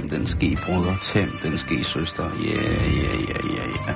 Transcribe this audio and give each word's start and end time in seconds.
Tæm 0.00 0.08
den 0.08 0.26
ske, 0.26 0.58
bruder. 0.66 0.94
Tæm 1.02 1.38
den 1.42 1.58
ske, 1.58 1.84
søster. 1.84 2.22
Ja, 2.22 2.50
ja, 2.52 3.16
ja, 3.28 3.54
ja, 3.56 3.70
ja. 3.88 3.94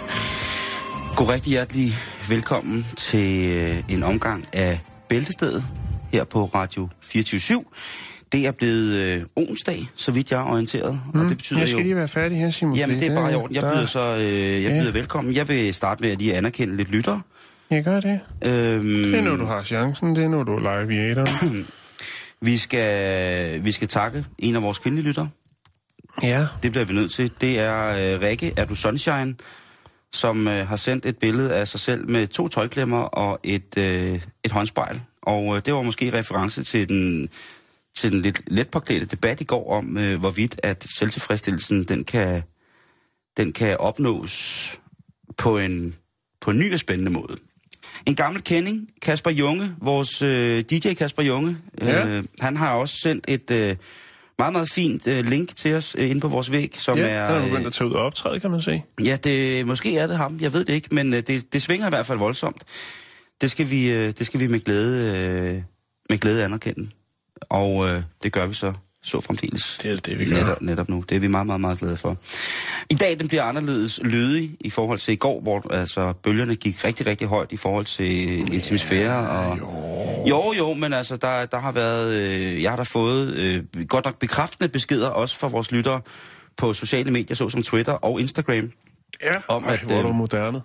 God 1.17 1.29
rigtig 1.29 1.51
hjertelig 1.51 1.93
velkommen 2.29 2.87
til 2.97 3.51
øh, 3.51 3.77
en 3.89 4.03
omgang 4.03 4.45
af 4.53 4.81
Bæltestedet 5.09 5.65
her 6.13 6.25
på 6.25 6.45
Radio 6.45 6.89
24 7.03 7.65
Det 8.33 8.47
er 8.47 8.53
blevet 8.53 8.95
øh, 8.97 9.23
onsdag, 9.37 9.87
så 9.95 10.11
vidt 10.13 10.31
jeg 10.31 10.41
er 10.41 10.45
orienteret. 10.45 11.01
Mm, 11.15 11.21
og 11.21 11.29
det 11.29 11.37
betyder 11.37 11.61
jeg 11.61 11.69
skal 11.69 11.79
jo... 11.79 11.83
lige 11.85 11.97
være 11.97 12.09
færdig 12.09 12.39
her, 12.39 12.51
Simon. 12.51 12.77
Jamen, 12.77 13.01
det 13.01 13.09
er 13.11 13.15
bare 13.15 13.33
i 13.33 13.35
orden. 13.35 13.55
Jeg 13.55 13.63
der- 13.63 13.75
byder 13.75 13.87
så 13.87 14.17
øh, 14.17 14.23
jeg 14.63 14.73
Ja. 14.73 14.81
byder 14.81 14.93
velkommen. 14.93 15.35
Jeg 15.35 15.49
vil 15.49 15.75
starte 15.75 16.03
med 16.03 16.11
at 16.11 16.19
lige 16.19 16.35
anerkende 16.37 16.77
lidt 16.77 16.91
lytter. 16.91 17.21
Jeg 17.71 17.85
gør 17.85 18.01
det. 18.01 18.21
Øhm, 18.45 18.85
Det 18.85 19.15
er 19.15 19.21
nu, 19.23 19.37
du 19.37 19.45
har 19.45 19.63
chancen. 19.63 20.15
Det 20.15 20.25
er 20.25 20.29
nu, 20.29 20.43
du 20.43 20.53
er 20.57 20.85
live 20.85 20.95
i 20.95 21.11
æderen. 21.11 21.67
vi, 22.47 22.57
skal, 22.59 23.65
vi 23.65 23.73
skal 23.73 23.89
takke 23.89 24.25
en 24.39 24.57
af 24.57 24.63
vores 24.63 24.79
kvindelige 24.79 25.07
lytter. 25.09 25.27
Ja. 26.23 26.47
Det 26.63 26.73
bliver 26.73 26.85
vi 26.85 26.93
nødt 26.95 27.13
til. 27.13 27.31
Det 27.41 27.59
er 27.59 27.87
øh, 28.15 28.21
Rikke, 28.23 28.53
er 28.57 28.65
du 28.65 28.75
Sunshine, 28.75 29.35
som 30.13 30.49
øh, 30.49 30.69
har 30.69 30.77
sendt 30.77 31.07
et 31.07 31.19
billede 31.19 31.55
af 31.55 31.69
sig 31.69 31.81
selv 31.81 32.09
med 32.09 32.27
to 32.27 32.49
tøjklemmer 32.49 33.01
og 33.03 33.41
et, 33.43 33.79
øh, 33.79 34.21
et 34.45 34.51
håndspejl. 34.53 35.01
Og 35.23 35.57
øh, 35.57 35.63
det 35.65 35.75
var 35.75 35.83
måske 35.83 36.13
reference 36.19 36.63
til 36.65 36.89
den, 36.89 37.29
til 37.97 38.13
den 38.13 38.23
lidt 38.23 38.41
let 38.47 38.69
påklædte 38.69 39.07
debat 39.07 39.41
i 39.41 39.45
går 39.45 39.73
om, 39.77 39.99
øh, 39.99 40.19
hvorvidt 40.21 40.61
at 40.63 40.87
selvtilfredsstillelsen 40.99 41.85
den 41.85 42.05
kan, 42.05 42.43
den 43.37 43.53
kan 43.53 43.77
opnås 43.77 44.79
på 45.37 45.59
en, 45.59 45.95
på 46.41 46.51
en 46.51 46.59
ny 46.59 46.75
og 46.75 46.81
spændende 46.81 47.11
måde. 47.13 47.37
En 48.07 48.15
gammel 48.15 48.43
kending, 48.43 48.89
Kasper 49.03 49.31
Junge, 49.31 49.75
vores 49.79 50.23
øh, 50.23 50.61
DJ 50.71 50.95
Kasper 50.95 51.23
Junge, 51.23 51.57
Ja. 51.81 52.07
øh, 52.09 52.25
han 52.41 52.57
har 52.57 52.75
også 52.75 52.97
sendt 53.03 53.25
et 53.29 53.51
øh, 53.51 53.77
meget, 54.41 54.53
meget 54.53 54.71
fint 54.71 55.07
øh, 55.07 55.25
link 55.25 55.55
til 55.57 55.75
os 55.75 55.97
øh, 55.99 56.11
inde 56.11 56.21
på 56.21 56.29
vores 56.29 56.53
væg, 56.53 56.73
som 56.77 56.99
ja, 56.99 57.09
er... 57.09 57.27
han 57.27 57.37
er 57.37 57.45
begyndt 57.45 57.67
at 57.67 57.73
tage 57.73 57.89
ud 57.89 57.95
og 57.95 58.03
optræde, 58.03 58.41
kan 58.41 58.51
man 58.51 58.63
sige. 58.63 58.85
Ja, 59.05 59.17
det, 59.25 59.67
måske 59.67 59.99
er 59.99 60.07
det 60.07 60.17
ham. 60.17 60.39
Jeg 60.41 60.53
ved 60.53 60.65
det 60.65 60.73
ikke, 60.73 60.89
men 60.95 61.15
øh, 61.15 61.23
det, 61.27 61.53
det 61.53 61.63
svinger 61.63 61.87
i 61.87 61.91
hvert 61.91 62.07
fald 62.07 62.19
voldsomt. 62.19 62.65
Det 63.41 63.51
skal 63.51 63.71
vi, 63.71 63.91
øh, 63.91 64.13
det 64.19 64.27
skal 64.27 64.41
vi 64.41 64.47
med 64.47 64.61
glæde, 64.61 65.19
øh, 65.19 65.63
med 66.11 66.19
glæde 66.19 66.45
anerkende. 66.45 66.91
Og 67.41 67.89
øh, 67.89 68.03
det 68.23 68.33
gør 68.33 68.47
vi 68.47 68.55
så 68.55 68.73
så 69.03 69.21
fremdeles. 69.21 69.79
Det 69.83 69.91
er 69.91 69.97
det, 69.97 70.19
vi 70.19 70.25
gør. 70.25 70.35
Netop, 70.35 70.63
netop 70.63 70.89
nu. 70.89 71.05
Det 71.09 71.17
er 71.17 71.21
vi 71.21 71.27
meget, 71.27 71.47
meget, 71.47 71.61
meget 71.61 71.79
glade 71.79 71.97
for. 71.97 72.17
I 72.91 72.95
dag 72.95 73.19
den 73.19 73.29
bliver 73.29 73.43
anderledes 73.43 74.01
lødig 74.03 74.57
i 74.61 74.71
forhold 74.71 74.99
til 74.99 75.13
i 75.13 75.17
går, 75.17 75.41
hvor 75.41 75.73
altså, 75.73 76.13
bølgerne 76.13 76.55
gik 76.55 76.85
rigtig, 76.85 77.07
rigtig 77.07 77.29
højt 77.29 77.53
i 77.53 77.57
forhold 77.57 77.85
til 77.85 78.39
intimisfære. 78.55 79.29
Og... 79.29 79.59
Jo. 79.59 79.69
jo, 80.29 80.53
jo, 80.59 80.75
men 80.75 80.93
altså, 80.93 81.17
der, 81.17 81.47
der 81.47 81.59
har 81.59 81.73
været... 81.73 82.15
Øh, 82.15 82.63
jeg 82.63 82.71
har 82.71 82.77
da 82.77 82.83
fået 82.83 83.35
øh, 83.35 83.87
godt 83.89 84.05
nok 84.05 84.19
bekræftende 84.19 84.69
beskeder, 84.69 85.09
også 85.09 85.37
fra 85.37 85.49
vores 85.49 85.73
lyttere 85.73 86.01
på 86.57 86.75
sociale 86.75 87.11
medier, 87.11 87.35
såsom 87.37 87.63
Twitter 87.63 87.93
og 87.93 88.21
Instagram, 88.21 88.73
Ja, 89.23 89.33
Om 89.49 89.65
Ej, 89.65 89.73
at, 89.73 89.81
hvor 89.81 89.95
er 89.95 90.03
du 90.03 90.09
øh, 90.09 90.15
moderne. 90.15 90.61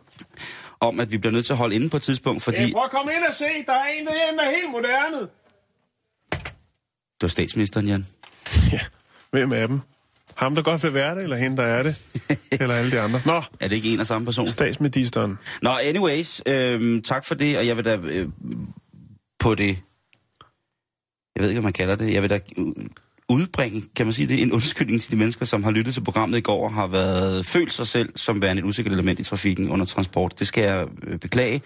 om 0.80 1.00
at 1.00 1.12
vi 1.12 1.18
bliver 1.18 1.34
nødt 1.34 1.46
til 1.46 1.54
at 1.54 1.58
holde 1.58 1.76
inde 1.76 1.90
på 1.90 1.98
et 1.98 2.04
tidspunkt, 2.04 2.44
fordi... 2.44 2.62
Ja, 2.62 2.72
prøv 2.74 2.84
at 2.84 2.92
komme 2.92 3.12
ind 3.14 3.24
og 3.30 3.34
se. 3.34 3.46
Der 3.66 3.74
er 3.74 3.86
en 4.00 4.06
derhjemme, 4.06 4.40
der 4.40 4.46
er 4.46 4.52
helt 4.56 4.72
moderne. 4.72 5.28
Det 7.16 7.22
var 7.22 7.28
statsministeren, 7.28 7.88
Jan. 7.88 8.08
Ja, 8.74 8.80
hvem 9.32 9.52
er 9.54 9.68
dem? 9.68 9.80
Ham, 10.36 10.56
der 10.56 10.62
godt 10.62 10.84
vil 10.84 10.94
være 10.94 11.16
det, 11.16 11.24
eller 11.24 11.36
hende, 11.36 11.58
der 11.58 11.64
er 11.64 11.84
det? 11.84 12.02
eller 12.62 12.76
alle 12.76 12.92
de 12.92 13.00
andre? 13.00 13.22
Nå, 13.26 13.42
Er 13.60 13.68
det 13.68 13.76
ikke 13.76 13.94
en 13.94 14.00
og 14.00 14.08
samme 14.08 14.26
person? 14.26 14.48
statsministeren. 14.48 15.38
Nå, 15.62 15.70
anyways, 15.84 16.42
øhm, 16.46 17.02
tak 17.02 17.26
for 17.26 17.36
det, 17.36 17.58
og 17.58 17.68
jeg 17.68 17.78
vil 17.78 17.86
da 17.86 17.96
øh, 17.96 18.30
på 19.40 19.56
det, 19.56 19.68
jeg 21.36 21.44
ved 21.44 21.50
ikke, 21.50 21.60
hvad 21.62 21.68
man 21.68 21.74
kalder 21.74 21.96
det, 21.96 22.14
jeg 22.14 22.22
vil 22.22 22.30
da 22.30 22.40
øh, 22.58 22.66
udbringe, 23.30 23.84
kan 23.96 24.06
man 24.06 24.14
sige 24.14 24.28
det, 24.28 24.42
en 24.42 24.52
undskyldning 24.52 25.02
til 25.02 25.12
de 25.12 25.16
mennesker, 25.16 25.46
som 25.46 25.64
har 25.64 25.72
lyttet 25.72 25.94
til 25.94 26.04
programmet 26.04 26.38
i 26.38 26.42
går 26.42 26.64
og 26.64 26.74
har 26.74 26.88
været 26.88 27.46
følt 27.46 27.74
sig 27.74 27.88
selv 27.88 28.10
som 28.16 28.42
værende 28.42 28.60
et 28.60 28.66
usikkert 28.66 28.94
element 28.94 29.20
i 29.20 29.24
trafikken 29.24 29.70
under 29.70 29.86
transport. 29.86 30.40
Det 30.40 30.48
skal 30.48 30.64
jeg 30.64 30.88
øh, 31.04 31.20
beklage, 31.20 31.62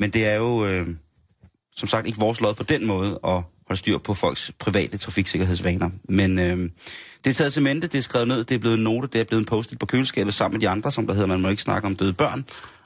men 0.00 0.10
det 0.10 0.26
er 0.26 0.34
jo 0.34 0.66
øh, 0.66 0.86
som 1.76 1.88
sagt 1.88 2.06
ikke 2.06 2.18
vores 2.18 2.40
lod 2.40 2.54
på 2.54 2.62
den 2.62 2.86
måde 2.86 3.20
at 3.24 3.42
holde 3.68 3.78
styr 3.78 3.98
på 3.98 4.14
folks 4.14 4.50
private 4.58 4.98
trafiksikkerhedsvaner. 4.98 5.90
Men 6.08 6.38
øh, 6.38 6.70
det 7.24 7.30
er 7.30 7.34
taget 7.34 7.52
til 7.52 7.62
mente, 7.62 7.86
det 7.86 7.98
er 7.98 8.02
skrevet 8.02 8.28
ned, 8.28 8.44
det 8.44 8.54
er 8.54 8.58
blevet 8.58 8.76
en 8.76 8.82
note, 8.84 9.08
det 9.12 9.20
er 9.20 9.24
blevet 9.24 9.40
en 9.40 9.46
post 9.46 9.74
på 9.80 9.86
køleskabet 9.86 10.34
sammen 10.34 10.54
med 10.54 10.60
de 10.60 10.68
andre, 10.68 10.92
som 10.92 11.06
der 11.06 11.14
hedder, 11.14 11.26
man 11.28 11.40
må 11.40 11.48
ikke 11.48 11.62
snakke 11.62 11.86
om 11.86 11.96
døde 11.96 12.12
børn, 12.12 12.44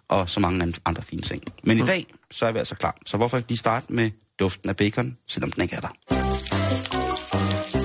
og 0.09 0.31
så 0.31 0.41
mange 0.41 0.63
an- 0.63 0.75
andre 0.85 1.03
fine 1.03 1.23
ting. 1.23 1.43
Men 1.65 1.79
i 1.79 1.83
dag, 1.83 2.07
så 2.31 2.47
er 2.47 2.53
vi 2.53 2.59
altså 2.59 2.75
klar. 2.75 2.97
Så 3.07 3.17
hvorfor 3.17 3.37
ikke 3.37 3.49
lige 3.49 3.59
starte 3.59 3.93
med 3.93 4.11
duften 4.41 4.69
af 4.69 4.77
bacon, 4.77 5.17
selvom 5.29 5.53
den 5.53 5.63
ikke 5.63 5.77
er 5.77 5.81
der? 5.81 7.78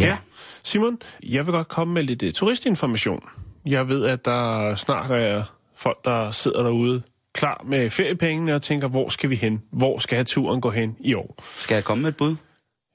Ja. 0.00 0.16
Simon, 0.62 0.98
jeg 1.22 1.46
vil 1.46 1.52
godt 1.52 1.68
komme 1.68 1.94
med 1.94 2.02
lidt 2.02 2.22
uh, 2.22 2.30
turistinformation. 2.30 3.22
Jeg 3.66 3.88
ved, 3.88 4.04
at 4.06 4.24
der 4.24 4.74
snart 4.74 5.10
er 5.10 5.42
folk, 5.76 6.04
der 6.04 6.30
sidder 6.30 6.62
derude 6.62 7.02
klar 7.34 7.62
med 7.66 7.90
feriepengene 7.90 8.54
og 8.54 8.62
tænker, 8.62 8.88
hvor 8.88 9.08
skal 9.08 9.30
vi 9.30 9.36
hen? 9.36 9.62
Hvor 9.72 9.98
skal 9.98 10.24
turen 10.26 10.60
gå 10.60 10.70
hen 10.70 10.96
i 11.00 11.14
år? 11.14 11.34
Skal 11.56 11.74
jeg 11.74 11.84
komme 11.84 12.02
med 12.02 12.08
et 12.08 12.16
bud? 12.16 12.36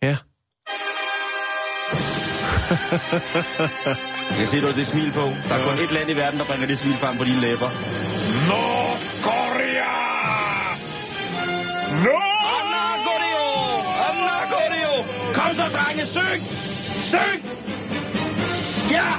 Ja. 0.03 0.17
Jeg 4.29 4.37
kan 4.37 4.47
se, 4.47 4.61
du 4.61 4.65
har 4.65 4.73
det 4.73 4.87
smil 4.87 5.11
på. 5.11 5.19
Der 5.19 5.55
er 5.55 5.63
kun 5.67 5.83
et 5.83 5.91
land 5.91 6.09
i 6.09 6.13
verden, 6.13 6.39
der 6.39 6.45
bringer 6.45 6.67
det 6.67 6.79
smil 6.79 6.93
frem 6.93 7.17
på 7.17 7.23
dine 7.23 7.41
læber. 7.41 7.69
Nordkorea! 8.49 9.93
No! 12.05 12.17
Anagorio! 12.57 13.45
Anagorio! 14.09 15.03
Kom 15.33 15.53
så, 15.53 15.63
drenge, 15.77 16.05
syng! 16.05 16.74
Syng! 17.11 17.39
Ja! 18.91 19.09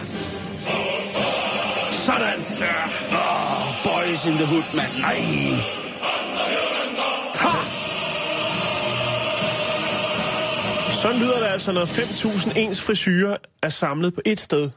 Sådan! 1.90 2.38
Ja. 2.60 2.84
Oh, 3.10 3.84
boys 3.84 4.24
in 4.24 4.32
the 4.32 4.46
hood, 4.46 4.64
mand. 4.76 4.92
Nej! 5.00 5.18
Ha! 7.34 7.52
Sådan 11.02 11.18
lyder 11.20 11.38
det 11.38 11.46
altså, 11.46 11.72
når 11.72 11.84
5.000 11.84 12.58
ens 12.58 12.82
frisyrer 12.82 13.36
er 13.62 13.68
samlet 13.68 14.14
på 14.14 14.20
et 14.24 14.40
sted 14.40 14.70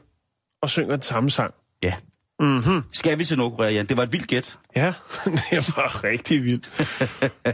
og 0.62 0.70
synger 0.70 0.92
den 0.96 1.02
samme 1.02 1.30
sang. 1.30 1.54
Ja. 1.82 1.94
Mm-hmm. 2.40 2.82
Skal 2.92 3.18
vi 3.18 3.24
til 3.24 3.38
Nordkorea, 3.38 3.70
Jan? 3.72 3.86
Det 3.86 3.96
var 3.96 4.02
et 4.02 4.12
vildt 4.12 4.26
gæt. 4.26 4.58
Ja, 4.76 4.86
det 5.50 5.76
var 5.76 6.04
rigtig 6.04 6.44
vildt. 6.44 6.92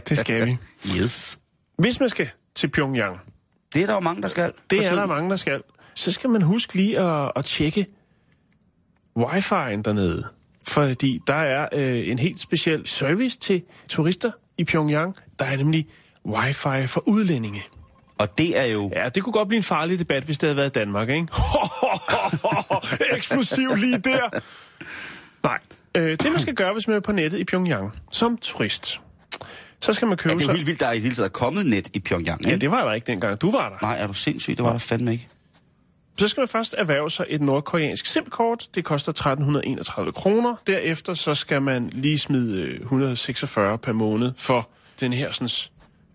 Det 0.09 0.17
skal 0.17 0.45
vi. 0.45 0.57
Yes. 0.97 1.37
Hvis 1.79 1.99
man 1.99 2.09
skal 2.09 2.29
til 2.55 2.67
Pyongyang, 2.67 3.19
Det 3.73 3.81
er 3.81 3.85
der 3.85 3.93
jo 3.93 3.99
mange, 3.99 4.21
der 4.21 4.27
skal. 4.27 4.51
det 4.69 4.87
er 4.87 4.95
der 4.95 5.05
mange, 5.05 5.29
der 5.29 5.35
skal, 5.35 5.61
så 5.93 6.11
skal 6.11 6.29
man 6.29 6.41
huske 6.41 6.73
lige 6.75 6.99
at, 6.99 7.31
at 7.35 7.45
tjekke 7.45 7.85
wifi'en 9.19 9.81
dernede. 9.81 10.27
Fordi 10.67 11.19
der 11.27 11.33
er 11.33 11.67
øh, 11.73 12.09
en 12.09 12.19
helt 12.19 12.41
speciel 12.41 12.87
service 12.87 13.37
til 13.37 13.63
turister 13.89 14.31
i 14.57 14.63
Pyongyang. 14.63 15.15
Der 15.39 15.45
er 15.45 15.57
nemlig 15.57 15.87
wifi 16.25 16.87
for 16.87 17.07
udlændinge. 17.07 17.61
Og 18.17 18.37
det 18.37 18.59
er 18.59 18.65
jo... 18.65 18.91
Ja, 18.95 19.09
det 19.09 19.23
kunne 19.23 19.33
godt 19.33 19.47
blive 19.47 19.57
en 19.57 19.63
farlig 19.63 19.99
debat, 19.99 20.23
hvis 20.23 20.37
det 20.37 20.47
havde 20.47 20.57
været 20.57 20.75
Danmark, 20.75 21.09
ikke? 21.09 21.27
Eksplosiv 23.15 23.75
lige 23.75 23.97
der. 23.97 24.39
Nej. 25.43 25.59
Øh, 25.95 26.11
det, 26.11 26.31
man 26.31 26.39
skal 26.39 26.53
gøre, 26.55 26.73
hvis 26.73 26.87
man 26.87 26.95
er 26.97 26.99
på 26.99 27.11
nettet 27.11 27.39
i 27.39 27.43
Pyongyang 27.43 27.91
som 28.11 28.37
turist, 28.41 29.01
så 29.81 29.93
skal 29.93 30.07
man 30.07 30.17
Ja, 30.17 30.23
købe 30.23 30.33
det 30.35 30.41
er 30.41 30.45
jo 30.45 30.51
helt 30.53 30.67
vildt, 30.67 30.79
der 30.79 30.87
er 30.87 30.91
i 30.91 30.95
det 30.95 31.03
hele 31.03 31.15
taget 31.15 31.33
kommet 31.33 31.65
net 31.65 31.89
i 31.93 31.99
Pyongyang, 31.99 32.39
ikke? 32.39 32.49
Ja, 32.49 32.55
det 32.57 32.71
var 32.71 32.85
der 32.85 32.93
ikke 32.93 33.07
dengang. 33.07 33.41
Du 33.41 33.51
var 33.51 33.69
der. 33.69 33.77
Nej, 33.81 33.97
er 33.99 34.07
du 34.07 34.13
sindssyg? 34.13 34.57
Det 34.57 34.65
var 34.65 34.71
der 34.71 34.77
fandme 34.79 35.11
ikke. 35.11 35.27
Så 36.17 36.27
skal 36.27 36.41
man 36.41 36.47
først 36.47 36.75
erhverve 36.77 37.11
sig 37.11 37.25
et 37.29 37.41
nordkoreansk 37.41 38.05
SIM-kort. 38.05 38.67
Det 38.75 38.85
koster 38.85 39.09
1331 39.09 40.11
kroner. 40.11 40.55
Derefter 40.67 41.13
så 41.13 41.35
skal 41.35 41.61
man 41.61 41.89
lige 41.93 42.17
smide 42.19 42.61
øh, 42.61 42.79
146 42.81 43.77
per 43.77 43.91
måned 43.93 44.31
for 44.37 44.69
den 44.99 45.13
her, 45.13 45.31
sådan, 45.31 45.49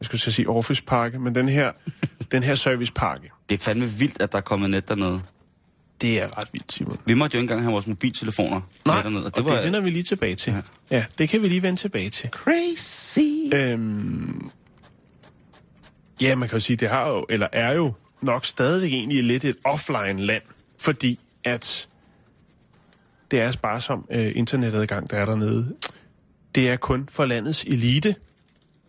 jeg 0.01 0.07
skulle 0.07 0.21
sige 0.21 0.49
Office-pakke, 0.49 1.19
men 1.19 1.35
den 1.35 1.49
her, 1.49 1.73
den 2.33 2.43
her 2.43 2.55
servicepakke, 2.55 3.31
Det 3.49 3.55
er 3.55 3.65
fandme 3.65 3.87
vildt, 3.87 4.23
at 4.23 4.33
der 4.33 4.39
er 4.39 4.43
kommet 4.43 4.71
net 4.71 4.89
dernede. 4.89 5.21
Det 6.03 6.23
er 6.23 6.39
ret 6.39 6.49
vildt, 6.53 6.73
Simon. 6.73 6.99
Vi 7.07 7.15
måtte 7.15 7.35
jo 7.35 7.39
ikke 7.39 7.45
engang 7.45 7.63
have 7.63 7.73
vores 7.73 7.87
mobiltelefoner 7.87 8.61
med 8.87 8.95
dernede. 8.95 9.25
og 9.25 9.37
det, 9.37 9.45
det 9.45 9.65
vender 9.65 9.81
vi 9.81 9.91
lige 9.91 10.03
tilbage 10.03 10.35
til. 10.35 10.53
Ja. 10.53 10.97
ja, 10.97 11.05
det 11.19 11.29
kan 11.29 11.43
vi 11.43 11.49
lige 11.49 11.63
vende 11.63 11.81
tilbage 11.81 12.11
til. 12.11 12.31
crazy. 12.31 13.55
Øhm, 13.55 14.51
ja, 16.21 16.35
man 16.35 16.49
kan 16.49 16.57
jo 16.57 16.61
sige, 16.61 16.77
det 16.77 16.89
har 16.89 17.09
jo, 17.09 17.27
eller 17.29 17.47
er 17.53 17.73
jo 17.73 17.93
nok 18.23 18.45
stadigvæk 18.45 18.93
egentlig 18.93 19.25
lidt 19.25 19.45
et 19.45 19.57
offline-land, 19.65 20.43
fordi 20.81 21.19
at 21.45 21.89
det 23.31 23.41
er 23.41 23.53
sparsom 23.53 24.07
øh, 24.11 24.33
internetadgang, 24.35 25.11
der 25.11 25.17
er 25.17 25.25
dernede. 25.25 25.77
Det 26.55 26.71
er 26.71 26.77
kun 26.77 27.09
for 27.13 27.25
landets 27.25 27.65
elite, 27.65 28.15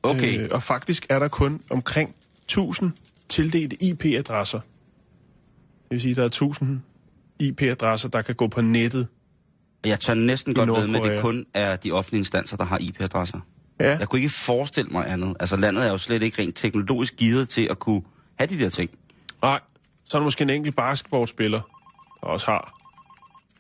Okay, 0.04 0.40
øh, 0.40 0.50
og 0.52 0.64
faktisk 0.64 1.06
er 1.10 1.20
der 1.20 1.28
kun 1.28 1.62
omkring 1.70 2.16
1000 2.44 2.92
tildelte 3.30 3.84
IP-adresser. 3.84 4.60
Det 4.60 5.90
vil 5.90 6.02
sige, 6.02 6.16
der 6.16 6.22
er 6.22 6.26
1000 6.26 6.82
IP-adresser, 7.44 8.10
der 8.10 8.22
kan 8.22 8.36
gå 8.36 8.48
på 8.48 8.62
nettet. 8.62 9.08
jeg 9.86 10.00
tør 10.00 10.14
næsten 10.14 10.54
godt 10.54 10.70
ved 10.70 10.88
med, 10.88 11.00
at 11.00 11.04
det 11.12 11.20
kun 11.22 11.46
er 11.54 11.76
de 11.76 11.92
offentlige 11.92 12.20
instanser, 12.20 12.58
der 12.58 12.64
har 12.66 12.78
IP-adresser. 12.82 13.40
Ja, 13.80 13.98
Jeg 13.98 14.08
kunne 14.10 14.20
ikke 14.22 14.34
forestille 14.34 14.90
mig 14.92 15.12
andet. 15.12 15.36
Altså, 15.40 15.58
landet 15.58 15.88
er 15.88 15.92
jo 15.92 15.98
slet 15.98 16.24
ikke 16.24 16.42
rent 16.42 16.56
teknologisk 16.56 17.16
givet 17.16 17.50
til 17.50 17.68
at 17.72 17.80
kunne 17.80 18.02
have 18.40 18.48
de 18.48 18.60
der 18.60 18.70
ting. 18.70 18.90
nej. 19.42 19.60
Så 20.06 20.18
er 20.18 20.20
der 20.20 20.24
måske 20.24 20.42
en 20.42 20.50
enkelt 20.50 20.76
basketballspiller, 20.76 21.62
der 22.22 22.28
også 22.28 22.46
har. 22.48 22.74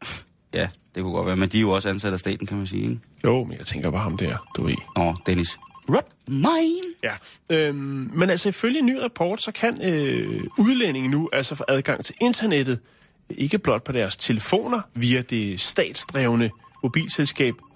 Ja, 0.53 0.67
det 0.95 1.03
kunne 1.03 1.13
godt 1.13 1.27
være, 1.27 1.35
men 1.35 1.49
de 1.49 1.57
er 1.57 1.61
jo 1.61 1.69
også 1.71 1.89
ansat 1.89 2.13
af 2.13 2.19
staten, 2.19 2.47
kan 2.47 2.57
man 2.57 2.67
sige, 2.67 2.81
ikke? 2.83 2.99
Jo, 3.23 3.43
men 3.43 3.57
jeg 3.57 3.65
tænker 3.65 3.91
bare 3.91 4.01
ham 4.01 4.17
der, 4.17 4.49
du 4.55 4.63
ved. 4.63 4.75
Nå, 4.97 5.15
Dennis. 5.25 5.57
Rub 5.89 6.03
mine. 6.27 6.47
Ja, 7.03 7.13
øhm, 7.49 8.09
men 8.13 8.29
altså 8.29 8.49
ifølge 8.49 8.79
en 8.79 8.85
ny 8.85 8.95
rapport, 8.95 9.41
så 9.41 9.51
kan 9.51 9.81
øh, 9.83 10.43
udlændinge 10.57 11.09
nu 11.09 11.29
altså 11.33 11.55
få 11.55 11.63
adgang 11.67 12.05
til 12.05 12.15
internettet, 12.21 12.79
ikke 13.37 13.59
blot 13.59 13.83
på 13.83 13.91
deres 13.91 14.17
telefoner, 14.17 14.81
via 14.95 15.21
det 15.21 15.59
statsdrevne 15.59 16.49
mobilselskab 16.83 17.53
sagde. 17.53 17.67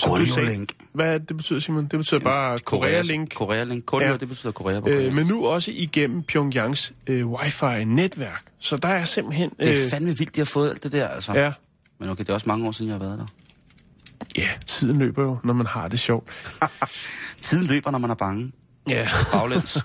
Koreolink. 0.00 0.72
Hvad 0.92 1.20
det 1.20 1.36
betyder, 1.36 1.60
Simon? 1.60 1.86
Det 1.86 1.98
betyder 1.98 2.20
bare 2.20 2.58
Korealink. 2.58 3.34
Korealink. 3.34 3.84
Korea, 3.86 4.10
Ja. 4.10 4.16
det 4.16 4.28
betyder 4.28 4.52
Korea 4.52 4.80
på 4.80 4.88
Øh, 4.88 5.12
men 5.14 5.26
nu 5.26 5.46
også 5.46 5.70
igennem 5.74 6.22
Pyongyangs 6.22 6.92
øh, 7.06 7.32
wifi-netværk. 7.32 8.44
Så 8.58 8.76
der 8.76 8.88
er 8.88 9.04
simpelthen... 9.04 9.50
Øh, 9.58 9.66
Det 9.66 9.86
er 9.86 9.90
fandme 9.90 10.18
vildt, 10.18 10.34
de 10.34 10.40
har 10.40 10.44
fået 10.44 10.70
alt 10.70 10.82
det 10.82 10.92
der, 10.92 11.08
altså. 11.08 11.32
ja, 11.32 11.52
Men 11.98 12.08
okay, 12.08 12.24
det 12.24 12.30
er 12.30 12.34
også 12.34 12.48
mange 12.48 12.68
år 12.68 12.72
siden, 12.72 12.88
jeg 12.90 12.98
har 12.98 13.06
været 13.06 13.18
der. 13.18 13.26
ja, 14.36 14.48
tiden 14.66 14.98
løber 14.98 15.22
jo, 15.22 15.38
når 15.44 15.54
man 15.54 15.66
har 15.66 15.88
det 15.88 15.98
sjovt. 16.00 16.28
Tiden 17.40 17.66
løber, 17.66 17.90
når 17.90 17.98
man 17.98 18.10
er 18.10 18.14
bange. 18.14 18.52
Ja. 18.88 19.08
Baglæns. 19.32 19.78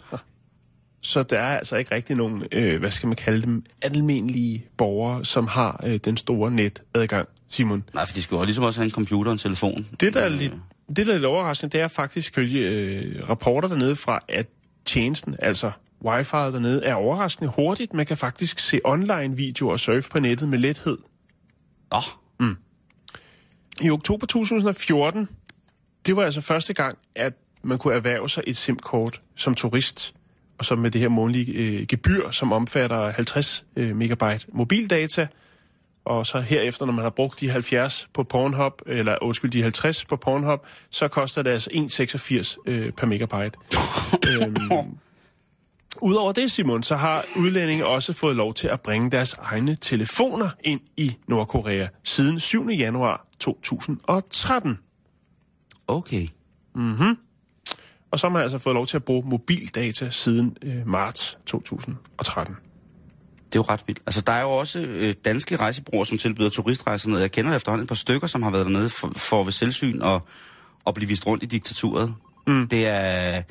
Så 1.05 1.23
der 1.23 1.39
er 1.39 1.57
altså 1.57 1.75
ikke 1.75 1.95
rigtig 1.95 2.15
nogen, 2.15 2.43
øh, 2.51 2.79
hvad 2.79 2.91
skal 2.91 3.07
man 3.07 3.15
kalde 3.15 3.41
dem, 3.41 3.63
almindelige 3.81 4.65
borgere, 4.77 5.25
som 5.25 5.47
har 5.47 5.81
øh, 5.85 5.99
den 6.05 6.17
store 6.17 6.51
netadgang, 6.51 7.27
Simon. 7.47 7.83
Nej, 7.93 8.05
for 8.05 8.13
de 8.13 8.21
skal 8.21 8.35
jo 8.35 8.43
ligesom 8.43 8.63
også 8.63 8.79
have 8.79 8.85
en 8.85 8.91
computer 8.91 9.31
og 9.31 9.33
en 9.33 9.37
telefon. 9.39 9.87
Det, 9.99 10.13
der 10.13 10.19
er 10.19 10.25
Øh, 10.25 10.31
lidt, 10.31 10.53
det, 10.87 11.07
der 11.07 11.13
er 11.13 11.13
lidt 11.13 11.25
overraskende, 11.25 11.71
det 11.71 11.81
er 11.81 11.87
faktisk 11.87 12.35
følge 12.35 12.69
øh, 12.69 13.29
rapporter 13.29 13.67
dernede 13.67 13.95
fra, 13.95 14.19
at 14.27 14.47
tjenesten, 14.85 15.35
altså 15.39 15.71
wifi'et 16.05 16.35
dernede, 16.35 16.83
er 16.83 16.93
overraskende 16.93 17.51
hurtigt. 17.55 17.93
Man 17.93 18.05
kan 18.05 18.17
faktisk 18.17 18.59
se 18.59 18.79
online-videoer 18.83 19.71
og 19.71 19.79
surfe 19.79 20.09
på 20.09 20.19
nettet 20.19 20.49
med 20.49 20.57
lethed. 20.57 20.97
Nå, 21.91 21.99
I 23.81 23.89
oktober 23.89 24.27
2014, 24.27 25.29
det 26.05 26.15
var 26.15 26.23
altså 26.23 26.41
første 26.41 26.73
gang, 26.73 26.97
at 27.15 27.33
man 27.63 27.77
kunne 27.77 27.93
erhverve 27.93 28.29
sig 28.29 28.43
et 28.47 28.57
SIM-kort 28.57 29.21
som 29.35 29.55
turist, 29.55 30.14
og 30.57 30.65
så 30.65 30.75
med 30.75 30.91
det 30.91 31.01
her 31.01 31.09
månedlige 31.09 31.53
øh, 31.53 31.87
gebyr, 31.87 32.31
som 32.31 32.53
omfatter 32.53 33.11
50 33.11 33.65
øh, 33.75 33.95
megabyte 33.95 34.45
mobildata, 34.53 35.27
og 36.05 36.25
så 36.25 36.39
herefter, 36.39 36.85
når 36.85 36.93
man 36.93 37.03
har 37.03 37.09
brugt 37.09 37.39
de 37.39 37.49
70 37.49 38.09
på 38.13 38.23
Pornhub, 38.23 38.81
eller 38.85 39.15
undskyld, 39.21 39.51
de 39.51 39.61
50 39.61 40.05
på 40.05 40.15
Pornhub, 40.15 40.59
så 40.89 41.07
koster 41.07 41.41
det 41.41 41.49
altså 41.49 41.69
1,86 41.73 42.71
øh, 42.71 42.91
per 42.91 43.07
megabyte. 43.07 43.57
øhm, 44.31 44.97
Udover 46.01 46.31
det, 46.31 46.51
Simon, 46.51 46.83
så 46.83 46.95
har 46.95 47.25
udlændinge 47.35 47.85
også 47.85 48.13
fået 48.13 48.35
lov 48.35 48.53
til 48.53 48.67
at 48.67 48.81
bringe 48.81 49.11
deres 49.11 49.33
egne 49.33 49.75
telefoner 49.75 50.49
ind 50.63 50.81
i 50.97 51.17
Nordkorea 51.27 51.87
siden 52.03 52.39
7. 52.39 52.69
januar 52.69 53.27
2013. 53.39 54.79
okay. 57.07 57.15
Og 58.11 58.19
så 58.19 58.27
har 58.27 58.33
man 58.33 58.41
altså 58.41 58.57
fået 58.57 58.73
lov 58.73 58.87
til 58.87 58.97
at 58.97 59.03
bruge 59.03 59.29
mobildata 59.29 60.09
siden 60.09 60.57
øh, 60.63 60.87
marts 60.87 61.37
2013. 61.45 62.55
Det 63.45 63.59
er 63.59 63.63
jo 63.63 63.73
ret 63.73 63.83
vildt. 63.87 64.01
Altså, 64.05 64.21
der 64.21 64.33
er 64.33 64.41
jo 64.41 64.49
også 64.49 64.79
øh, 64.79 65.13
danske 65.25 65.55
rejsebureauer, 65.55 66.03
som 66.03 66.17
tilbyder 66.17 66.49
turistrejser 66.49 67.09
ned. 67.09 67.19
Jeg 67.19 67.31
kender 67.31 67.55
efterhånden 67.55 67.83
et 67.83 67.87
par 67.87 67.95
stykker, 67.95 68.27
som 68.27 68.43
har 68.43 68.51
været 68.51 68.65
dernede 68.65 68.89
for, 68.89 69.11
for 69.15 69.43
ved 69.43 69.51
selvsyn 69.51 70.01
og, 70.01 70.27
og 70.85 70.93
blive 70.93 71.07
vist 71.07 71.27
rundt 71.27 71.43
i 71.43 71.45
diktaturet. 71.45 72.13
Mm. 72.47 72.67
Det 72.67 72.87
er... 72.87 73.41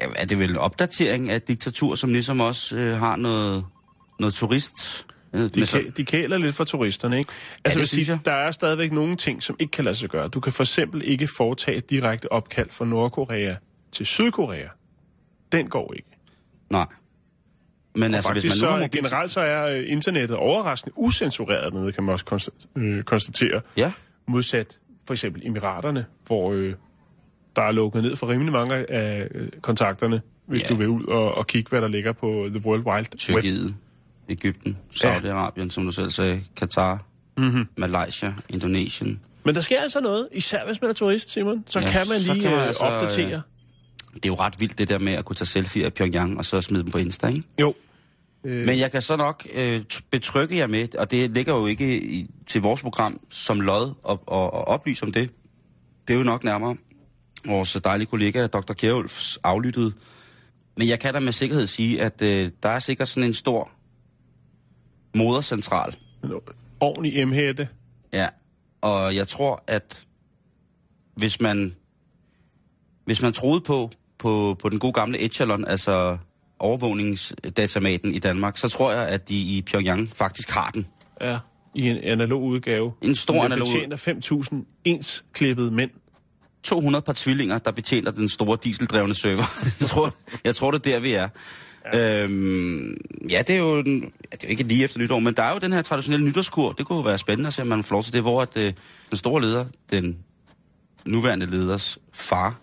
Ja, 0.00 0.06
er 0.16 0.24
det 0.24 0.38
vel 0.38 0.50
en 0.50 0.56
opdatering 0.56 1.30
af 1.30 1.36
et 1.36 1.48
diktatur, 1.48 1.94
som 1.94 2.10
ligesom 2.12 2.40
også 2.40 2.76
øh, 2.76 2.98
har 2.98 3.16
noget, 3.16 3.64
noget 4.20 4.34
turist... 4.34 5.06
De, 5.34 5.62
ka- 5.62 5.90
de 5.96 6.04
kæler 6.04 6.38
lidt 6.38 6.54
for 6.54 6.64
turisterne, 6.64 7.18
ikke? 7.18 7.30
Altså, 7.64 7.78
det 7.80 7.92
vil 7.92 8.04
sige, 8.04 8.20
der 8.24 8.32
er 8.32 8.52
stadigvæk 8.52 8.92
nogle 8.92 9.16
ting, 9.16 9.42
som 9.42 9.56
ikke 9.58 9.70
kan 9.70 9.84
lade 9.84 9.96
sig 9.96 10.08
gøre. 10.08 10.28
Du 10.28 10.40
kan 10.40 10.52
for 10.52 10.62
eksempel 10.62 11.02
ikke 11.04 11.28
foretage 11.28 11.76
et 11.78 11.90
direkte 11.90 12.32
opkald 12.32 12.70
fra 12.70 12.84
Nordkorea 12.84 13.54
til 13.92 14.06
Sydkorea. 14.06 14.68
Den 15.52 15.68
går 15.68 15.92
ikke. 15.96 16.08
Nej. 16.72 16.86
Men 17.94 18.14
altså, 18.14 18.28
Faktisk 18.28 18.44
hvis 18.46 18.62
man 18.62 18.70
så 18.70 18.76
mobil... 18.76 18.90
generelt 19.02 19.30
så 19.32 19.40
er 19.40 19.78
øh, 19.78 19.84
internettet 19.86 20.36
overraskende 20.36 20.98
usensureret 20.98 21.72
dernede, 21.72 21.92
kan 21.92 22.04
man 22.04 22.12
også 22.12 22.24
konsta- 22.32 22.80
øh, 22.80 23.02
konstatere. 23.02 23.60
Ja, 23.76 23.92
Modsat 24.28 24.78
for 25.06 25.14
eksempel 25.14 25.46
Emiraterne, 25.46 26.04
hvor 26.26 26.52
øh, 26.52 26.74
der 27.56 27.62
er 27.62 27.72
lukket 27.72 28.02
ned 28.02 28.16
for 28.16 28.28
rimelig 28.28 28.52
mange 28.52 28.90
af 28.90 29.28
øh, 29.34 29.48
kontakterne, 29.60 30.20
hvis 30.46 30.62
Ja. 30.62 30.68
du 30.68 30.74
vil 30.74 30.88
ud 30.88 31.04
og, 31.04 31.34
og 31.34 31.46
kigge, 31.46 31.68
hvad 31.70 31.80
der 31.80 31.88
ligger 31.88 32.12
på 32.12 32.46
The 32.54 32.66
World 32.66 32.86
Wide 32.86 33.08
Web. 33.34 33.74
Ægypten, 34.28 34.78
Saudi-Arabien, 34.94 35.70
som 35.70 35.84
du 35.84 35.92
selv 35.92 36.10
sagde, 36.10 36.42
Katar, 36.56 37.04
Mhm. 37.36 37.46
mm-hmm. 37.46 37.66
Malaysia, 37.76 38.34
Indonesien. 38.48 39.20
Men 39.44 39.54
der 39.54 39.60
sker 39.60 39.80
altså 39.80 40.00
noget, 40.00 40.28
især 40.32 40.66
hvis 40.66 40.80
man 40.80 40.90
er 40.90 40.94
turist, 40.94 41.30
Simon. 41.30 41.64
Så 41.66 41.80
Ja, 41.80 41.90
kan 41.90 42.06
man 42.08 42.20
lige 42.20 42.40
kan 42.40 42.50
man 42.50 42.60
øh, 42.60 42.66
altså, 42.66 42.82
opdatere. 42.84 43.42
Det 44.14 44.24
er 44.24 44.28
jo 44.28 44.34
ret 44.34 44.60
vildt, 44.60 44.78
det 44.78 44.88
der 44.88 44.98
med 44.98 45.12
at 45.12 45.24
kunne 45.24 45.36
tage 45.36 45.46
selfie 45.46 45.84
af 45.84 45.94
Pyongyang, 45.94 46.38
og 46.38 46.44
så 46.44 46.60
smide 46.60 46.82
dem 46.82 46.90
på 46.90 46.98
Insta, 46.98 47.26
ikke? 47.26 47.42
Jo. 47.60 47.74
Men 48.44 48.78
jeg 48.78 48.92
kan 48.92 49.02
så 49.02 49.16
nok 49.16 49.46
øh, 49.54 49.80
betrygge 50.10 50.56
jer 50.56 50.66
med, 50.66 50.94
og 50.98 51.10
det 51.10 51.30
ligger 51.30 51.54
jo 51.54 51.66
ikke 51.66 52.00
i, 52.02 52.30
til 52.46 52.60
vores 52.60 52.80
program 52.82 53.20
som 53.30 53.60
lod 53.60 53.94
og, 54.02 54.22
og, 54.26 54.52
og 54.54 54.68
oplyse 54.68 55.04
om 55.04 55.12
det. 55.12 55.30
Det 56.08 56.14
er 56.14 56.18
jo 56.18 56.24
nok 56.24 56.44
nærmere 56.44 56.76
vores 57.46 57.72
dejlige 57.84 58.06
kollega, 58.06 58.46
Dr. 58.46 58.72
Kjærulfs, 58.72 59.38
aflyttede. 59.44 59.92
Men 60.76 60.88
jeg 60.88 61.00
kan 61.00 61.14
da 61.14 61.20
med 61.20 61.32
sikkerhed 61.32 61.66
sige, 61.66 62.02
at 62.02 62.22
øh, 62.22 62.50
der 62.62 62.68
er 62.68 62.78
sikkert 62.78 63.08
sådan 63.08 63.24
en 63.24 63.34
stor 63.34 63.70
modercentral. 65.18 65.96
En 66.24 66.32
ordentlig 66.80 67.18
emhætte. 67.18 67.68
Ja, 68.12 68.28
og 68.80 69.14
jeg 69.14 69.28
tror, 69.28 69.64
at 69.66 70.06
hvis 71.16 71.40
man, 71.40 71.74
hvis 73.04 73.22
man 73.22 73.32
troede 73.32 73.60
på, 73.60 73.90
på, 74.18 74.56
på 74.62 74.68
den 74.68 74.78
gode 74.78 74.92
gamle 74.92 75.24
Echelon, 75.24 75.64
altså 75.64 76.18
overvågningsdatamaten 76.58 78.14
i 78.14 78.18
Danmark, 78.18 78.56
så 78.56 78.68
tror 78.68 78.92
jeg, 78.92 79.08
at 79.08 79.28
de 79.28 79.34
i 79.34 79.62
Pyongyang 79.66 80.10
faktisk 80.14 80.50
har 80.50 80.70
den. 80.70 80.86
Ja. 81.20 81.38
I 81.74 81.90
en 81.90 81.96
analog 81.96 82.42
udgave. 82.42 82.92
En 83.02 83.16
stor 83.16 83.44
analog- 83.44 83.66
betjener 83.66 83.96
5.000 84.52 84.80
ens 84.84 85.24
klippede 85.32 85.70
mænd. 85.70 85.90
200 86.62 87.02
par 87.02 87.12
tvillinger, 87.16 87.58
der 87.58 87.70
betjener 87.70 88.10
den 88.10 88.28
store 88.28 88.58
dieseldrevne 88.64 89.14
server. 89.14 89.44
jeg, 89.80 89.88
tror, 89.88 90.14
jeg 90.44 90.54
tror, 90.54 90.70
det 90.70 90.86
er 90.86 90.92
der, 90.92 90.98
vi 91.00 91.12
er. 91.12 91.28
Ja. 91.92 92.22
Øhm, 92.22 92.96
ja, 93.30 93.42
det 93.46 93.54
er 93.54 93.58
jo 93.58 93.82
den, 93.82 94.00
ja, 94.02 94.36
det 94.36 94.42
er 94.42 94.48
jo 94.48 94.50
ikke 94.50 94.62
lige 94.62 94.84
efter 94.84 94.98
nytår, 94.98 95.18
men 95.18 95.34
der 95.34 95.42
er 95.42 95.52
jo 95.52 95.58
den 95.58 95.72
her 95.72 95.82
traditionelle 95.82 96.26
nytårskur. 96.26 96.72
Det 96.72 96.86
kunne 96.86 96.96
jo 96.96 97.02
være 97.02 97.18
spændende 97.18 97.46
at 97.46 97.54
se, 97.54 97.62
om 97.62 97.68
man 97.68 97.84
får 97.84 97.94
lov 97.94 98.02
til 98.02 98.12
det, 98.12 98.22
hvor 98.22 98.42
at, 98.42 98.56
øh, 98.56 98.72
den 99.10 99.18
store 99.18 99.40
leder, 99.40 99.64
den 99.90 100.18
nuværende 101.04 101.46
leders 101.46 101.98
far, 102.12 102.54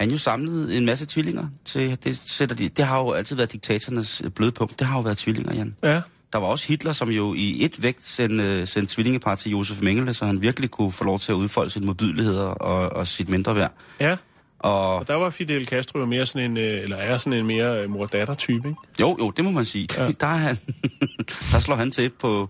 han 0.00 0.10
jo 0.10 0.18
samlede 0.18 0.76
en 0.76 0.86
masse 0.86 1.06
tvillinger. 1.06 1.48
Til, 1.64 1.98
det, 2.04 2.20
sætter 2.26 2.56
de, 2.56 2.68
det 2.68 2.84
har 2.84 2.98
jo 2.98 3.12
altid 3.12 3.36
været 3.36 3.52
diktatornes 3.52 4.22
blødpunkt. 4.34 4.78
Det 4.78 4.86
har 4.86 4.96
jo 4.96 5.02
været 5.02 5.18
tvillinger, 5.18 5.54
Jan. 5.54 5.76
Ja. 5.82 6.00
Der 6.32 6.38
var 6.38 6.46
også 6.46 6.68
Hitler, 6.68 6.92
som 6.92 7.08
jo 7.08 7.34
i 7.34 7.64
et 7.64 7.82
vægt 7.82 8.08
sendte, 8.08 8.66
sendte 8.66 8.94
tvillingepar 8.94 9.34
til 9.34 9.50
Josef 9.50 9.82
Mengele, 9.82 10.14
så 10.14 10.24
han 10.24 10.42
virkelig 10.42 10.70
kunne 10.70 10.92
få 10.92 11.04
lov 11.04 11.18
til 11.18 11.32
at 11.32 11.36
udfolde 11.36 11.70
sine 11.70 11.86
modbydeligheder 11.86 12.44
og, 12.44 12.92
og 12.92 13.06
sit 13.06 13.28
mindre 13.28 13.54
værd. 13.54 13.72
Ja. 14.00 14.16
Og 14.62 14.94
Og 14.96 15.08
der 15.08 15.14
var 15.14 15.30
Fidel 15.30 15.66
Castro 15.66 15.98
jo 15.98 16.06
mere 16.06 16.26
sådan 16.26 16.50
en, 16.50 16.56
øh, 16.56 16.64
eller 16.64 16.96
er 16.96 17.18
sådan 17.18 17.32
en 17.38 17.46
mere 17.46 17.82
øh, 17.82 17.90
mor-datter-type, 17.90 18.68
ikke? 18.68 18.80
jo, 19.00 19.16
jo, 19.20 19.30
det 19.30 19.44
må 19.44 19.50
man 19.50 19.64
sige. 19.64 19.88
Ja. 19.96 20.10
Der, 20.20 20.26
er 20.26 20.36
han, 20.36 20.58
der 21.52 21.58
slår 21.58 21.74
han 21.76 21.90
til 21.90 22.10
på, 22.10 22.48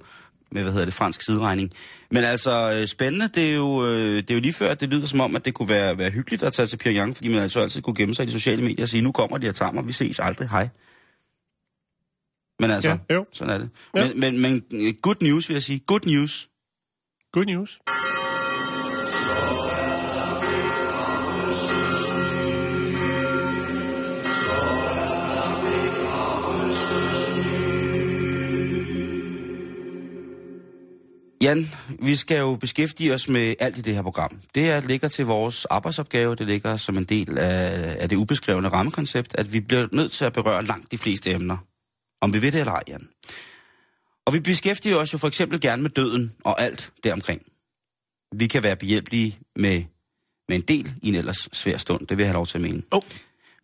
med, 0.51 0.63
hvad 0.63 0.73
hedder 0.73 0.85
det, 0.85 0.95
fransk 0.95 1.23
sideregning. 1.23 1.71
Men 2.11 2.25
altså, 2.25 2.73
øh, 2.73 2.87
spændende, 2.87 3.29
det 3.29 3.51
er, 3.51 3.55
jo, 3.55 3.95
det 3.97 4.31
er 4.31 4.35
jo 4.35 4.41
lige 4.41 4.53
før, 4.53 4.71
at 4.71 4.81
det 4.81 4.89
lyder 4.89 5.07
som 5.07 5.21
om, 5.21 5.37
at 5.37 5.45
det 5.45 5.55
kunne 5.55 5.69
være, 5.69 5.99
være 5.99 6.11
hyggeligt 6.11 6.43
at 6.43 6.53
tage 6.53 6.67
til 6.67 6.77
Pyongyang, 6.77 7.17
fordi 7.17 7.29
man 7.29 7.39
altså 7.39 7.61
altid 7.61 7.83
kunne 7.83 7.97
gemme 7.97 8.15
sig 8.15 8.23
i 8.23 8.27
de 8.27 8.33
sociale 8.33 8.63
medier 8.63 8.85
og 8.85 8.89
sige, 8.89 9.03
nu 9.03 9.13
kommer 9.13 9.39
de 9.39 9.49
og 9.49 9.55
tager 9.55 9.73
mig, 9.73 9.87
vi 9.89 9.93
ses 9.93 10.19
aldrig, 10.19 10.49
hej. 10.49 10.69
Men 12.61 12.71
altså, 12.71 12.89
Ja, 12.91 13.15
jo. 13.15 13.27
sådan 13.33 13.55
er 13.55 13.59
det. 13.59 13.71
Ja. 13.97 14.11
Men, 14.15 14.41
men, 14.41 14.65
men 14.71 14.95
good 15.03 15.17
news, 15.23 15.49
vil 15.49 15.55
jeg 15.55 15.63
sige. 15.63 15.79
Good 15.87 16.07
news. 16.07 16.49
Good 17.33 17.45
news. 17.45 17.79
Jan, 31.43 31.71
vi 32.03 32.17
skal 32.17 32.39
jo 32.39 32.57
beskæftige 32.57 33.15
os 33.15 33.29
med 33.29 33.55
alt 33.59 33.79
i 33.79 33.81
det 33.81 33.95
her 33.95 34.03
program. 34.03 34.41
Det 34.55 34.71
er, 34.71 34.81
ligger 34.81 35.09
til 35.09 35.27
vores 35.27 35.65
arbejdsopgave, 35.65 36.35
det 36.35 36.47
ligger 36.47 36.77
som 36.77 36.99
en 36.99 37.05
del 37.05 37.39
af, 37.39 37.97
af 37.99 38.09
det 38.09 38.17
ubeskrevne 38.17 38.69
rammekoncept, 38.69 39.35
at 39.39 39.53
vi 39.53 39.61
bliver 39.61 39.89
nødt 39.93 40.13
til 40.13 40.25
at 40.25 40.33
berøre 40.33 40.65
langt 40.65 40.91
de 40.91 40.99
fleste 40.99 41.31
emner. 41.31 41.57
Om 42.21 42.33
vi 42.33 42.43
ved 42.43 42.53
det 42.53 42.61
eller 42.61 42.73
ej, 42.73 42.83
Jan. 42.89 43.09
Og 44.27 44.35
vi 44.35 44.41
beskæftiger 44.41 44.97
os 44.97 45.13
jo 45.13 45.19
for 45.19 45.29
eksempel 45.29 45.61
gerne 45.61 45.83
med 45.83 45.91
døden 45.91 46.33
og 46.45 46.63
alt 46.63 46.93
deromkring. 47.05 47.43
Vi 48.33 48.47
kan 48.47 48.63
være 48.63 48.77
behjælpelige 48.77 49.39
med, 49.57 49.85
med 50.49 50.57
en 50.57 50.63
del 50.63 50.93
i 51.03 51.09
en 51.09 51.15
ellers 51.15 51.49
svær 51.53 51.77
stund, 51.77 52.07
det 52.07 52.17
vil 52.17 52.23
jeg 52.23 52.29
have 52.29 52.37
lov 52.37 52.47
til 52.47 52.59
at 52.59 52.63
mene. 52.63 52.83
Oh. 52.91 53.03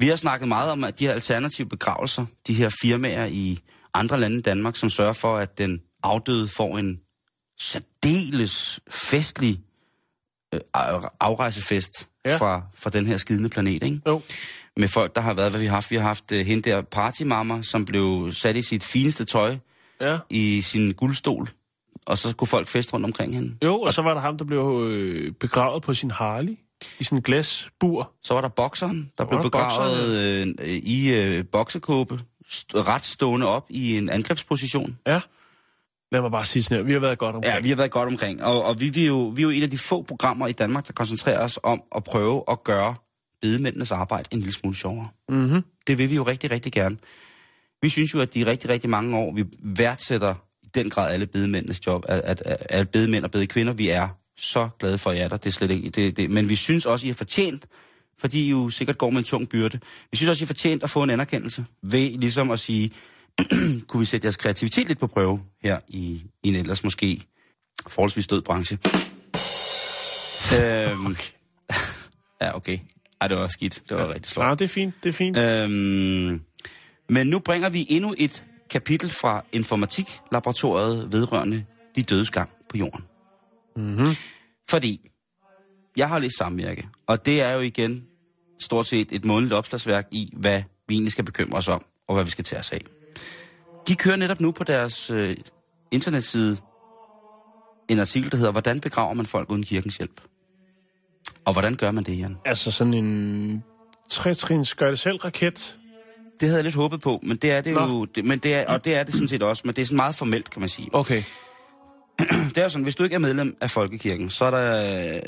Vi 0.00 0.08
har 0.08 0.16
snakket 0.16 0.48
meget 0.48 0.70
om, 0.70 0.84
at 0.84 0.98
de 0.98 1.06
her 1.06 1.12
alternative 1.12 1.68
begravelser, 1.68 2.26
de 2.46 2.54
her 2.54 2.76
firmaer 2.82 3.26
i 3.26 3.58
andre 3.94 4.20
lande 4.20 4.36
end 4.36 4.44
Danmark, 4.44 4.76
som 4.76 4.90
sørger 4.90 5.12
for, 5.12 5.36
at 5.36 5.58
den 5.58 5.82
afdøde 6.02 6.48
får 6.48 6.78
en 6.78 7.00
særdeles 7.60 8.80
festlig 8.90 9.60
øh, 10.54 10.60
af- 10.74 11.08
afrejsefest 11.20 12.08
Ja. 12.24 12.30
ja. 12.30 12.36
fra, 12.36 12.62
fra 12.78 12.90
den 12.90 13.06
her 13.06 13.16
skidende 13.16 13.48
planet, 13.48 13.82
ikke? 13.82 14.00
Jo. 14.06 14.22
Med 14.76 14.88
folk, 14.88 15.14
der 15.14 15.20
har 15.20 15.34
været, 15.34 15.50
hvad 15.52 15.60
vi 15.60 15.66
har 15.66 15.74
haft. 15.74 15.90
Vi 15.90 15.96
har 15.96 16.02
haft 16.02 16.32
uh, 16.32 16.38
hende 16.38 16.70
der 16.70 16.82
partymamma, 16.82 17.62
som 17.62 17.84
blev 17.84 18.32
sat 18.32 18.56
i 18.56 18.62
sit 18.62 18.82
fineste 18.84 19.24
tøj 19.24 19.56
Ja. 20.00 20.18
i 20.30 20.62
sin 20.62 20.92
guldstol, 20.92 21.48
og 22.06 22.18
så 22.18 22.34
kunne 22.36 22.48
folk 22.48 22.68
feste 22.68 22.92
rundt 22.94 23.06
omkring 23.06 23.34
hende. 23.34 23.54
Jo, 23.64 23.80
og 23.80 23.94
så 23.94 24.02
var 24.02 24.14
der 24.14 24.20
ham, 24.20 24.38
der 24.38 24.44
blev 24.44 24.86
øh, 24.90 25.32
begravet 25.32 25.82
på 25.82 25.94
sin 25.94 26.10
Harley. 26.10 26.58
I 26.98 27.04
sådan 27.04 27.18
en 27.18 27.22
glasbur. 27.22 28.12
Så 28.22 28.34
var 28.34 28.40
der 28.40 28.48
bokseren, 28.48 29.10
der 29.18 29.24
var 29.24 29.28
blev 29.30 29.42
begravet 29.42 30.18
øh, 30.60 30.68
i 30.68 31.12
øh, 31.14 31.44
boksekåbe, 31.52 32.20
ret 32.74 33.04
stående 33.04 33.46
op 33.48 33.66
i 33.70 33.96
en 33.98 34.08
angrebsposition. 34.08 34.98
Ja. 35.06 35.20
Lad 36.12 36.20
mig 36.20 36.30
bare 36.30 36.46
sige 36.46 36.62
sådan 36.62 36.76
her. 36.76 36.84
Vi 36.84 36.92
har 36.92 37.00
været 37.00 37.18
godt 37.18 37.36
omkring. 37.36 37.54
Ja, 37.54 37.60
vi 37.60 37.68
har 37.68 37.76
været 37.76 37.90
godt 37.90 38.06
omkring. 38.06 38.44
Og, 38.44 38.64
og 38.64 38.80
vi, 38.80 38.88
vi, 38.88 39.02
er 39.02 39.06
jo, 39.06 39.32
vi 39.36 39.42
er 39.42 39.44
jo 39.44 39.50
en 39.50 39.62
af 39.62 39.70
de 39.70 39.78
få 39.78 40.02
programmer 40.02 40.46
i 40.46 40.52
Danmark, 40.52 40.86
der 40.86 40.92
koncentrerer 40.92 41.44
os 41.44 41.58
om 41.62 41.82
at 41.96 42.04
prøve 42.04 42.44
at 42.50 42.64
gøre 42.64 42.94
bedemændenes 43.42 43.90
arbejde 43.90 44.28
en 44.32 44.38
lille 44.38 44.54
smule 44.54 44.76
sjovere. 44.76 45.08
Mm-hmm. 45.28 45.62
Det 45.86 45.98
vil 45.98 46.10
vi 46.10 46.14
jo 46.14 46.22
rigtig, 46.22 46.50
rigtig 46.50 46.72
gerne. 46.72 46.96
Vi 47.82 47.88
synes 47.88 48.14
jo, 48.14 48.20
at 48.20 48.34
de 48.34 48.46
rigtig, 48.46 48.70
rigtig 48.70 48.90
mange 48.90 49.16
år, 49.16 49.34
vi 49.34 49.44
værdsætter 49.64 50.34
i 50.62 50.68
den 50.74 50.90
grad 50.90 51.12
alle 51.12 51.26
bedemændenes 51.26 51.86
job, 51.86 52.04
at, 52.08 52.20
at, 52.20 52.42
at, 52.44 52.56
at 52.70 52.90
bedemænd 52.90 53.24
og 53.24 53.30
bedekvinder, 53.30 53.72
vi 53.72 53.88
er 53.88 54.08
så 54.36 54.68
glade 54.78 54.98
for 54.98 55.12
jer 55.12 55.28
der. 55.28 55.36
Det 55.36 55.46
er 55.46 55.50
slet 55.50 55.70
ikke, 55.70 55.90
det, 55.90 56.16
det, 56.16 56.30
men 56.30 56.48
vi 56.48 56.56
synes 56.56 56.86
også, 56.86 57.06
I 57.06 57.10
har 57.10 57.14
fortjent, 57.14 57.66
fordi 58.18 58.46
I 58.46 58.50
jo 58.50 58.70
sikkert 58.70 58.98
går 58.98 59.10
med 59.10 59.18
en 59.18 59.24
tung 59.24 59.48
byrde. 59.48 59.80
Vi 60.10 60.16
synes 60.16 60.28
også, 60.28 60.42
I 60.42 60.44
har 60.44 60.46
fortjent 60.46 60.82
at 60.82 60.90
få 60.90 61.02
en 61.02 61.10
anerkendelse 61.10 61.64
ved 61.82 62.10
ligesom 62.10 62.50
at 62.50 62.60
sige, 62.60 62.90
kunne 63.88 64.00
vi 64.00 64.04
sætte 64.04 64.24
jeres 64.24 64.36
kreativitet 64.36 64.88
lidt 64.88 64.98
på 64.98 65.06
prøve 65.06 65.40
her 65.62 65.78
i, 65.88 66.22
i 66.42 66.48
en 66.48 66.54
ellers 66.54 66.84
måske 66.84 67.22
forholdsvis 67.86 68.26
død 68.26 68.42
branche. 68.42 68.78
Øhm, 70.62 71.06
Okay. 71.06 71.24
ja, 72.40 72.56
okay. 72.56 72.78
Ej, 73.20 73.28
det 73.28 73.36
var 73.36 73.48
skidt. 73.48 73.82
Det 73.88 73.96
var 73.96 74.02
ja. 74.02 74.08
rigtig 74.08 74.26
slået. 74.26 74.46
Nej, 74.46 74.54
det 74.54 74.64
er 74.64 74.68
fint. 74.68 74.94
Det 75.02 75.08
er 75.08 75.12
fint. 75.12 75.38
Øhm, 75.38 76.40
men 77.08 77.26
nu 77.26 77.38
bringer 77.38 77.68
vi 77.68 77.86
endnu 77.88 78.14
et 78.18 78.44
kapitel 78.70 79.10
fra 79.10 79.44
Informatiklaboratoriet 79.52 81.12
vedrørende 81.12 81.64
de 81.96 82.02
dødes 82.02 82.30
gang 82.30 82.50
på 82.70 82.76
jorden. 82.76 83.04
Mm-hmm. 83.76 84.14
Fordi 84.68 85.10
jeg 85.96 86.08
har 86.08 86.18
læst 86.18 86.38
samvirke, 86.38 86.88
og 87.06 87.26
det 87.26 87.42
er 87.42 87.50
jo 87.50 87.60
igen 87.60 88.04
stort 88.60 88.86
set 88.86 89.08
et 89.10 89.24
månedligt 89.24 89.52
opslagsværk 89.54 90.08
i, 90.10 90.32
hvad 90.36 90.62
vi 90.88 90.94
egentlig 90.94 91.12
skal 91.12 91.24
bekymre 91.24 91.58
os 91.58 91.68
om, 91.68 91.84
og 92.08 92.14
hvad 92.14 92.24
vi 92.24 92.30
skal 92.30 92.44
tage 92.44 92.60
os 92.60 92.72
af. 92.72 92.80
De 93.88 93.96
kører 93.96 94.16
netop 94.16 94.40
nu 94.40 94.52
på 94.52 94.64
deres 94.64 95.10
øh, 95.10 95.36
internetside 95.90 96.56
en 97.88 97.98
artikel, 97.98 98.30
der 98.30 98.36
hedder, 98.36 98.52
hvordan 98.52 98.80
begraver 98.80 99.14
man 99.14 99.26
folk 99.26 99.50
uden 99.50 99.62
kirkens 99.62 99.96
hjælp? 99.96 100.20
Og 101.44 101.52
hvordan 101.52 101.76
gør 101.76 101.90
man 101.90 102.04
det, 102.04 102.18
Jan? 102.18 102.36
Altså 102.44 102.70
sådan 102.70 102.94
en 102.94 103.64
trætrins 104.10 104.74
gør 104.74 104.90
det 104.90 104.98
selv 104.98 105.16
raket. 105.16 105.78
Det 106.40 106.48
havde 106.48 106.56
jeg 106.56 106.64
lidt 106.64 106.74
håbet 106.74 107.00
på, 107.00 107.20
men 107.22 107.36
det 107.36 107.52
er 107.52 107.60
det 107.60 107.74
Nå. 107.74 107.86
jo, 107.86 108.04
det, 108.04 108.24
men 108.24 108.38
det 108.38 108.54
er, 108.54 108.66
og 108.66 108.84
det 108.84 108.96
er 108.96 109.02
det 109.02 109.14
sådan 109.14 109.28
set 109.28 109.42
også, 109.42 109.62
men 109.64 109.74
det 109.74 109.82
er 109.82 109.86
sådan 109.86 109.96
meget 109.96 110.14
formelt, 110.14 110.50
kan 110.50 110.60
man 110.60 110.68
sige. 110.68 110.88
Okay. 110.92 111.22
Det 112.48 112.58
er 112.58 112.62
jo 112.62 112.68
sådan, 112.68 112.82
hvis 112.82 112.96
du 112.96 113.02
ikke 113.02 113.14
er 113.14 113.18
medlem 113.18 113.56
af 113.60 113.70
Folkekirken, 113.70 114.30
så 114.30 114.44
er 114.44 114.50
der 114.50 114.76
øh, 115.16 115.20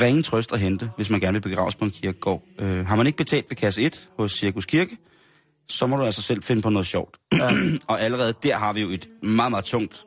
ringen 0.00 0.22
trøst 0.22 0.52
at 0.52 0.60
hente, 0.60 0.90
hvis 0.96 1.10
man 1.10 1.20
gerne 1.20 1.32
vil 1.32 1.40
begraves 1.50 1.74
på 1.74 1.84
en 1.84 1.90
kirkegård. 1.90 2.42
Øh, 2.58 2.86
har 2.86 2.96
man 2.96 3.06
ikke 3.06 3.16
betalt 3.16 3.46
ved 3.50 3.56
kasse 3.56 3.82
1 3.82 4.08
hos 4.18 4.32
Cirkus 4.32 4.64
Kirke, 4.64 4.96
så 5.68 5.86
må 5.86 5.96
du 5.96 6.04
altså 6.04 6.22
selv 6.22 6.42
finde 6.42 6.62
på 6.62 6.70
noget 6.70 6.86
sjovt. 6.86 7.16
og 7.88 8.00
allerede 8.00 8.34
der 8.42 8.56
har 8.56 8.72
vi 8.72 8.80
jo 8.80 8.90
et 8.90 9.08
meget, 9.22 9.50
meget 9.50 9.64
tungt, 9.64 10.04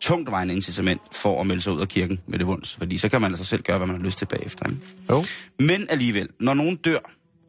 tungt 0.00 0.30
vejende 0.30 0.54
incitament 0.54 1.00
for 1.12 1.40
at 1.40 1.46
melde 1.46 1.62
sig 1.62 1.72
ud 1.72 1.80
af 1.80 1.88
kirken 1.88 2.20
med 2.26 2.38
det 2.38 2.46
vunds. 2.46 2.76
Fordi 2.76 2.98
så 2.98 3.08
kan 3.08 3.20
man 3.20 3.30
altså 3.30 3.44
selv 3.44 3.62
gøre, 3.62 3.78
hvad 3.78 3.86
man 3.86 3.96
har 3.96 4.02
lyst 4.02 4.18
til 4.18 4.26
bagefter. 4.26 4.66
Ikke? 4.66 4.80
Jo. 5.10 5.24
Men 5.58 5.86
alligevel, 5.90 6.28
når 6.40 6.54
nogen 6.54 6.76
dør, 6.76 6.98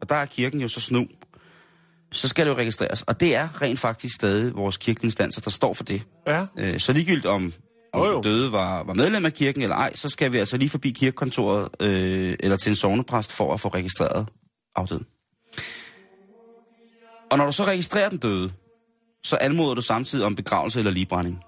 og 0.00 0.08
der 0.08 0.14
er 0.14 0.26
kirken 0.26 0.60
jo 0.60 0.68
så 0.68 0.80
snu, 0.80 1.06
så 2.12 2.28
skal 2.28 2.46
det 2.46 2.52
jo 2.52 2.56
registreres. 2.56 3.02
Og 3.02 3.20
det 3.20 3.36
er 3.36 3.62
rent 3.62 3.78
faktisk 3.78 4.14
stadig 4.14 4.56
vores 4.56 4.76
kirkelige 4.76 5.06
instanser, 5.06 5.40
der 5.40 5.50
står 5.50 5.74
for 5.74 5.84
det. 5.84 6.06
Ja. 6.26 6.46
Øh, 6.58 6.80
så 6.80 6.92
ligegyldigt 6.92 7.26
om, 7.26 7.52
om 7.92 8.06
jo. 8.06 8.14
den 8.14 8.22
døde 8.22 8.52
var, 8.52 8.82
var 8.82 8.94
medlem 8.94 9.24
af 9.24 9.32
kirken 9.32 9.62
eller 9.62 9.76
ej, 9.76 9.96
så 9.96 10.08
skal 10.08 10.32
vi 10.32 10.38
altså 10.38 10.56
lige 10.56 10.68
forbi 10.68 10.90
kirkekontoret 10.90 11.68
øh, 11.80 12.36
eller 12.40 12.56
til 12.56 12.70
en 12.70 12.76
sovnepræst 12.76 13.32
for 13.32 13.54
at 13.54 13.60
få 13.60 13.68
registreret 13.68 14.26
afdøde. 14.76 15.04
Og 17.30 17.38
når 17.38 17.46
du 17.46 17.52
så 17.52 17.64
registrerer 17.64 18.08
den 18.08 18.18
døde, 18.18 18.52
så 19.22 19.38
anmoder 19.40 19.74
du 19.74 19.80
samtidig 19.80 20.26
om 20.26 20.34
begravelse 20.36 20.78
eller 20.78 20.90
ligebrænding. 20.92 21.40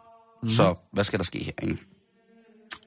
Mm. 0.43 0.49
Så 0.49 0.75
hvad 0.93 1.05
skal 1.05 1.19
der 1.19 1.25
ske 1.25 1.39
herinde? 1.39 1.77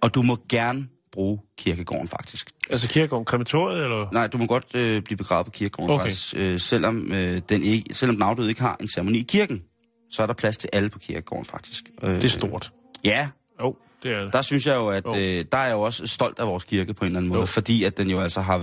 Og 0.02 0.14
du 0.16 0.22
må 0.22 0.38
gerne 0.50 0.88
bruge 1.12 1.40
kirkegården 1.58 2.08
faktisk. 2.08 2.52
Altså 2.70 2.88
kirkegården 2.88 3.26
krematoriet, 3.26 3.84
eller? 3.84 4.08
Nej, 4.12 4.28
du 4.28 4.38
må 4.38 4.46
godt 4.46 4.76
øh, 4.76 5.02
blive 5.02 5.18
begravet 5.18 5.46
på 5.46 5.52
kirkegården 5.52 5.92
Okay. 5.92 6.04
faktisk, 6.04 6.34
øh, 6.38 6.60
selvom, 6.60 7.12
øh, 7.14 7.42
den 7.50 7.64
ikke, 7.64 7.94
selvom 7.94 8.16
den 8.16 8.24
afdøde 8.24 8.50
ikke 8.50 8.62
har 8.62 8.78
en 8.80 8.88
ceremoni 8.88 9.20
i 9.20 9.24
kirken. 9.24 9.64
Så 10.12 10.24
er 10.24 10.28
der 10.28 10.34
plads 10.34 10.58
til 10.58 10.70
alle 10.74 10.90
på 10.90 11.00
kirkegården 11.00 11.46
faktisk. 11.46 11.84
Øh, 12.04 12.16
Det 12.16 12.24
er 12.24 12.28
stort. 12.30 12.72
Ja, 13.04 13.30
Jo, 13.62 13.76
det 14.04 14.12
er 14.12 14.20
det. 14.24 14.34
der 14.34 14.42
synes 14.42 14.68
jeg 14.68 14.76
jo, 14.76 14.88
at 14.90 15.06
Jo. 15.06 15.16
øh, 15.16 15.46
der 15.52 15.58
er 15.58 15.66
jeg 15.66 15.74
jo 15.74 15.82
også 15.82 16.08
stolt 16.08 16.40
af 16.40 16.48
vores 16.48 16.64
kirke 16.64 16.94
på 16.94 17.06
en 17.06 17.06
eller 17.06 17.18
anden 17.20 17.30
måde, 17.30 17.40
Jo. 17.40 17.46
fordi 17.46 17.84
at 17.84 17.98
den 17.98 18.10
jo 18.10 18.20
altså 18.20 18.42
har, 18.42 18.58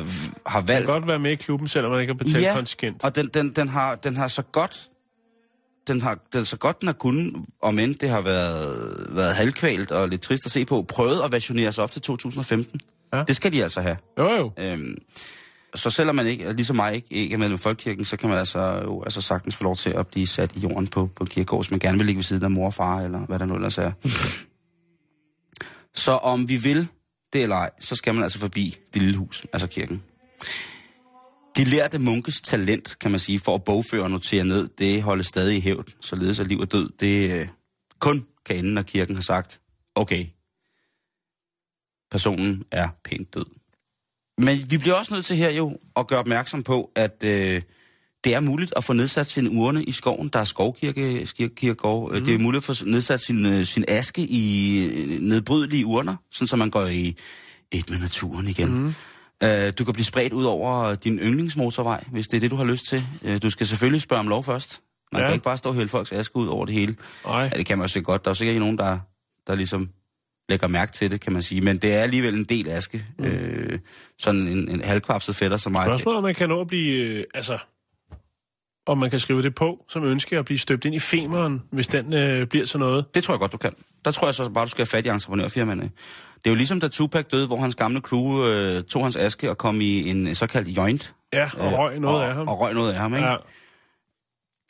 har 0.47 0.61
Man 0.61 0.69
valgt... 0.69 0.87
kan 0.87 0.95
godt 0.95 1.07
være 1.07 1.19
med 1.19 1.31
i 1.31 1.35
klubben, 1.35 1.69
selvom 1.69 1.93
man 1.93 2.01
ikke 2.01 2.13
har 2.13 2.19
betalt 2.19 2.43
Ja, 2.45 2.55
kontingent. 2.55 3.05
og 3.05 3.15
den, 3.15 3.29
den, 3.35 3.51
den, 3.51 3.69
har, 3.69 3.95
den 3.95 4.17
har 4.17 4.29
så 4.29 4.43
godt... 4.43 4.77
Den 5.87 6.03
har, 6.03 6.19
den 6.33 6.45
så 6.45 6.57
godt 6.57 6.81
den 6.81 6.89
har 6.89 6.93
kunnet, 6.93 7.35
om 7.63 7.79
end 7.79 7.95
det 7.95 8.09
har 8.09 8.21
været, 8.21 9.07
været 9.11 9.35
halvkvalt 9.35 9.93
og 9.93 10.09
lidt 10.09 10.21
trist 10.21 10.47
at 10.47 10.51
se 10.53 10.65
på, 10.65 10.83
prøvet 10.89 11.21
at 11.25 11.33
versionere 11.33 11.73
sig 11.73 11.85
op 11.85 11.91
til 11.93 12.03
2015. 12.03 12.81
Ja. 13.15 13.23
Det 13.29 13.37
skal 13.37 13.53
de 13.53 13.63
altså 13.63 13.81
have. 13.81 13.97
Jo, 14.19 14.31
jo. 14.31 14.53
Øhm, 14.59 14.95
så 15.75 15.91
selvom 15.91 16.17
man 16.17 16.27
ikke, 16.27 16.53
ligesom 16.53 16.77
mig 16.77 16.95
ikke, 16.95 17.07
ikke 17.11 17.35
er 17.35 17.39
medlem 17.39 17.53
af 17.55 17.61
Folkekirken, 17.61 18.05
så 18.05 18.17
kan 18.17 18.29
man 18.29 18.39
altså, 18.39 18.81
jo, 18.85 19.03
altså 19.03 19.21
sagtens 19.21 19.57
få 19.57 19.65
lov 19.65 19.77
til 19.77 19.91
at 19.91 20.07
blive 20.07 20.27
sat 20.27 20.57
i 20.57 20.59
jorden 20.59 20.87
på, 20.89 21.11
på 21.17 21.25
kirkegård, 21.25 21.65
hvis 21.65 21.71
man 21.71 21.81
gerne 21.81 21.99
vil 21.99 22.07
ligge 22.07 22.19
ved 22.19 22.25
siden 22.25 22.45
af 22.45 22.51
mor 22.51 22.67
og 22.67 22.75
far, 22.75 23.01
eller 23.01 23.19
hvad 23.19 23.39
der 23.39 23.47
nu 23.47 23.55
ellers 23.55 23.79
er. 23.79 23.93
så 26.01 26.13
om 26.13 26.49
vi 26.49 26.57
vil 26.57 26.89
det 27.33 27.43
eller 27.43 27.57
ej, 27.57 27.71
så 27.81 27.97
skal 27.97 28.15
man 28.15 28.23
altså 28.23 28.39
forbi 28.39 28.77
det 28.95 29.03
lille 29.03 29.17
hus, 29.17 29.47
altså 29.53 29.69
kirken. 29.69 30.03
De 31.57 31.65
lærte 31.65 31.99
munkes 31.99 32.41
talent, 32.41 32.99
kan 32.99 33.11
man 33.11 33.21
sige, 33.21 33.41
for 33.41 33.55
at 33.55 33.65
bogføre 33.65 34.03
og 34.03 34.11
notere 34.11 34.45
ned, 34.45 34.69
det 34.69 35.03
holdes 35.03 35.27
stadig 35.27 35.57
i 35.57 35.61
hævd, 35.61 35.87
således 36.01 36.41
at 36.41 36.49
liv 36.49 36.59
og 36.59 36.73
død, 36.73 36.91
det 37.01 37.41
øh, 37.41 37.49
kun 37.99 38.27
kan 38.47 38.57
ende, 38.57 38.75
når 38.75 38.83
kirken 38.83 39.15
har 39.15 39.23
sagt, 39.23 39.61
okay, 39.95 40.27
personen 42.11 42.65
er 42.73 42.89
pænt 43.05 43.35
død. 43.35 43.47
Men 44.39 44.71
vi 44.71 44.79
bliver 44.79 44.95
også 44.95 45.15
nødt 45.15 45.25
til 45.25 45.37
her 45.37 45.51
jo 45.51 45.79
at 45.97 46.07
gøre 46.07 46.19
opmærksom 46.19 46.63
på, 46.63 46.93
at 46.95 47.25
øh, 47.25 47.63
det 48.25 48.35
er 48.35 48.41
muligt 48.41 48.73
at 48.77 48.85
få 48.85 48.93
nedsat 48.93 49.31
sin 49.31 49.49
urne 49.59 49.85
i 49.85 49.93
skoven. 49.93 50.29
Der 50.29 50.39
er 50.39 50.45
skovkirke, 50.45 51.27
kirkegård. 51.37 52.15
Mm. 52.19 52.25
Det 52.25 52.35
er 52.35 52.39
muligt 52.39 52.69
at 52.69 52.77
få 52.77 52.85
nedsat 52.85 53.21
sin, 53.21 53.65
sin 53.65 53.85
aske 53.89 54.23
i 54.23 54.79
øh, 54.87 55.21
nedbrydelige 55.21 55.87
urner, 55.87 56.17
sådan 56.31 56.47
så 56.49 56.57
man 56.57 56.71
går 56.71 56.87
i 56.87 57.17
et 57.73 57.91
med 57.91 57.99
naturen 57.99 58.49
igen. 58.49 58.69
Mm. 58.83 58.95
Øh, 59.43 59.73
du 59.79 59.85
kan 59.85 59.95
blive 59.95 60.05
spredt 60.05 60.33
ud 60.33 60.45
over 60.45 60.95
din 60.95 61.19
yndlingsmotorvej, 61.19 62.05
hvis 62.13 62.29
det 62.29 62.37
er 62.37 62.41
det, 62.41 62.51
du 62.51 62.57
har 62.57 62.65
lyst 62.65 62.85
til. 62.89 63.03
Øh, 63.25 63.43
du 63.43 63.51
skal 63.51 63.67
selvfølgelig 63.67 64.03
spørge 64.03 64.21
om 64.21 64.29
lov 64.29 64.45
først. 64.45 64.81
Man 65.13 65.23
Ja. 65.23 65.29
kan 65.29 65.35
ikke 65.35 65.45
bare 65.45 65.57
stå 65.57 65.69
og 65.69 65.75
hælde 65.75 65.89
folks 65.89 66.13
aske 66.13 66.37
ud 66.37 66.47
over 66.49 66.67
det 66.67 66.75
hele. 66.75 66.97
Nej. 67.27 67.43
Ja, 67.53 67.59
det 67.59 67.67
kan 67.67 67.79
man 67.79 67.83
også 67.83 68.01
godt. 68.01 68.25
Der 68.25 68.31
er 68.31 68.35
sikkert 68.35 68.59
nogen, 68.59 68.79
der 68.79 68.99
der 69.47 69.55
ligesom 69.55 69.89
lægger 70.49 70.67
mærke 70.67 70.93
til 70.93 71.11
det, 71.11 71.21
kan 71.21 71.33
man 71.33 71.43
sige. 71.43 71.61
Men 71.61 71.79
det 71.79 71.93
er 71.95 72.03
alligevel 72.03 72.35
en 72.35 72.45
del 72.45 72.69
aske. 72.69 73.05
Mm. 73.19 73.25
Øh, 73.25 73.79
sådan 74.19 74.41
en, 74.49 74.69
en 74.69 74.81
halvkvapset 74.85 75.37
fætter 75.37 75.57
som 75.57 75.73
mig. 75.73 75.87
Spørgsmålet 75.87 76.17
om 76.17 76.23
man 76.25 76.35
kan 76.35 76.49
nå 76.49 76.61
at 76.61 76.67
blive, 76.67 77.05
øh, 77.19 77.25
altså, 77.35 77.59
om 78.87 78.99
man 78.99 79.11
kan 79.11 79.19
skrive 79.21 79.43
det 79.43 79.55
på, 79.55 79.85
som 79.89 80.05
ønsker 80.05 80.39
at 80.39 80.45
blive 80.45 80.59
støbt 80.59 80.85
ind 80.85 80.95
i 80.95 81.01
femeren, 81.01 81.63
hvis 81.73 81.87
den 81.87 82.13
øh, 82.15 82.47
bliver 82.47 82.67
sådan 82.67 82.87
noget. 82.87 83.15
Det 83.15 83.25
tror 83.25 83.35
jeg 83.35 83.39
godt, 83.41 83.53
du 83.53 83.57
kan. 83.57 83.73
Der 84.05 84.11
tror 84.11 84.27
jeg 84.27 84.35
så 84.35 84.51
bare, 84.51 84.65
du 84.65 84.71
skal 84.71 84.81
have 84.83 84.87
fat 84.87 85.07
i 85.07 85.09
entreprenørfirmaerne. 85.09 85.83
Det 85.83 86.47
er 86.47 86.51
jo 86.51 86.55
ligesom 86.55 86.81
da 86.81 86.89
Tupac 86.89 87.25
døde, 87.27 87.47
hvor 87.47 87.61
hans 87.61 87.75
gamle 87.75 88.01
crew 88.01 88.45
øh, 88.47 88.83
tog 88.83 89.03
hans 89.05 89.17
aske 89.17 89.51
og 89.51 89.59
kom 89.59 89.81
i 89.81 90.11
en 90.11 90.35
såkaldt 90.35 90.69
joint. 90.69 91.15
Ja, 91.33 91.51
og 91.59 91.73
røg 91.79 92.01
noget 92.01 92.17
og, 92.19 92.29
af 92.29 92.35
ham. 92.35 92.49
Og 92.49 92.61
røg 92.61 92.75
noget 92.75 92.93
af 92.93 92.99
ham, 92.99 93.15
ikke? 93.15 93.27
Ja. 93.29 93.37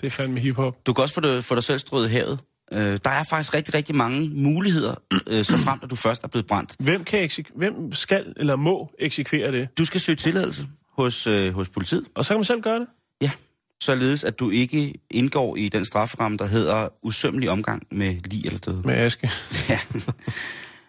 Det 0.00 0.06
er 0.06 0.10
fandme 0.10 0.40
hiphop. 0.40 0.86
Du 0.86 0.92
kan 0.92 1.02
også 1.02 1.14
få, 1.14 1.20
det, 1.20 1.44
få 1.44 1.54
dig 1.54 1.64
selv 1.64 1.78
strøget 1.78 2.10
havet. 2.10 2.38
Øh, 2.72 2.98
der 3.04 3.10
er 3.10 3.22
faktisk 3.22 3.54
rigtig, 3.54 3.74
rigtig 3.74 3.94
mange 3.94 4.28
muligheder, 4.28 4.94
øh, 5.30 5.44
så 5.44 5.58
frem, 5.58 5.78
at 5.82 5.90
du 5.90 5.96
først 5.96 6.24
er 6.24 6.28
blevet 6.28 6.46
brændt. 6.46 6.74
Hvem, 6.78 7.04
kan 7.04 7.28
eksek- 7.28 7.52
Hvem 7.56 7.92
skal 7.92 8.32
eller 8.36 8.56
må 8.56 8.90
eksekvere 8.98 9.52
det? 9.52 9.68
Du 9.78 9.84
skal 9.84 10.00
søge 10.00 10.16
tilladelse 10.16 10.68
hos, 10.92 11.26
øh, 11.26 11.52
hos 11.54 11.68
politiet. 11.68 12.04
Og 12.14 12.24
så 12.24 12.28
kan 12.28 12.38
man 12.38 12.44
selv 12.44 12.60
gøre 12.62 12.78
det? 12.80 12.86
Ja, 13.22 13.30
således 13.80 14.24
at 14.24 14.38
du 14.38 14.50
ikke 14.50 14.94
indgår 15.10 15.56
i 15.56 15.68
den 15.68 15.84
strafferamme, 15.84 16.38
der 16.38 16.46
hedder 16.46 16.88
usømmelig 17.02 17.50
omgang 17.50 17.82
med 17.90 18.16
lig 18.30 18.46
eller 18.46 18.58
død. 18.58 18.82
Med 18.82 18.94
aske. 18.94 19.30
Ja. 19.68 19.80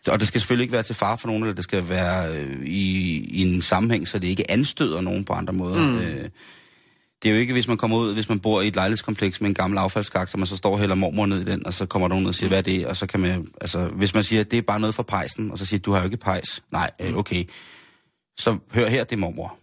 Og 0.07 0.19
det 0.19 0.27
skal 0.27 0.41
selvfølgelig 0.41 0.63
ikke 0.63 0.73
være 0.73 0.83
til 0.83 0.95
far 0.95 1.15
for 1.15 1.27
nogen, 1.27 1.43
eller 1.43 1.55
det 1.55 1.63
skal 1.63 1.89
være 1.89 2.35
øh, 2.35 2.65
i, 2.65 3.17
i 3.29 3.41
en 3.41 3.61
sammenhæng, 3.61 4.07
så 4.07 4.19
det 4.19 4.27
ikke 4.27 4.51
anstøder 4.51 5.01
nogen 5.01 5.23
på 5.23 5.33
andre 5.33 5.53
måder. 5.53 5.91
Mm. 5.91 5.97
Øh, 5.97 6.29
det 7.23 7.29
er 7.29 7.33
jo 7.33 7.39
ikke, 7.39 7.53
hvis 7.53 7.67
man 7.67 7.77
kommer 7.77 7.97
ud, 7.97 8.13
hvis 8.13 8.29
man 8.29 8.39
bor 8.39 8.61
i 8.61 8.67
et 8.67 8.75
lejlighedskompleks 8.75 9.41
med 9.41 9.49
en 9.49 9.53
gammel 9.53 9.77
affaldsskak, 9.77 10.29
så 10.29 10.37
man 10.37 10.47
så 10.47 10.57
står 10.57 10.77
heller 10.77 10.95
mormor 10.95 11.25
ned 11.25 11.41
i 11.41 11.43
den, 11.43 11.65
og 11.65 11.73
så 11.73 11.85
kommer 11.85 12.07
der 12.07 12.15
nogen 12.15 12.27
og 12.27 12.35
siger, 12.35 12.47
hvad 12.47 12.57
er 12.57 12.61
det? 12.61 12.87
Og 12.87 12.97
så 12.97 13.07
kan 13.07 13.19
man, 13.19 13.47
altså, 13.61 13.85
hvis 13.85 14.13
man 14.13 14.23
siger, 14.23 14.39
at 14.39 14.51
det 14.51 14.57
er 14.57 14.61
bare 14.61 14.79
noget 14.79 14.95
for 14.95 15.03
pejsen, 15.03 15.51
og 15.51 15.57
så 15.57 15.65
siger, 15.65 15.79
du 15.79 15.91
har 15.91 15.99
jo 15.99 16.05
ikke 16.05 16.17
pejs. 16.17 16.63
Nej, 16.71 16.91
øh, 17.01 17.17
okay. 17.17 17.43
Så 18.37 18.57
hør 18.73 18.87
her, 18.87 19.03
det 19.03 19.15
er 19.15 19.19
mormor. 19.19 19.60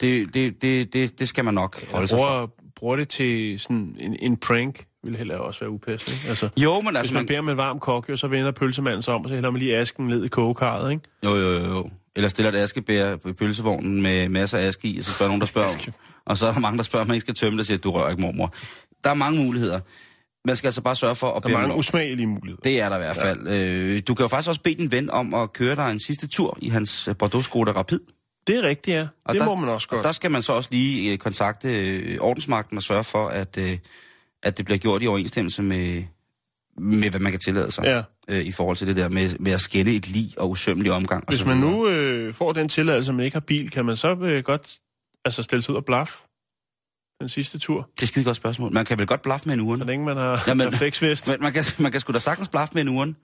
Det, 0.00 0.34
det, 0.34 0.62
det, 0.62 0.92
det, 0.92 1.18
det 1.20 1.28
skal 1.28 1.44
man 1.44 1.54
nok 1.54 1.90
holde 1.90 2.08
sig 2.08 2.18
for. 2.18 2.24
Bruger, 2.24 2.46
bruger 2.76 2.96
det 2.96 3.08
til 3.08 3.60
sådan 3.60 3.96
en, 4.00 4.16
en 4.20 4.36
prank, 4.36 4.84
vil 5.04 5.16
heller 5.16 5.36
også 5.36 5.60
være 5.60 5.70
upassende. 5.70 6.16
ikke? 6.16 6.28
Altså, 6.28 6.48
Jo, 6.56 6.80
men 6.80 6.88
hvis 6.88 6.96
altså, 6.98 7.12
man 7.14 7.20
man, 7.20 7.26
beder 7.26 7.38
om 7.38 7.48
en 7.48 7.56
varm 7.56 7.78
kok, 7.78 8.08
jo, 8.08 8.16
så 8.16 8.28
vender 8.28 8.50
pølsemanden 8.50 9.02
sig 9.02 9.14
om, 9.14 9.22
og 9.22 9.28
så 9.28 9.34
hælder 9.34 9.50
man 9.50 9.58
lige 9.58 9.76
asken 9.76 10.06
ned 10.06 10.24
i 10.24 10.28
kogekarret, 10.28 10.90
ikke? 10.92 11.02
jo, 11.24 11.34
jo, 11.36 11.50
jo, 11.50 11.64
jo. 11.74 11.90
Eller 12.16 12.28
stiller 12.28 12.52
et 12.52 12.56
askebær 12.56 13.16
på 13.16 13.32
pølsevognen 13.32 14.02
med 14.02 14.28
masser 14.28 14.58
af 14.58 14.66
aske 14.66 14.88
i, 14.88 14.98
og 14.98 15.04
så 15.04 15.12
spørger 15.12 15.28
nogen, 15.30 15.40
der 15.40 15.46
spørger, 15.46 15.68
Aske. 15.68 15.92
og 16.26 16.38
så 16.38 16.46
er 16.46 16.52
der 16.52 16.60
mange, 16.60 16.76
der 16.78 16.84
spørger, 16.84 17.02
om 17.02 17.08
man 17.08 17.14
ikke 17.14 17.20
skal 17.24 17.34
tømme 17.34 17.56
det, 17.56 17.60
og 17.60 17.66
siger, 17.66 17.78
du 17.78 17.90
rører 17.90 18.10
ikke 18.10 18.22
mormor. 18.22 18.54
Der 19.04 19.10
er 19.10 19.14
mange 19.14 19.44
muligheder. 19.44 19.80
Man 20.46 20.56
skal 20.56 20.68
altså 20.68 20.80
bare 20.80 20.96
sørge 20.96 21.14
for 21.14 21.26
at 21.32 21.34
Der 21.34 21.40
bede 21.40 21.52
er 21.52 21.56
om 21.56 21.62
mange 21.62 21.76
usmagelige 21.78 22.26
muligheder. 22.26 22.60
Det 22.64 22.80
er 22.80 22.88
der 22.88 22.96
i 22.96 22.98
hvert 22.98 23.16
fald. 23.16 23.48
Øh, 23.48 24.02
du 24.08 24.14
kan 24.14 24.24
jo 24.24 24.28
faktisk 24.28 24.48
også 24.48 24.60
bede 24.60 24.74
din 24.74 24.92
ven 24.92 25.10
om 25.10 25.34
at 25.34 25.52
køre 25.52 25.76
dig 25.76 25.90
en 25.92 26.00
sidste 26.00 26.26
tur 26.28 26.58
i 26.60 26.68
hans 26.68 27.08
Bordeaux 27.18 27.44
Skoda 27.44 27.70
Rapid. 27.70 28.00
Det 28.46 28.56
er 28.56 28.62
rigtigt, 28.62 28.94
ja. 28.94 29.06
Og 29.24 29.34
det 29.34 29.40
der, 29.40 29.46
må 29.46 29.54
man 29.54 29.68
også 29.68 29.86
Og 29.90 29.94
godt. 29.94 30.04
der 30.04 30.12
skal 30.12 30.30
man 30.30 30.42
så 30.42 30.52
også 30.52 30.68
lige 30.72 31.12
øh, 31.12 31.18
kontakte 31.18 31.68
øh, 31.88 32.18
ordensmagten 32.20 32.76
og 32.76 32.82
sørge 32.82 33.04
for, 33.04 33.28
at, 33.28 33.58
øh, 33.58 33.78
at 34.42 34.56
det 34.58 34.64
bliver 34.64 34.78
gjort 34.78 35.02
i 35.02 35.06
overensstemmelse 35.06 35.62
med, 35.62 36.02
med 36.78 37.10
hvad 37.10 37.20
man 37.20 37.32
kan 37.32 37.40
tillade 37.40 37.70
sig. 37.70 37.84
Ja. 37.84 38.02
Øh, 38.28 38.44
I 38.46 38.52
forhold 38.52 38.76
til 38.76 38.86
det 38.86 38.96
der 38.96 39.08
med, 39.08 39.38
med 39.38 39.52
at 39.52 39.60
skænde 39.60 39.96
et 39.96 40.08
lig 40.08 40.26
og 40.38 40.50
usømmelig 40.50 40.92
omgang. 40.92 41.24
og 41.26 41.28
Hvis 41.32 41.44
man 41.44 41.56
nu 41.56 41.88
øh, 41.88 42.34
får 42.34 42.52
den 42.52 42.68
tilladelse, 42.68 43.12
man 43.12 43.24
ikke 43.24 43.34
har 43.34 43.40
bil, 43.40 43.70
kan 43.70 43.84
man 43.84 43.96
så 43.96 44.14
øh, 44.20 44.42
godt 44.44 44.78
altså, 45.24 45.42
stille 45.42 45.62
sig 45.62 45.72
ud 45.72 45.76
og 45.76 45.84
blaf 45.84 46.22
den 47.20 47.28
sidste 47.28 47.58
tur, 47.58 47.76
Det 47.94 48.02
er 48.02 48.04
et 48.04 48.08
skide 48.08 48.24
godt 48.24 48.36
spørgsmål. 48.36 48.72
Man 48.72 48.84
kan 48.84 48.98
vel 48.98 49.06
godt 49.06 49.22
blaffe 49.22 49.46
med 49.48 49.54
en 49.54 49.60
uren? 49.60 49.78
så 49.80 49.84
længe 49.86 50.04
man 50.04 50.16
har 50.16 50.30
Jamen- 50.30 50.42
Jamen, 50.46 50.66
refleksvest. 50.66 51.28
Men 51.28 51.36
man 51.46 51.52
kan, 51.52 51.64
man 51.78 51.92
kan 51.92 52.00
sgu 52.00 52.12
da 52.12 52.18
sagtens 52.18 52.48
blaffe 52.48 52.74
med 52.74 52.82
en 52.82 52.88
uren. 52.88 53.16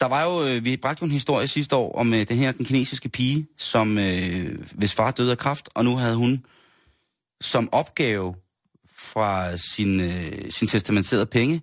Der 0.00 0.06
var 0.06 0.24
jo, 0.24 0.46
øh, 0.46 0.64
vi 0.64 0.76
bragte 0.76 1.02
jo 1.02 1.04
en 1.04 1.12
historie 1.12 1.48
sidste 1.48 1.76
år 1.76 1.98
om 1.98 2.14
øh, 2.14 2.28
den 2.28 2.36
her, 2.36 2.52
den 2.52 2.64
kinesiske 2.64 3.08
pige, 3.08 3.46
som, 3.58 3.98
øh, 3.98 4.58
hvis 4.72 4.94
far 4.94 5.10
døde 5.10 5.30
af 5.30 5.38
kræft, 5.38 5.68
og 5.74 5.84
nu 5.84 5.96
havde 5.96 6.16
hun 6.16 6.44
som 7.40 7.68
opgave 7.72 8.34
fra 8.98 9.56
sin, 9.56 10.00
øh, 10.00 10.50
sin 10.50 10.68
testamenterede 10.68 11.26
penge, 11.26 11.60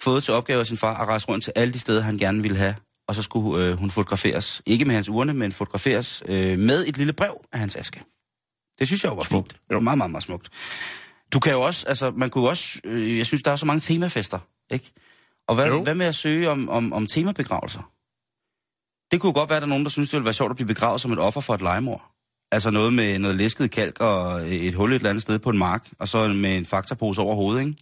fået 0.00 0.24
til 0.24 0.34
opgave 0.34 0.60
af 0.60 0.66
sin 0.66 0.76
far 0.76 1.02
at 1.02 1.08
rejse 1.08 1.28
rundt 1.28 1.44
til 1.44 1.52
alle 1.56 1.74
de 1.74 1.78
steder, 1.78 2.02
han 2.02 2.18
gerne 2.18 2.42
ville 2.42 2.56
have, 2.56 2.74
og 3.08 3.14
så 3.14 3.22
skulle 3.22 3.64
øh, 3.64 3.78
hun 3.78 3.90
fotograferes, 3.90 4.62
ikke 4.66 4.84
med 4.84 4.94
hans 4.94 5.08
urne, 5.08 5.34
men 5.34 5.52
fotograferes 5.52 6.22
øh, 6.26 6.58
med 6.58 6.86
et 6.86 6.96
lille 6.96 7.12
brev 7.12 7.44
af 7.52 7.58
hans 7.58 7.76
aske. 7.76 8.02
Det 8.78 8.86
synes 8.86 9.04
jeg 9.04 9.10
jo 9.10 9.16
var 9.16 9.24
fint. 9.24 9.56
Jo. 9.72 9.80
Meget, 9.80 9.98
meget, 9.98 10.10
meget 10.10 10.24
smukt. 10.24 10.48
Du 11.32 11.40
kan 11.40 11.52
jo 11.52 11.60
også, 11.60 11.86
altså, 11.86 12.10
man 12.10 12.30
kunne 12.30 12.48
også, 12.48 12.80
øh, 12.84 13.18
jeg 13.18 13.26
synes, 13.26 13.42
der 13.42 13.50
er 13.50 13.56
så 13.56 13.66
mange 13.66 13.80
temafester, 13.80 14.38
ikke? 14.70 14.92
Og 15.48 15.54
hvad, 15.54 15.66
Jo. 15.66 15.82
hvad 15.82 15.94
med 15.94 16.06
at 16.06 16.14
søge 16.14 16.50
om, 16.50 16.68
om, 16.68 16.92
om 16.92 17.06
temabegravelser? 17.06 17.90
Det 19.10 19.20
kunne 19.20 19.28
jo 19.28 19.38
godt 19.38 19.48
være, 19.50 19.56
at 19.56 19.60
der 19.62 19.66
er 19.66 19.70
nogen, 19.70 19.84
der 19.84 19.90
synes, 19.90 20.10
det 20.10 20.16
ville 20.16 20.24
være 20.24 20.34
sjovt 20.34 20.50
at 20.50 20.56
blive 20.56 20.66
begravet 20.66 21.00
som 21.00 21.12
et 21.12 21.18
offer 21.18 21.40
for 21.40 21.54
et 21.54 21.60
legemord. 21.62 22.10
Altså 22.52 22.70
noget 22.70 22.92
med 22.92 23.18
noget 23.18 23.36
læsket 23.36 23.70
kalk 23.70 24.00
og 24.00 24.40
et 24.54 24.74
hul 24.74 24.90
et 24.92 24.94
eller 24.96 25.10
andet 25.10 25.22
sted 25.22 25.38
på 25.38 25.50
en 25.50 25.58
mark, 25.58 25.88
og 25.98 26.08
så 26.08 26.28
med 26.28 26.56
en 26.56 26.66
faktapose 26.66 27.20
over 27.20 27.34
hovedet, 27.34 27.60
ikke? 27.66 27.74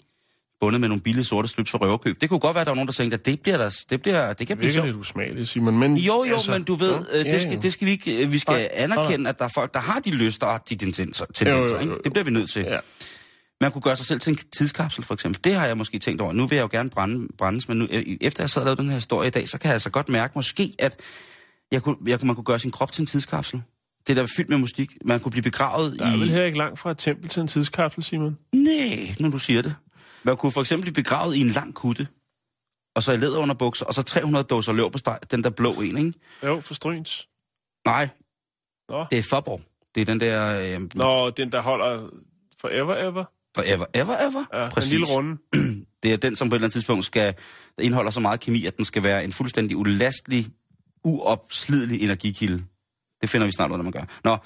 Bundet 0.61 0.81
med 0.81 0.89
nogle 0.89 1.03
billige 1.03 1.25
sorte 1.25 1.49
slips 1.49 1.71
for 1.71 1.79
røverkøb. 1.79 2.21
Det 2.21 2.29
kunne 2.29 2.41
godt 2.41 2.55
være, 2.55 2.61
at 2.61 2.67
der 2.67 2.71
var 2.71 2.75
nogen, 2.75 2.87
der 2.87 2.93
tænkte, 2.93 3.15
at 3.15 3.27
det, 3.27 3.41
bliver 3.41 3.57
der, 3.59 3.85
det, 3.91 4.03
bliver, 4.03 4.33
det 4.33 4.47
kan 4.47 4.49
Det 4.57 4.59
blive 4.59 4.73
sjovt. 4.73 4.87
lidt 4.87 4.97
usmageligt, 4.97 5.49
Simon. 5.49 5.79
Men, 5.79 5.97
Jo, 5.97 6.25
jo, 6.29 6.35
altså, 6.35 6.51
men 6.51 6.63
du 6.65 6.75
ved, 6.75 7.07
ja, 7.13 7.19
øh, 7.19 7.25
det, 7.25 7.41
skal, 7.41 7.53
ja. 7.53 7.59
det 7.61 7.73
skal 7.73 7.87
vi 7.87 7.93
ikke, 7.93 8.23
øh, 8.25 8.33
vi 8.33 8.39
skal 8.39 8.53
Nej, 8.55 8.69
anerkende, 8.73 9.31
at 9.31 9.39
der 9.39 9.45
er 9.45 9.49
folk, 9.55 9.75
der 9.75 9.81
har 9.81 10.01
de 10.01 10.11
lyster 10.11 10.47
og 10.47 10.69
de 10.69 10.75
tendenser. 10.77 11.25
tendenser 11.35 11.75
jo, 11.75 11.81
jo, 11.81 11.87
jo. 11.87 11.93
ikke? 11.95 12.05
Det 12.05 12.13
bliver 12.13 12.25
vi 12.25 12.31
nødt 12.31 12.51
til. 12.51 12.63
Ja. 12.63 12.79
Man 13.65 13.73
kunne 13.73 13.83
gøre 13.83 13.97
sig 13.97 14.07
selv 14.07 14.21
til 14.21 14.31
en 14.31 14.39
tidskapsel, 14.59 15.05
for 15.05 15.15
eksempel. 15.15 15.45
Det 15.45 15.55
har 15.55 15.67
jeg 15.67 15.77
måske 15.77 15.99
tænkt 15.99 16.21
over. 16.21 16.33
Nu 16.33 16.47
vil 16.47 16.57
jeg 16.57 16.63
jo 16.63 16.69
gerne 16.71 16.91
brænde, 16.91 17.29
brændes, 17.39 17.69
men 17.69 17.79
nu, 17.79 17.87
øh, 17.91 18.17
efter 18.21 18.43
jeg 18.43 18.51
sad 18.51 18.63
og 18.63 18.67
lavede 18.67 18.83
den 18.83 18.89
her 18.89 18.95
historie 18.95 19.27
i 19.27 19.31
dag, 19.31 19.49
så 19.49 19.59
kan 19.59 19.69
jeg 19.69 19.75
altså 19.75 19.91
godt 19.91 20.09
mærke 20.09 20.33
måske, 20.37 20.75
at 20.79 21.01
jeg 21.73 21.83
kunne, 21.83 21.97
jeg, 22.07 22.19
man 22.23 22.35
kunne 22.35 22.45
gøre 22.45 22.59
sin 22.59 22.71
krop 22.71 22.93
til 22.93 23.03
en 23.03 23.07
tidskapsel. 23.07 23.63
Det 24.07 24.17
der 24.17 24.23
er 24.23 24.27
fyldt 24.37 24.49
med 24.49 24.59
musik. 24.59 24.97
Man 25.05 25.21
kunne 25.21 25.31
blive 25.31 25.43
begravet 25.43 25.99
Der 25.99 26.07
er 26.07 26.17
i... 26.17 26.21
vel 26.21 26.29
her 26.29 26.45
ikke 26.45 26.59
langt 26.59 26.79
fra 26.79 26.91
et 26.91 26.99
tempel 26.99 27.29
til 27.29 27.41
en 27.41 27.49
tidskapsel, 27.49 28.03
Simon? 28.03 28.39
Nej, 28.53 29.15
når 29.21 29.29
du 29.29 29.39
siger 29.39 29.63
det. 29.63 29.75
Man 30.23 30.37
kunne 30.37 30.53
for 30.53 30.61
eksempel 30.61 30.83
blive 30.93 31.05
begravet 31.05 31.37
i 31.37 31.41
en 31.41 31.49
lang 31.49 31.75
kutte, 31.75 32.09
og 32.97 33.03
så 33.03 33.13
i 33.13 33.17
læderunderbukser, 33.17 33.87
og 33.87 33.95
så 33.95 34.03
300 34.03 34.45
dåser 34.45 34.73
løv 34.73 34.91
på 34.91 34.99
steg, 34.99 35.19
den 35.31 35.45
der 35.45 35.51
blå 35.51 35.73
en, 35.73 35.99
ikke? 35.99 36.13
Jo, 36.45 36.61
for 36.61 36.75
Stryns. 36.75 37.29
Nej, 37.87 38.09
Nå. 38.89 39.07
det 39.11 39.19
er 39.19 39.23
Forborg. 39.23 39.61
Det 39.95 40.01
er 40.01 40.05
den 40.05 40.21
der... 40.21 40.61
Øh, 40.77 40.89
Nå, 40.95 41.31
den 41.31 41.53
der 41.53 41.61
holder 41.61 42.09
forever, 42.61 43.09
ever. 43.09 43.25
Forever, 43.57 43.87
ever, 43.95 44.17
ever. 44.31 44.45
Ja, 44.63 44.69
Præcis. 44.69 44.91
den 44.91 44.99
lille 44.99 45.15
runde. 45.15 45.37
Det 46.03 46.13
er 46.13 46.17
den, 46.17 46.37
som 46.37 46.49
på 46.49 46.55
et 46.55 46.57
eller 46.57 46.65
andet 46.67 46.73
tidspunkt 46.73 47.05
skal, 47.05 47.35
der 47.79 47.83
indeholder 47.83 48.11
så 48.11 48.21
meget 48.21 48.41
kemi, 48.41 48.67
at 48.67 48.77
den 48.77 48.85
skal 48.85 49.03
være 49.03 49.25
en 49.25 49.33
fuldstændig 49.33 49.77
ulastelig, 49.77 50.47
uopslidelig 51.05 52.03
energikilde. 52.03 52.65
Det 53.21 53.31
finder 53.31 53.47
vi 53.47 53.53
snart 53.53 53.71
ud 53.71 53.75
af, 53.75 53.79
når 53.79 53.83
man 53.85 53.93
gør. 53.93 54.05
Nå, 54.25 54.37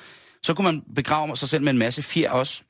så 0.42 0.54
kunne 0.54 0.64
man 0.64 0.82
begrave 0.94 1.36
sig 1.36 1.48
selv 1.48 1.64
med 1.64 1.72
en 1.72 1.78
masse 1.78 2.02
fjer 2.02 2.30
også. 2.30 2.62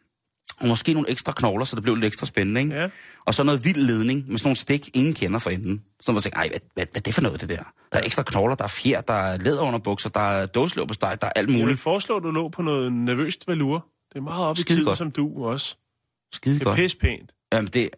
Og 0.61 0.69
måske 0.69 0.93
nogle 0.93 1.11
ekstra 1.11 1.33
knogler, 1.33 1.65
så 1.65 1.77
det 1.77 1.83
blev 1.83 1.95
lidt 1.95 2.05
ekstra 2.05 2.27
spændende, 2.27 2.61
ikke? 2.61 2.75
Ja. 2.75 2.89
Og 3.27 3.35
så 3.35 3.43
noget 3.43 3.65
vild 3.65 3.77
ledning 3.77 4.29
med 4.29 4.39
sådan 4.39 4.49
nogle 4.49 4.57
stik, 4.57 4.91
ingen 4.95 5.15
kender 5.15 5.39
for 5.39 5.51
enden. 5.51 5.83
Så 6.01 6.13
man 6.13 6.23
tænker, 6.23 6.39
ej, 6.39 6.49
hvad, 6.49 6.61
hvad, 6.75 6.87
hvad 6.93 7.01
er 7.01 7.05
det 7.05 7.15
for 7.15 7.23
noget, 7.23 7.41
det 7.41 7.49
der? 7.49 7.63
Der 7.93 7.99
er 7.99 8.03
ekstra 8.05 8.23
knogler, 8.23 8.55
der 8.55 8.65
er 8.65 8.69
fjer, 8.69 9.01
der 9.01 9.15
er 9.15 9.39
læderunderbukser, 9.39 10.09
der 10.09 10.21
er 10.21 10.47
dåsløb 10.47 10.89
på 10.89 10.95
steg, 10.95 11.19
der 11.21 11.27
er 11.27 11.33
alt 11.37 11.49
Jeg 11.49 11.55
vil 11.57 11.63
muligt. 11.63 11.81
foreslå, 11.81 12.17
at 12.17 12.23
du 12.23 12.31
lå 12.31 12.49
på 12.49 12.63
noget 12.63 12.93
nervøst 12.93 13.49
valur. 13.49 13.87
Det 14.13 14.19
er 14.19 14.23
meget 14.23 14.45
op 14.47 14.59
i 14.59 14.63
tiden, 14.63 14.85
godt. 14.85 14.99
som 14.99 15.11
du 15.11 15.45
også. 15.47 15.77
Skide 16.33 16.55
Det 16.55 16.61
er 16.61 16.65
godt. 16.65 16.77
pis 16.77 16.95
pænt. 16.95 17.33
Jamen, 17.53 17.67
det, 17.73 17.91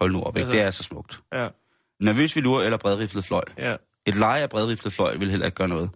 hold 0.00 0.12
nu 0.12 0.22
op, 0.22 0.36
ikke? 0.36 0.46
Altså- 0.46 0.58
Det 0.58 0.66
er 0.66 0.70
så 0.70 0.82
smukt. 0.82 1.20
Ja, 1.32 1.48
Nervøs 2.00 2.36
velur 2.36 2.62
eller 2.62 2.76
bredriflet 2.78 3.24
fløjl. 3.24 3.44
ja. 3.58 3.76
Et 4.06 4.14
leje 4.14 4.42
af 4.42 4.50
bredriflet 4.50 4.92
fløjl 4.92 5.20
vil 5.20 5.30
heller 5.30 5.46
ikke 5.46 5.54
gøre 5.56 5.68
noget. 5.68 5.90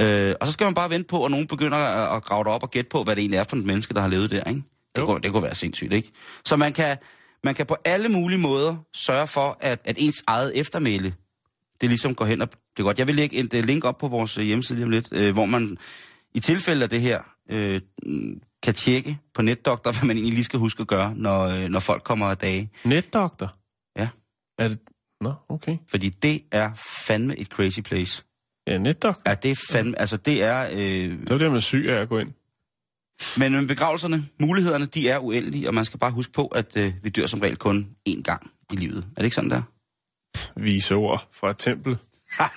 Øh, 0.00 0.34
og 0.40 0.46
så 0.46 0.52
skal 0.52 0.64
man 0.64 0.74
bare 0.74 0.90
vente 0.90 1.06
på, 1.06 1.24
at 1.24 1.30
nogen 1.30 1.46
begynder 1.46 1.78
at, 1.78 2.16
at 2.16 2.24
grave 2.24 2.44
dig 2.44 2.52
op 2.52 2.62
og 2.62 2.70
gætte 2.70 2.88
på, 2.88 3.02
hvad 3.04 3.16
det 3.16 3.22
egentlig 3.22 3.38
er 3.38 3.44
for 3.44 3.56
et 3.56 3.64
menneske, 3.64 3.94
der 3.94 4.00
har 4.00 4.08
levet 4.08 4.30
der, 4.30 4.44
ikke? 4.44 4.62
Det, 4.96 5.00
Jo. 5.02 5.06
kunne, 5.06 5.20
det 5.20 5.32
kunne 5.32 5.42
være 5.42 5.54
sindssygt, 5.54 5.92
ikke? 5.92 6.10
Så 6.44 6.56
man 6.56 6.72
kan, 6.72 6.96
man 7.44 7.54
kan 7.54 7.66
på 7.66 7.76
alle 7.84 8.08
mulige 8.08 8.38
måder 8.38 8.76
sørge 8.94 9.26
for, 9.26 9.56
at, 9.60 9.80
at 9.84 9.96
ens 9.98 10.22
eget 10.26 10.52
eftermæle, 10.60 11.14
det 11.80 11.88
ligesom 11.88 12.14
går 12.14 12.24
hen 12.24 12.40
og... 12.42 12.48
Det 12.50 12.58
er 12.78 12.82
godt. 12.82 12.98
Jeg 12.98 13.06
vil 13.06 13.14
lægge 13.14 13.36
et 13.36 13.54
øh, 13.54 13.64
link 13.64 13.84
op 13.84 13.98
på 13.98 14.08
vores 14.08 14.38
øh, 14.38 14.44
hjemmeside 14.44 14.76
lige 14.76 14.84
om 14.84 14.90
lidt, 14.90 15.12
øh, 15.12 15.32
hvor 15.32 15.44
man 15.46 15.76
i 16.34 16.40
tilfælde 16.40 16.82
af 16.82 16.90
det 16.90 17.00
her 17.00 17.20
øh, 17.50 17.80
mm, 18.06 18.40
kan 18.64 18.74
tjekke 18.74 19.18
på 19.34 19.42
netdoktor, 19.42 19.92
hvad 19.98 20.06
man 20.06 20.16
egentlig 20.16 20.34
lige 20.34 20.44
skal 20.44 20.58
huske 20.58 20.80
at 20.80 20.86
gøre, 20.86 21.14
når, 21.16 21.42
øh, 21.42 21.68
når 21.68 21.80
folk 21.80 22.02
kommer 22.04 22.26
af 22.26 22.38
dage. 22.38 22.70
Netdoktor? 22.84 23.54
Ja. 23.98 24.08
Er 24.58 24.68
det... 24.68 24.78
Nå, 25.20 25.32
okay. 25.48 25.76
Fordi 25.90 26.08
det 26.08 26.42
er 26.52 26.70
fandme 27.06 27.36
et 27.36 27.46
crazy 27.46 27.80
place. 27.80 28.24
Ja, 28.66 28.78
netdoktor. 28.78 29.22
Ja, 29.30 29.34
det 29.34 29.50
er 29.50 29.60
fandme... 29.70 29.98
Altså, 30.00 30.16
det 30.16 30.42
er... 30.42 30.68
Øh, 30.72 30.78
Det 31.20 31.30
var 31.30 31.38
det 31.38 31.52
med 31.52 31.60
syg 31.60 31.86
af 31.88 31.94
at 31.94 32.08
gå 32.08 32.18
ind. 32.18 32.32
Men 33.36 33.52
med 33.52 33.66
begravelserne, 33.66 34.24
mulighederne, 34.40 34.86
de 34.86 35.08
er 35.08 35.18
uendelige, 35.18 35.68
og 35.68 35.74
man 35.74 35.84
skal 35.84 35.98
bare 36.00 36.10
huske 36.10 36.32
på, 36.32 36.46
at 36.46 36.76
øh, 36.76 36.92
vi 37.02 37.10
dør 37.10 37.26
som 37.26 37.40
regel 37.40 37.56
kun 37.56 37.88
én 38.08 38.22
gang 38.22 38.50
i 38.72 38.76
livet. 38.76 38.98
Er 38.98 39.14
det 39.14 39.24
ikke 39.24 39.34
sådan 39.34 39.50
der? 39.50 39.62
Vise 40.56 40.94
ord 40.94 41.28
fra 41.32 41.50
et 41.50 41.58
tempel. 41.58 41.96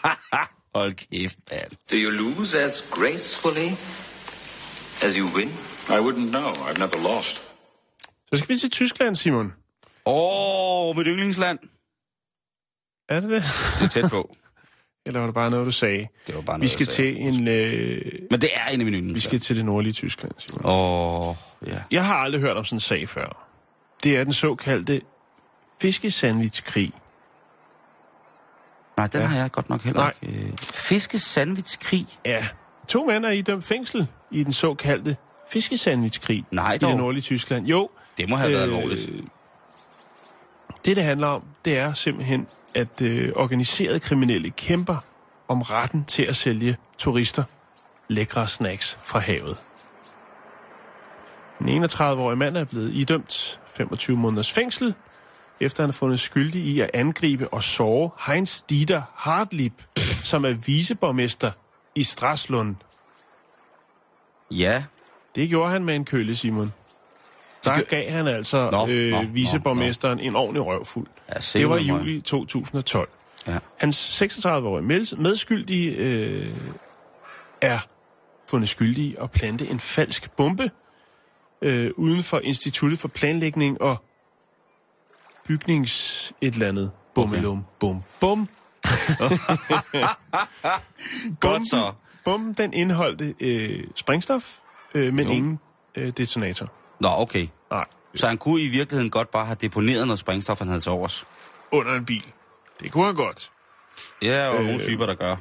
Hold 0.76 0.94
kæft, 0.94 1.40
mand. 1.52 1.72
Do 1.92 1.96
you 1.96 2.12
lose 2.12 2.60
as 2.60 2.84
gracefully 2.92 3.70
as 5.02 5.14
you 5.16 5.28
win? 5.36 5.50
I 5.90 6.00
wouldn't 6.00 6.30
know. 6.30 6.52
I've 6.54 6.80
never 6.80 7.16
lost. 7.16 7.44
Så 8.34 8.38
skal 8.40 8.50
vi 8.50 8.58
til 8.60 8.70
Tyskland, 8.70 9.16
Simon. 9.16 9.54
Åh, 10.06 10.90
oh, 10.90 10.98
mit 10.98 11.08
yndlingsland. 11.08 11.60
Er 13.10 13.20
det 13.20 13.30
det? 13.30 13.44
Det 13.80 13.86
er 13.86 14.02
tæt 14.02 14.10
på. 14.12 14.36
Eller 15.06 15.20
var 15.20 15.28
det 15.28 15.34
bare 15.36 15.50
noget, 15.52 15.66
du 15.66 15.72
sagde? 15.72 16.08
Det 16.28 16.36
var 16.36 16.42
bare 16.42 16.56
Vi 16.56 16.60
noget, 16.60 16.72
skal 16.72 16.84
jeg 16.84 16.92
sagde. 16.94 17.14
til 17.14 17.40
en... 17.42 17.48
Øh, 17.48 18.12
Men 18.32 18.42
det 18.42 18.50
er 18.54 18.70
inde 18.70 18.82
i 18.88 18.92
menuen. 18.92 19.16
vi 19.16 19.20
skal 19.20 19.40
til 19.40 19.56
det 19.56 19.66
nordlige 19.66 19.94
Tyskland, 19.94 20.32
Simon. 20.38 20.66
Åh, 20.66 21.28
oh, 21.30 21.36
ja. 21.68 21.80
Jeg 21.92 22.06
har 22.06 22.16
aldrig 22.16 22.42
hørt 22.42 22.58
om 22.58 22.66
sådan 22.66 22.76
en 22.76 22.80
sag 22.80 23.10
før. 23.10 23.48
Det 24.04 24.18
er 24.18 24.24
den 24.24 24.34
såkaldte 24.34 25.02
fiskesandwichkrig. 25.82 26.92
Nej, 28.98 29.08
den 29.08 29.22
Ja. 29.22 29.26
ja. 29.26 29.32
har 29.32 29.38
jeg 29.42 29.52
godt 29.52 29.70
nok 29.70 29.82
heller 29.82 30.02
Nej. 30.02 30.14
ikke. 30.22 30.46
Øh, 30.48 30.58
Fiskesandwichkrig? 30.58 32.08
Ja. 32.26 32.48
To 32.88 33.06
mænd 33.06 33.26
er 33.26 33.30
idømt 33.30 33.64
fængsel 33.66 34.08
i 34.32 34.44
den 34.44 34.54
såkaldte 34.54 35.18
fiskesandwichkrig 35.50 36.46
Nej, 36.52 36.74
i 36.74 36.78
det 36.78 36.98
nordlige 36.98 37.22
Tyskland. 37.22 37.68
Jo. 37.68 37.90
Det 38.18 38.30
må 38.30 38.36
have 38.36 38.52
været 38.52 38.68
Øh, 38.68 38.76
alvorligt. 38.78 39.10
Det, 40.86 40.96
det 40.96 41.04
handler 41.04 41.28
om, 41.28 41.44
det 41.66 41.78
er 41.78 41.94
simpelthen, 41.94 42.48
at 42.76 43.02
øh, 43.02 43.32
organiserede 43.36 44.00
kriminelle 44.00 44.50
kæmper 44.50 44.98
om 45.48 45.62
retten 45.62 46.06
til 46.06 46.24
at 46.24 46.36
sælge 46.36 46.78
turister 46.98 47.44
lækre 48.10 48.48
snacks 48.48 49.00
fra 49.04 49.20
havet. 49.20 49.58
Den 51.60 51.84
31-årige 51.84 52.38
mand 52.38 52.58
er 52.58 52.64
blevet 52.64 52.94
idømt 52.94 53.60
25 53.68 54.18
måneders 54.18 54.52
fængsel, 54.52 54.94
efter 55.60 55.84
han 55.84 55.90
er 55.90 55.94
fundet 55.94 56.20
skyldig 56.20 56.62
i 56.62 56.80
at 56.80 56.90
angribe 56.94 57.54
og 57.54 57.64
såre 57.64 58.10
Heinz 58.28 58.62
Dieter 58.70 59.02
Hartlib, 59.16 59.74
som 60.24 60.46
er 60.46 60.54
viceborgmester 60.54 61.52
i 61.96 62.04
Straslund. 62.04 62.76
Ja, 64.52 64.84
Det 65.38 65.50
gjorde 65.50 65.72
han 65.72 65.86
med 65.86 65.96
en 65.96 66.06
kølle, 66.06 66.36
Simon. 66.36 66.74
Der 67.64 67.76
gør- 67.76 67.82
gav 67.84 68.10
han 68.12 68.28
altså 68.28 68.70
Nå, 68.72 68.88
øh, 68.90 69.12
nå, 69.12 69.22
nå, 69.22 69.28
viceborgmesteren 69.30 70.20
en 70.20 70.36
ordentlig 70.36 70.66
røvfuld. 70.66 71.08
ja 71.30 71.60
Det 71.60 71.70
var 71.70 71.78
i 71.78 71.82
juli 71.84 72.22
2012. 72.22 73.10
Ja. 73.48 73.58
Hans 73.78 74.22
36-årige 74.22 74.86
med- 74.86 75.18
medskyldige 75.18 75.96
øh, 75.98 76.56
er 77.62 77.80
fundet 78.48 78.70
skyldig 78.70 79.04
i 79.04 79.16
at 79.22 79.32
plante 79.32 79.68
en 79.68 79.80
falsk 79.80 80.32
bombe 80.32 80.72
øh, 81.62 81.92
uden 81.98 82.24
for 82.24 82.40
Instituttet 82.40 83.00
for 83.00 83.08
Planlægning 83.08 83.82
og 83.82 83.98
Bygnings 85.48 86.34
et 86.42 86.54
eller 86.54 86.68
andet. 86.68 86.92
Bummelum, 87.16 87.66
bum, 87.80 88.04
bum. 88.20 88.50
Godt 91.40 91.70
så. 91.70 91.92
Bomben, 92.26 92.54
den 92.54 92.74
indeholdte 92.74 93.34
øh, 93.40 93.84
sprængstof, 93.96 94.58
øh, 94.94 95.14
men 95.14 95.26
Jo. 95.28 95.32
ingen 95.34 95.60
øh, 95.98 96.08
detonator. 96.10 96.72
Nå, 97.00 97.10
okay. 97.12 97.48
Nej, 97.72 97.86
Så 98.16 98.28
han 98.28 98.38
kunne 98.38 98.62
i 98.62 98.68
virkeligheden 98.68 99.10
godt 99.12 99.32
bare 99.32 99.46
have 99.46 99.58
deponeret 99.62 100.08
noget 100.08 100.20
sprængstof, 100.20 100.60
han 100.60 100.68
havde 100.68 100.80
til 100.82 100.92
overs. 100.92 101.26
under 101.72 101.94
en 101.96 102.06
bil. 102.06 102.26
Det 102.80 102.92
kunne 102.92 103.06
han 103.06 103.16
godt. 103.16 103.52
Ja, 104.22 104.48
og 104.50 104.60
øh... 104.60 104.66
Nogle 104.66 104.84
typer, 104.84 105.06
der 105.06 105.16
gør. 105.16 105.36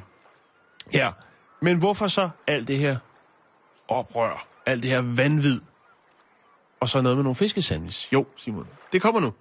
Ja, 0.93 1.11
men 1.61 1.77
hvorfor 1.77 2.07
så 2.07 2.29
alt 2.47 2.67
det 2.67 2.77
her 2.77 2.97
oprør, 3.87 4.47
alt 4.65 4.83
det 4.83 4.91
her 4.91 5.01
vanvid, 5.01 5.61
og 6.79 6.89
så 6.89 7.01
noget 7.01 7.17
med 7.17 7.23
nogle 7.23 7.35
fiskesandwich? 7.35 8.13
Jo, 8.13 8.25
Simon, 8.35 8.67
det 8.91 9.01
kommer 9.01 9.21
nu. 9.21 9.33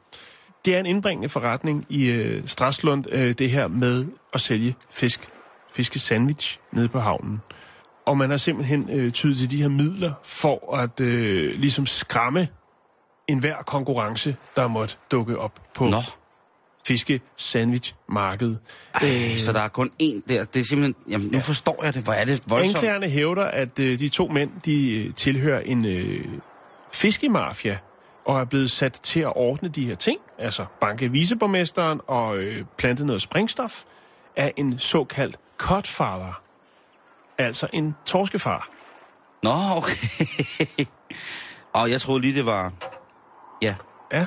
Det 0.64 0.74
er 0.74 0.80
en 0.80 0.86
indbringende 0.86 1.28
forretning 1.28 1.86
i 1.88 2.10
øh, 2.10 2.48
Straslund, 2.48 3.04
øh, 3.08 3.32
det 3.32 3.50
her 3.50 3.68
med 3.68 4.06
at 4.32 4.40
sælge 4.40 4.76
fisk, 4.90 5.28
fiskesandwich 5.70 6.58
nede 6.72 6.88
på 6.88 6.98
havnen. 7.00 7.40
Og 8.06 8.18
man 8.18 8.30
har 8.30 8.36
simpelthen 8.36 8.90
øh, 8.90 9.12
tydet 9.12 9.38
til 9.38 9.50
de 9.50 9.62
her 9.62 9.68
midler 9.68 10.12
for 10.22 10.76
at 10.76 11.00
øh, 11.00 11.54
ligesom 11.60 11.86
skræmme 11.86 12.48
enhver 13.28 13.56
konkurrence, 13.56 14.36
der 14.56 14.68
måtte 14.68 14.96
dukke 15.10 15.38
op 15.38 15.60
på 15.74 15.84
Nå, 15.84 15.96
fiskesandwichmarkedet. 16.86 18.58
øh... 19.02 19.36
så 19.38 19.52
der 19.52 19.60
er 19.60 19.68
kun 19.68 19.90
én 20.02 20.20
der. 20.28 20.44
Det 20.44 20.60
er 20.60 20.64
simpelthen... 20.64 20.94
Jamen, 21.10 21.28
nu 21.32 21.40
forstår 21.40 21.84
jeg 21.84 21.94
det. 21.94 22.04
Hvor 22.04 22.12
er 22.12 22.24
det 22.24 22.42
voldsomt. 22.48 22.74
Anklagerne 22.76 23.08
hævder, 23.08 23.44
at 23.44 23.78
øh, 23.78 23.98
de 23.98 24.08
to 24.08 24.28
mænd 24.28 24.50
de 24.64 25.04
øh, 25.04 25.14
tilhører 25.14 25.60
en 25.60 25.84
øh, 25.84 26.24
fiskemafia 26.92 27.78
og 28.24 28.40
er 28.40 28.44
blevet 28.44 28.70
sat 28.70 28.92
til 28.92 29.20
at 29.20 29.32
ordne 29.36 29.68
de 29.68 29.86
her 29.86 29.94
ting, 29.94 30.20
altså 30.38 30.64
banke 30.80 31.12
viceborgmesteren 31.12 32.00
og 32.06 32.36
øh, 32.38 32.64
plante 32.76 33.06
noget 33.06 33.22
sprængstof, 33.22 33.82
af 34.36 34.52
en 34.56 34.78
såkaldt 34.78 35.36
codfather, 35.58 36.42
altså 37.38 37.68
en 37.72 37.94
torskefar. 38.06 38.68
Nå, 39.42 39.52
okay. 39.76 40.86
og 41.72 41.90
jeg 41.90 42.00
troede 42.00 42.20
lige, 42.20 42.34
det 42.34 42.46
var... 42.46 42.72
Ja, 43.62 43.74
Ja, 44.12 44.26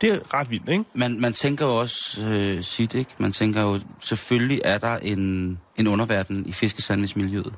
det 0.00 0.10
er 0.10 0.34
ret 0.34 0.50
vildt, 0.50 0.68
ikke? 0.68 0.84
man, 0.94 1.20
man 1.20 1.32
tænker 1.32 1.66
jo 1.66 1.76
også 1.76 2.28
øh, 2.28 2.62
sit, 2.62 2.94
ikke? 2.94 3.14
Man 3.18 3.32
tænker 3.32 3.62
jo, 3.62 3.80
selvfølgelig 4.00 4.60
er 4.64 4.78
der 4.78 4.96
en, 4.96 5.58
en 5.76 5.86
underverden 5.86 6.46
i 6.46 6.52
fiskesandwichmiljøet. 6.52 7.54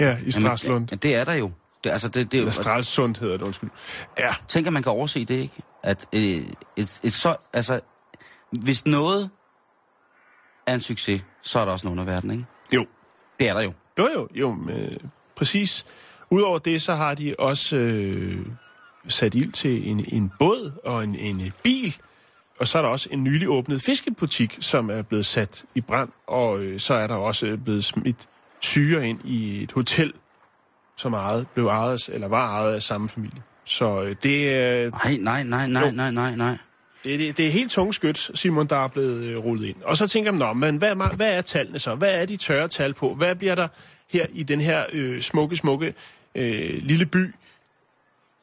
Ja, 0.00 0.18
i 0.24 0.30
Stralsund. 0.30 0.88
Ja, 0.90 0.96
det 0.96 1.14
er 1.14 1.24
der 1.24 1.34
jo. 1.34 1.50
Det, 1.84 1.90
altså, 1.90 2.08
det, 2.08 2.32
det, 2.32 2.38
er 2.38 2.42
Eller 2.42 2.52
Stralsund 2.52 3.16
hedder 3.16 3.36
det, 3.36 3.44
undskyld. 3.44 3.70
Ja, 4.18 4.34
tænker, 4.48 4.70
man 4.70 4.82
kan 4.82 4.92
overse 4.92 5.24
det, 5.24 5.34
ikke? 5.34 5.62
At 5.82 6.06
øh, 6.14 6.20
et, 6.76 7.00
et 7.02 7.12
så, 7.12 7.36
altså, 7.52 7.80
hvis 8.50 8.86
noget 8.86 9.30
er 10.66 10.74
en 10.74 10.80
succes, 10.80 11.24
så 11.42 11.58
er 11.58 11.64
der 11.64 11.72
også 11.72 11.86
en 11.86 11.92
underverden, 11.92 12.30
ikke? 12.30 12.44
Det 13.42 13.50
er 13.50 13.54
der 13.54 13.60
jo. 13.60 13.72
Jo, 13.98 14.08
jo, 14.14 14.28
jo, 14.34 14.56
øh, 14.70 14.96
præcis. 15.36 15.86
Udover 16.30 16.58
det, 16.58 16.82
så 16.82 16.94
har 16.94 17.14
de 17.14 17.34
også 17.38 17.76
øh, 17.76 18.46
sat 19.08 19.34
ild 19.34 19.52
til 19.52 19.90
en, 19.90 20.04
en 20.08 20.32
båd 20.38 20.72
og 20.84 21.04
en, 21.04 21.14
en 21.14 21.52
bil. 21.62 21.96
Og 22.58 22.68
så 22.68 22.78
er 22.78 22.82
der 22.82 22.88
også 22.88 23.08
en 23.12 23.24
nylig 23.24 23.48
åbnet 23.48 23.82
fiskebutik, 23.82 24.56
som 24.60 24.90
er 24.90 25.02
blevet 25.02 25.26
sat 25.26 25.64
i 25.74 25.80
brand. 25.80 26.08
Og 26.26 26.60
øh, 26.60 26.80
så 26.80 26.94
er 26.94 27.06
der 27.06 27.14
også 27.14 27.58
blevet 27.64 27.84
smidt 27.84 28.28
syre 28.60 29.08
ind 29.08 29.20
i 29.24 29.62
et 29.62 29.72
hotel, 29.72 30.12
som 30.96 31.12
ejet, 31.14 31.46
blev 31.54 31.66
ejet, 31.66 32.08
eller 32.08 32.28
var 32.28 32.48
ejet 32.48 32.74
af 32.74 32.82
samme 32.82 33.08
familie. 33.08 33.42
Så 33.64 34.02
øh, 34.02 34.16
det, 34.22 34.54
er, 34.54 34.90
Nej, 34.90 35.16
nej, 35.20 35.42
nej, 35.44 35.66
nej, 35.66 35.90
nej, 35.90 36.10
nej, 36.10 36.36
nej. 36.36 36.58
Det, 37.04 37.18
det, 37.18 37.36
det 37.36 37.46
er 37.46 37.50
helt 37.50 37.70
tungt 37.70 37.94
skyt, 37.94 38.30
Simon, 38.34 38.66
der 38.66 38.76
er 38.76 38.88
blevet 38.88 39.24
øh, 39.24 39.36
rullet 39.38 39.68
ind. 39.68 39.76
Og 39.82 39.96
så 39.96 40.06
tænker 40.08 40.32
man, 40.32 40.38
Nå, 40.38 40.52
men 40.52 40.76
hvad, 40.76 40.90
er- 40.90 41.16
hvad 41.16 41.32
er 41.36 41.42
tallene 41.42 41.78
så? 41.78 41.94
Hvad 41.94 42.22
er 42.22 42.26
de 42.26 42.36
tørre 42.36 42.68
tal 42.68 42.94
på? 42.94 43.14
Hvad 43.14 43.34
bliver 43.34 43.54
der 43.54 43.68
her 44.10 44.26
i 44.32 44.42
den 44.42 44.60
her 44.60 44.84
øh, 44.92 45.20
smukke, 45.22 45.56
smukke 45.56 45.94
øh, 46.34 46.82
lille 46.82 47.06
by, 47.06 47.34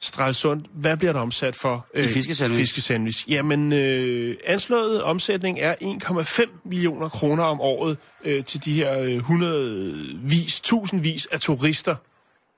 Stralsund, 0.01 0.65
hvad 0.73 0.97
bliver 0.97 1.13
der 1.13 1.19
omsat 1.19 1.55
for? 1.55 1.87
Øh, 1.93 2.05
I 2.05 2.07
fiskesandwich? 2.07 2.61
fiskesandwich. 2.61 3.29
Jamen, 3.31 3.73
øh, 3.73 4.35
anslået 4.45 5.03
omsætning 5.03 5.59
er 5.59 5.75
1,5 5.81 6.59
millioner 6.65 7.09
kroner 7.09 7.43
om 7.43 7.61
året 7.61 7.97
øh, 8.25 8.43
til 8.43 8.65
de 8.65 8.73
her 8.73 8.99
øh, 8.99 9.17
hundredvis, 9.17 10.61
tusindvis 10.61 11.25
af 11.25 11.39
turister, 11.39 11.95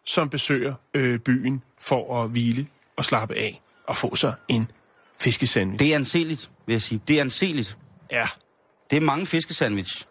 som 0.06 0.30
besøger 0.30 0.74
øh, 0.94 1.20
byen 1.20 1.62
for 1.80 2.24
at 2.24 2.30
hvile 2.30 2.68
og 2.98 3.06
slappe 3.06 3.36
af 3.36 3.62
og 3.88 3.98
få 3.98 4.16
sig 4.16 4.34
en 4.48 4.68
fiskesandwich. 5.22 5.80
Det 5.80 5.92
er 5.92 5.96
anseligt, 5.96 6.50
vil 6.66 6.74
jeg 6.74 6.82
sige. 6.82 7.02
Det 7.08 7.18
er 7.18 7.22
anseligt. 7.22 7.78
Ja, 8.12 8.26
Det 8.92 8.98
er 8.98 9.02
mange 9.02 9.26
fiskesandwich. 9.26 10.06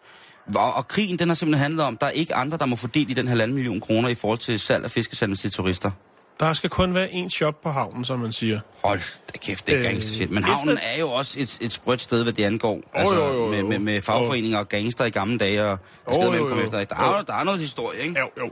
Og, 0.55 0.73
og 0.73 0.87
krigen, 0.87 1.19
den 1.19 1.27
har 1.27 1.35
simpelthen 1.35 1.61
handlet 1.63 1.85
om, 1.85 1.97
der 1.97 2.05
er 2.05 2.11
ikke 2.11 2.35
andre, 2.35 2.57
der 2.57 2.65
må 2.65 2.75
få 2.75 2.87
del 2.87 3.09
i 3.09 3.13
den 3.13 3.27
halvanden 3.27 3.55
million 3.55 3.81
kroner 3.81 4.09
i 4.09 4.15
forhold 4.15 4.39
til 4.39 4.59
salg 4.59 4.83
af 4.83 4.91
fiskesandwich 4.91 5.41
til 5.41 5.51
turister. 5.51 5.91
der 6.39 6.53
skal 6.53 6.69
kun 6.69 6.93
være 6.93 7.07
én 7.07 7.29
shop 7.29 7.61
på 7.61 7.69
havnen, 7.69 8.05
som 8.05 8.19
man 8.19 8.31
siger. 8.31 8.59
Hold 8.83 8.99
da 9.33 9.37
kæft, 9.37 9.67
det 9.67 9.73
er 9.73 9.77
Øh, 9.77 9.83
gangster 9.83 10.13
shit. 10.13 10.31
Men 10.31 10.43
havnen 10.43 10.77
er 10.83 10.99
jo 10.99 11.09
også 11.11 11.39
et, 11.39 11.57
et 11.61 11.71
sprødt 11.71 12.01
sted, 12.01 12.23
hvad 12.23 12.33
det 12.33 12.43
angår. 12.43 12.81
Altså, 12.93 13.15
jo, 13.15 13.27
jo, 13.27 13.45
jo. 13.45 13.51
Med, 13.51 13.63
med, 13.63 13.79
med 13.79 14.01
fagforeninger 14.01 14.57
og 14.59 14.69
gangster 14.69 15.05
i 15.05 15.09
gamle 15.09 15.37
dage, 15.37 15.63
og 15.65 15.79
steder, 16.11 16.25
jo, 16.35 16.41
man 16.41 16.49
kom 16.49 16.59
efter. 16.59 16.83
Der 16.83 16.95
er, 16.95 17.21
der 17.21 17.33
er 17.33 17.43
noget 17.43 17.59
historie, 17.59 17.99
ikke? 17.99 18.19
Jo, 18.19 18.29
jo. 18.39 18.51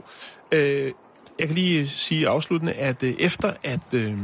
Øh, 0.52 0.92
jeg 1.38 1.46
kan 1.48 1.54
lige 1.54 1.88
sige 1.88 2.28
afsluttende, 2.28 2.72
at 2.72 3.02
øh, 3.02 3.14
efter 3.18 3.52
at 3.62 3.80
øh, 3.92 4.14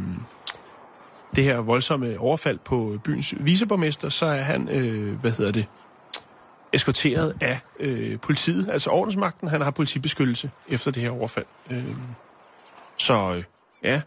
det 1.36 1.44
her 1.44 1.58
voldsomme 1.58 2.18
overfald 2.18 2.58
på 2.58 2.98
byens 3.04 3.34
viceborgmester, 3.40 4.08
så 4.08 4.26
er 4.26 4.42
han, 4.42 4.68
øh, 4.68 5.20
hvad 5.20 5.30
hedder 5.30 5.52
det, 5.52 5.66
eskorteret 6.72 7.34
af 7.40 7.60
øh, 7.80 8.20
politiet, 8.20 8.70
altså 8.70 8.90
ordensmagten. 8.90 9.48
Han 9.48 9.60
har 9.60 9.70
politibeskyttelse 9.70 10.50
efter 10.68 10.90
det 10.90 11.02
her 11.02 11.10
overfald. 11.10 11.44
Øh, 11.70 11.84
så 12.98 13.34
øh, 13.36 13.44
ja, 13.84 14.00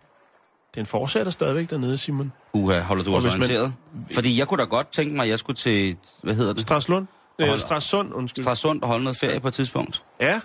den 0.75 0.85
fortsætter 0.85 1.31
stadigvæk 1.31 1.69
dernede, 1.69 1.97
Simon. 1.97 2.31
Uha, 2.53 2.79
holder 2.79 3.03
du 3.03 3.11
Og 3.11 3.17
os 3.17 3.23
hvis 3.23 3.33
man- 3.33 3.41
orienteret? 3.41 3.73
Fordi 4.13 4.39
jeg 4.39 4.47
kunne 4.47 4.57
da 4.57 4.63
godt 4.67 4.91
tænke 4.91 5.15
mig, 5.15 5.23
at 5.23 5.29
jeg 5.29 5.39
skulle 5.39 5.57
til, 5.57 5.97
hvad 6.23 6.35
hedder 6.35 6.53
det? 6.53 6.61
Straslund? 6.61 7.07
Øh, 7.39 7.47
Hold- 7.47 7.59
Stralsund, 7.59 8.13
undskyld. 8.13 8.43
Stralsund 8.43 8.81
og 8.81 8.87
holde 8.87 9.03
noget 9.03 9.17
ferie 9.17 9.39
på 9.39 9.47
et 9.47 9.53
tidspunkt. 9.53 10.03
Ja, 10.21 10.39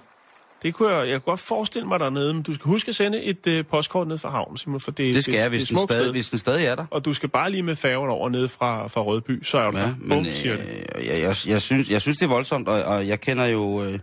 det 0.62 0.74
kunne 0.74 0.92
jeg, 0.94 1.08
jeg 1.08 1.22
kunne 1.22 1.30
godt 1.30 1.40
forestille 1.40 1.88
mig 1.88 2.00
dernede, 2.00 2.34
men 2.34 2.42
du 2.42 2.54
skal 2.54 2.64
huske 2.64 2.88
at 2.88 2.94
sende 2.94 3.22
et 3.22 3.46
øh, 3.46 3.64
postkort 3.66 4.08
ned 4.08 4.18
fra 4.18 4.30
havnen, 4.30 4.56
Simon, 4.58 4.80
for 4.80 4.90
det, 4.90 5.14
Det 5.14 5.22
skal 5.24 5.32
det, 5.34 5.38
jeg, 5.40 5.50
det, 5.50 5.58
hvis, 5.58 5.68
det 5.68 5.74
er 5.74 5.78
den 5.78 5.88
stadig, 5.88 6.10
hvis 6.10 6.28
den 6.28 6.38
stadig 6.38 6.66
er 6.66 6.74
der. 6.74 6.86
Og 6.90 7.04
du 7.04 7.14
skal 7.14 7.28
bare 7.28 7.50
lige 7.50 7.62
med 7.62 7.76
færgen 7.76 8.10
over 8.10 8.28
ned 8.28 8.48
fra, 8.48 8.88
fra 8.88 9.00
Rødby, 9.02 9.44
så 9.44 9.58
er 9.58 9.70
du 9.70 9.76
Ja, 9.78 9.82
der. 9.84 9.94
men 9.98 10.08
Bum, 10.08 10.24
siger 10.32 10.56
det. 10.56 10.86
øh, 10.98 11.06
jeg, 11.06 11.20
jeg, 11.22 11.36
jeg, 11.46 11.62
synes, 11.62 11.90
jeg 11.90 12.00
synes, 12.00 12.18
det 12.18 12.24
er 12.24 12.28
voldsomt, 12.28 12.68
og, 12.68 12.82
og 12.82 13.08
jeg 13.08 13.20
kender 13.20 13.44
jo... 13.44 13.82
Øh, 13.84 13.98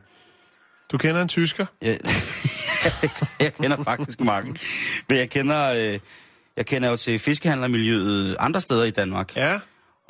Du 0.91 0.97
kender 0.97 1.21
en 1.21 1.27
tysker? 1.27 1.65
jeg, 1.81 1.99
jeg 3.39 3.53
kender 3.53 3.83
faktisk 3.83 4.19
mange. 4.21 4.55
Men 5.09 5.17
jeg 5.17 5.29
kender, 5.29 5.73
øh, 5.73 5.99
jeg 6.57 6.65
kender 6.65 6.89
jo 6.89 6.95
til 6.95 7.19
fiskehandlermiljøet 7.19 8.35
andre 8.39 8.61
steder 8.61 8.83
i 8.83 8.91
Danmark. 8.91 9.35
Ja. 9.35 9.59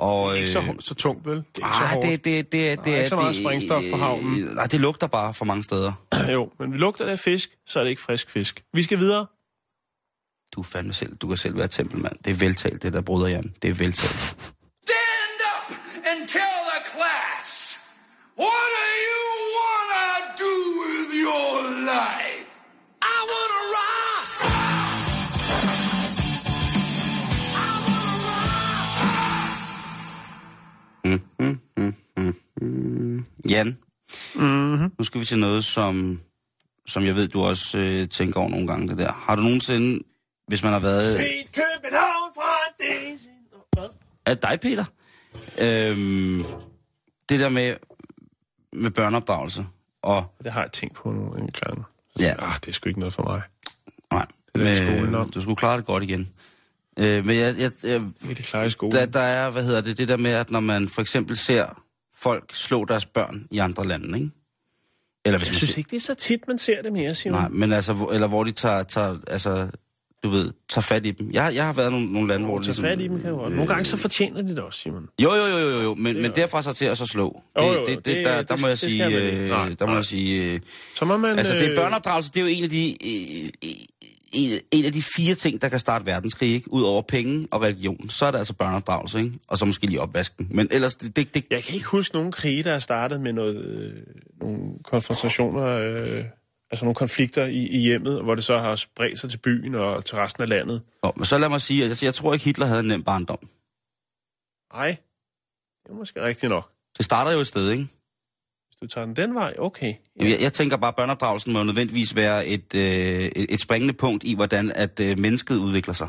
Og, 0.02 0.38
Ikke 0.38 0.52
så, 0.52 0.60
øh, 0.60 0.66
så 0.80 0.94
tungt, 0.96 1.26
vel? 1.26 1.38
Det 1.38 1.64
er 1.64 1.68
ikke 1.68 1.78
så 1.78 1.84
ah, 1.84 1.90
hårdt. 1.94 2.06
det, 2.06 2.26
det, 2.26 2.52
det, 2.52 2.78
det, 2.78 2.86
Der 2.86 2.92
er 2.92 2.98
ikke 2.98 3.10
så 3.10 3.16
meget 3.16 3.36
det, 3.36 3.44
sprængstof 3.44 3.84
på 3.92 3.98
havnen. 3.98 4.50
Nej, 4.56 4.66
det 4.66 4.80
lugter 4.80 5.08
bare 5.08 5.34
for 5.34 5.46
mange 5.46 5.64
steder. 5.64 5.94
jo, 6.36 6.52
men 6.60 6.74
vi 6.74 6.78
lugter 6.78 7.06
af 7.06 7.20
fisk, 7.20 7.50
så 7.68 7.80
er 7.80 7.84
det 7.84 7.90
ikke 7.90 8.02
frisk 8.02 8.30
fisk. 8.30 8.64
Vi 8.74 8.84
skal 8.84 9.00
videre. 9.00 9.26
Du 10.56 10.60
er 10.60 10.64
fandme 10.64 10.94
selv, 10.94 11.16
du 11.16 11.28
kan 11.28 11.38
selv 11.38 11.58
være 11.58 11.68
tempelmand. 11.68 12.16
Det 12.26 12.32
er 12.32 12.36
veltalt, 12.36 12.84
det 12.84 12.94
der 12.94 13.02
bryder 13.02 13.28
Jan. 13.28 13.54
Det 13.62 13.70
er 13.70 13.74
veltalt. 13.74 14.20
Stand 14.86 15.40
up 15.54 15.78
and 16.10 16.28
tell 16.28 16.58
the 16.74 16.82
class 16.94 17.50
what 18.40 18.68
do 18.78 18.88
you 19.06 19.11
Jan, 33.50 33.78
mm-hmm. 34.36 34.92
nu 34.98 35.04
skal 35.04 35.22
vi 35.22 35.26
til 35.26 35.40
noget, 35.40 35.64
som, 35.66 36.20
som 36.88 37.06
jeg 37.06 37.16
ved, 37.16 37.28
du 37.28 37.42
også 37.42 37.78
øh, 37.78 38.08
tænker 38.10 38.40
over 38.40 38.50
nogle 38.50 38.68
gange, 38.68 38.88
det 38.88 38.98
der. 38.98 39.12
Har 39.12 39.36
du 39.36 39.42
nogensinde, 39.42 40.04
hvis 40.48 40.64
man 40.64 40.72
har 40.72 40.80
været... 40.80 41.18
Set 41.18 41.52
København 41.54 42.32
fra 42.36 42.52
det... 42.80 43.20
Hvad? 43.74 43.90
Er 44.26 44.34
det 44.34 44.44
dig, 44.44 44.60
Peter? 44.62 44.86
Øhm, 45.62 46.44
det 47.30 47.40
der 47.40 47.50
med, 47.50 47.76
med 48.74 48.92
børneopdragelse, 48.92 49.66
og... 50.02 50.36
Det 50.44 50.52
har 50.52 50.62
jeg 50.62 50.72
tænkt 50.72 50.96
på 50.96 51.12
nu 51.12 51.34
en 51.34 51.52
gang. 51.52 51.84
Ja. 52.20 52.34
Ah, 52.40 52.54
det 52.60 52.68
er 52.68 52.72
sgu 52.72 52.88
ikke 52.90 53.00
noget 53.00 53.14
for 53.14 53.24
mig. 53.24 53.42
Nej, 54.12 54.26
Det 54.56 54.68
er 54.72 54.76
skolen 54.76 55.16
om. 55.16 55.30
du 55.30 55.42
skulle 55.42 55.56
klare 55.56 55.78
det 55.78 55.86
godt 55.86 56.04
igen. 56.04 56.30
Øh, 57.00 57.26
men 57.26 57.38
jeg, 57.38 57.56
jeg, 57.60 57.72
jeg, 57.84 57.92
er 57.96 58.02
det 58.28 58.38
klare 58.38 58.68
i 58.68 58.70
skole. 58.70 58.92
der, 58.92 59.06
der 59.06 59.20
er, 59.20 59.50
hvad 59.50 59.64
hedder 59.64 59.82
det, 59.82 59.98
det 59.98 60.08
der 60.08 60.18
med, 60.18 60.32
at 60.32 60.52
når 60.52 60.60
man 60.60 60.90
for 60.90 61.02
eksempel 61.02 61.38
ser 61.38 61.82
folk 62.20 62.50
slå 62.54 62.86
deres 62.86 63.06
børn 63.06 63.48
i 63.52 63.58
andre 63.58 63.88
lande, 63.88 64.20
ikke? 64.20 64.32
Eller 65.26 65.38
hvis 65.38 65.48
Jeg 65.48 65.54
man 65.54 65.58
synes 65.58 65.70
ser, 65.72 65.78
ikke, 65.78 65.90
det 65.90 65.96
er 65.96 66.02
så 66.02 66.14
tit, 66.14 66.40
man 66.48 66.58
ser 66.58 66.82
det 66.82 66.94
mere, 66.94 67.16
Simon. 67.16 67.40
Nej, 67.40 67.50
men 67.50 67.74
altså, 67.74 67.94
hvor- 67.94 68.12
eller 68.12 68.28
hvor 68.28 68.44
de 68.44 68.52
tager, 68.52 68.84
tager 68.84 69.18
altså, 69.28 69.68
du 70.24 70.30
ved, 70.30 70.52
tager 70.70 70.82
fat 70.82 71.06
i 71.06 71.12
dem. 71.12 71.32
Jeg, 71.32 71.52
jeg 71.56 71.66
har 71.66 71.74
været 71.74 71.88
i 71.88 71.92
nogle, 71.92 72.14
nogle 72.14 72.28
lande, 72.28 72.46
hvor 72.46 72.58
de 72.60 72.66
tager 72.74 72.82
fat 72.82 73.02
i 73.02 73.08
dem, 73.08 73.22
kan 73.22 73.30
jo 73.30 73.36
godt. 73.36 73.54
Nogle 73.54 73.68
gange 73.68 73.86
så 73.86 73.98
fortjener 73.98 74.42
de 74.42 74.48
det 74.50 74.60
også, 74.60 74.80
Simon. 74.80 75.08
Jo, 75.20 75.34
jo, 75.36 75.46
jo, 75.46 75.58
jo, 75.70 75.82
jo, 75.82 75.96
men, 75.96 76.22
men 76.22 76.32
derfra 76.36 76.62
så 76.62 76.74
til 76.74 76.86
at 76.86 76.98
så 76.98 77.06
slå. 77.06 77.42
Jo, 77.60 77.70
Det, 77.72 77.76
jo, 77.76 77.80
det, 77.86 77.88
det, 77.88 78.06
det- 78.06 78.26
der, 78.26 78.38
det- 78.38 78.50
der 78.50 78.58
må 78.58 78.68
jeg 78.68 78.72
det 78.82 78.90
sige, 78.92 79.06
øh, 79.06 79.50
der 79.80 79.88
må 79.88 79.94
jeg 79.96 80.06
sige, 80.06 80.54
øh, 80.54 80.60
Så 80.96 81.06
må 81.06 81.18
man... 81.18 81.38
altså 81.38 81.54
det 81.54 81.64
er 81.66 81.70
øh, 81.72 81.76
børneopdragelse, 81.78 82.32
det 82.32 82.38
er 82.38 82.42
jo 82.42 82.48
en 82.58 82.64
af 82.64 82.70
de, 82.70 82.96
øh, 83.06 83.50
øh, 83.66 83.70
en, 84.34 84.62
en 84.72 84.86
af 84.86 84.92
de 84.92 85.02
fire 85.16 85.36
ting, 85.36 85.62
der 85.62 85.70
kan 85.70 85.80
starte 85.80 86.06
verdenskrig, 86.06 86.54
ikke? 86.54 86.74
Udover 86.74 87.02
penge 87.02 87.48
og 87.52 87.62
religion, 87.62 88.10
så 88.10 88.26
er 88.26 88.32
det 88.32 88.38
altså 88.38 88.54
børneopdragelse, 88.54 89.20
ikke? 89.20 89.40
Og 89.48 89.58
så 89.58 89.66
måske 89.66 89.86
lige 89.86 90.02
opvasken. 90.02 90.48
Men 90.52 90.68
ellers, 90.72 90.96
det, 90.96 91.16
det, 91.16 91.34
det 91.34 91.44
Jeg 91.50 91.64
kan 91.64 91.76
ikke 91.76 91.88
huske 91.88 92.16
nogen 92.16 92.32
krige, 92.32 92.64
der 92.64 92.74
er 92.74 92.80
startet 92.80 93.22
med 93.22 93.34
noget, 93.34 93.66
øh, 93.66 94.04
nogle 94.42 94.76
konfrontationer, 94.84 95.66
øh, 95.66 96.26
altså 96.72 96.86
nogle 96.86 96.96
konflikter 96.96 97.46
i, 97.46 97.68
i 97.68 97.80
hjemmet, 97.80 98.24
hvor 98.24 98.36
det 98.36 98.44
så 98.44 98.58
har 98.58 98.76
spredt 98.76 99.20
sig 99.20 99.30
til 99.30 99.38
byen 99.38 99.76
og 99.76 100.06
til 100.06 100.16
resten 100.18 100.44
af 100.44 100.50
landet. 100.50 100.82
Nå, 101.04 101.14
men 101.16 101.26
så 101.26 101.38
lad 101.38 101.50
mig 101.50 101.62
sige, 101.62 101.84
at 101.84 101.90
jeg, 101.90 102.06
jeg 102.06 102.14
tror 102.14 102.34
ikke, 102.34 102.46
Hitler 102.46 102.66
havde 102.66 102.80
en 102.80 102.88
nem 102.88 103.04
barndom. 103.04 103.40
Nej, 104.74 104.98
det 105.84 105.92
er 105.92 105.96
måske 105.96 106.24
rigtigt 106.24 106.50
nok. 106.50 106.72
Det 106.98 107.06
starter 107.06 107.32
jo 107.32 107.40
et 107.40 107.48
sted, 107.48 107.72
ikke? 107.72 107.88
Du 108.82 108.88
tager 108.88 109.06
den 109.06 109.16
den 109.16 109.36
vej, 109.36 109.54
okay. 109.60 109.94
Jeg, 110.16 110.42
jeg 110.42 110.54
tænker 110.54 110.78
bare, 110.78 110.88
at 110.88 110.96
børneopdragelsen 110.96 111.54
må 111.54 111.64
nødvendigvis 111.64 112.16
være 112.16 112.48
et, 112.48 112.76
øh, 112.76 112.82
et, 113.50 113.62
springende 113.62 113.94
punkt 113.94 114.24
i, 114.24 114.36
hvordan 114.36 114.72
at 114.76 115.00
øh, 115.00 115.20
mennesket 115.20 115.58
udvikler 115.58 115.94
sig. 115.94 116.08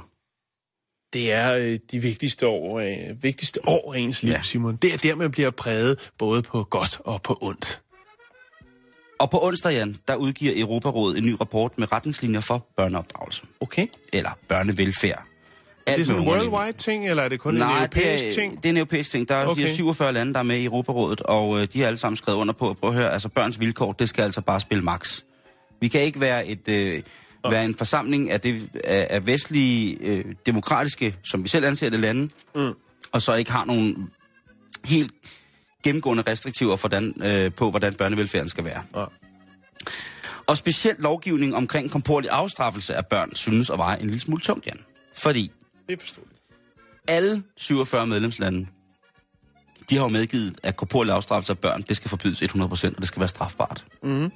Det 1.12 1.32
er 1.32 1.54
øh, 1.56 1.78
de 1.92 1.98
vigtigste 1.98 2.46
år, 2.46 2.78
øh, 2.80 3.22
vigtigste 3.22 3.68
år 3.68 3.94
af 3.94 3.98
ens 3.98 4.22
liv, 4.22 4.30
Ja. 4.30 4.36
ja. 4.36 4.42
Simon. 4.42 4.76
Det 4.76 4.94
er 4.94 4.98
der, 4.98 5.14
man 5.14 5.30
bliver 5.30 5.50
præget 5.50 6.10
både 6.18 6.42
på 6.42 6.64
godt 6.64 6.98
og 7.00 7.22
på 7.22 7.38
ondt. 7.40 7.82
Og 9.20 9.30
på 9.30 9.38
onsdag, 9.46 9.72
Jan, 9.72 9.96
der 10.08 10.14
udgiver 10.14 10.52
Europarådet 10.56 11.18
en 11.18 11.26
ny 11.26 11.34
rapport 11.40 11.78
med 11.78 11.92
retningslinjer 11.92 12.40
for 12.40 12.66
børneopdragelse. 12.76 13.42
Okay. 13.60 13.86
Eller 14.12 14.30
børnevelfærd. 14.48 15.26
Er 15.86 15.92
Alt 15.92 15.98
det 15.98 16.06
sådan 16.06 16.22
en 16.22 16.28
worldwide 16.28 16.72
ting, 16.72 17.08
eller 17.08 17.22
er 17.22 17.28
det 17.28 17.40
kun 17.40 17.54
Nej, 17.54 17.70
en 17.70 17.76
europæisk 17.76 18.24
det 18.24 18.28
er, 18.28 18.34
ting? 18.34 18.56
det 18.56 18.64
er 18.64 18.70
en 18.70 18.76
europæisk 18.76 19.10
ting. 19.10 19.28
Der 19.28 19.34
er, 19.34 19.46
okay. 19.46 19.62
de 19.62 19.62
er 19.62 19.66
Okay. 19.66 19.76
47 19.76 20.12
lande, 20.12 20.32
der 20.32 20.38
er 20.38 20.42
med 20.44 20.56
i 20.56 20.64
Europarådet, 20.64 21.20
og 21.20 21.60
øh, 21.60 21.68
de 21.72 21.80
har 21.80 21.86
alle 21.86 21.96
sammen 21.96 22.16
skrevet 22.16 22.38
under 22.38 22.54
på, 22.54 22.76
prøv 22.80 22.90
at 22.90 22.96
høre, 22.96 23.12
altså 23.12 23.28
børns 23.28 23.60
vilkår, 23.60 23.92
det 23.92 24.08
skal 24.08 24.22
altså 24.22 24.40
bare 24.40 24.60
spille 24.60 24.84
max. 24.84 25.20
Vi 25.80 25.88
kan 25.88 26.00
ikke 26.00 26.20
være 26.20 26.46
et 26.46 26.68
øh, 26.68 27.02
være 27.50 27.64
en 27.64 27.74
forsamling 27.74 28.30
af, 28.30 28.40
det, 28.40 28.68
af, 28.84 29.06
af 29.10 29.26
vestlige, 29.26 29.96
øh, 30.00 30.24
demokratiske, 30.46 31.14
som 31.22 31.42
vi 31.44 31.48
selv 31.48 31.66
anser 31.66 31.90
det, 31.90 32.00
lande, 32.00 32.28
mm. 32.54 32.72
og 33.12 33.22
så 33.22 33.34
ikke 33.34 33.52
har 33.52 33.64
nogen 33.64 34.10
helt 34.84 35.12
gennemgående 35.84 36.22
restriktiver 36.26 36.76
for 36.76 36.88
hvordan, 36.88 37.14
øh, 37.24 37.52
på, 37.52 37.70
hvordan 37.70 37.94
børnevelfærden 37.94 38.48
skal 38.48 38.64
være. 38.64 38.82
Ja. 38.96 39.04
Og 40.46 40.56
specielt 40.56 41.00
lovgivning 41.00 41.56
omkring 41.56 41.90
komporlig 41.90 42.30
afstraffelse 42.30 42.94
af 42.94 43.06
børn 43.06 43.34
synes 43.34 43.70
at 43.70 43.78
veje 43.78 44.00
en 44.00 44.06
lille 44.06 44.20
smule 44.20 44.40
tungt, 44.40 44.66
Jan. 44.66 44.78
Fordi 45.14 45.52
Det 45.92 45.98
er 45.98 46.00
forståeligt. 46.00 46.40
alle 47.08 47.42
47 47.56 48.06
medlemslande, 48.06 48.66
de 49.90 49.96
har 49.96 50.02
jo 50.02 50.08
medgivet, 50.08 50.60
at 50.62 50.76
korporlig 50.76 51.14
afstraffelse 51.14 51.52
af 51.52 51.58
børn, 51.58 51.82
det 51.82 51.96
skal 51.96 52.08
forbydes 52.08 52.42
100%, 52.42 52.60
og 52.64 52.80
det 52.80 53.06
skal 53.06 53.20
være 53.20 53.28
strafbart. 53.28 53.86
Mm. 54.02 54.30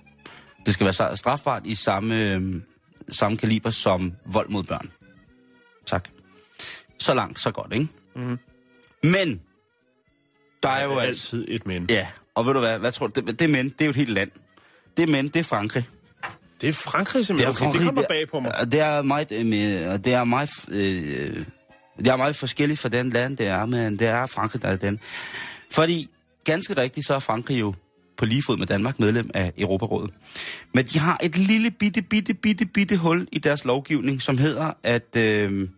Det 0.67 0.75
skal 0.75 0.85
være 0.85 1.17
strafbart 1.17 1.67
i 1.67 1.75
samme, 1.75 2.33
øh, 2.33 2.63
samme 3.09 3.39
kaliber 3.39 3.71
som 3.71 4.13
vold 4.25 4.49
mod 4.49 4.63
børn. 4.63 4.91
Tak. 5.87 6.09
Så 6.99 7.15
langt, 7.15 7.41
så 7.41 7.51
godt, 7.51 7.73
ikke? 7.73 7.89
Mm. 8.17 8.39
Men, 9.03 9.43
der 10.63 10.69
er 10.69 10.85
jo 10.85 10.99
altid 10.99 11.45
et 11.49 11.67
men. 11.67 11.87
Ja, 11.91 12.07
og 12.35 12.47
ved 12.47 12.53
du 12.55 12.61
hvad, 12.61 12.79
hvad 12.79 12.93
tror 12.93 13.07
du? 13.07 13.21
Det, 13.21 13.41
det 13.41 13.51
men, 13.51 13.69
det 13.69 13.81
er 13.81 13.85
jo 13.85 13.91
et 13.91 13.97
helt 13.97 14.11
land. 14.11 14.31
Det 14.97 15.09
men, 15.09 15.29
det 15.29 15.37
er 15.37 15.45
Frankrig. 15.45 15.89
Det 16.61 16.69
er 16.69 16.73
Frankrig 16.73 17.27
simpelthen. 17.27 17.69
Okay, 17.69 17.79
det 17.79 17.87
kommer 17.87 18.03
bag 18.09 18.29
på 18.29 18.41
mig. 18.41 18.53
Det, 18.61 18.73
det 18.73 18.81
er 18.81 19.03
meget, 19.03 19.33
øh, 19.33 19.45
det 20.05 20.15
er 20.15 20.25
meget, 20.25 20.51
øh, 20.69 21.45
det 21.99 22.07
er 22.07 22.17
meget 22.17 22.37
forskelligt 22.37 22.81
fra 22.81 22.89
den 22.89 23.11
land, 23.11 23.37
det 23.37 23.47
er, 23.47 23.67
men 23.67 23.99
det 23.99 24.09
er 24.09 24.27
Frankrig, 24.27 24.63
der 24.63 24.69
er 24.69 24.77
den. 24.77 25.01
Fordi, 25.71 26.09
ganske 26.45 26.77
rigtigt, 26.77 27.07
så 27.07 27.15
er 27.15 27.19
Frankrig 27.19 27.61
jo 27.61 27.75
på 28.17 28.25
lige 28.25 28.43
fod 28.43 28.57
med 28.57 28.67
Danmark 28.67 29.01
medlem 29.01 29.31
af 29.35 29.53
Europarådet. 29.59 30.11
Men 30.75 30.87
de 30.87 30.99
har 30.99 31.19
et 31.23 31.37
lille 31.37 31.71
bitte, 31.71 32.03
bitte, 32.03 32.35
bitte, 32.35 32.67
bitte 32.67 32.97
hul 32.97 33.29
i 33.33 33.39
deres 33.39 33.65
lovgivning, 33.65 34.23
som 34.23 34.39
hedder, 34.39 34.73
at... 34.83 35.17
Øh, 35.17 35.69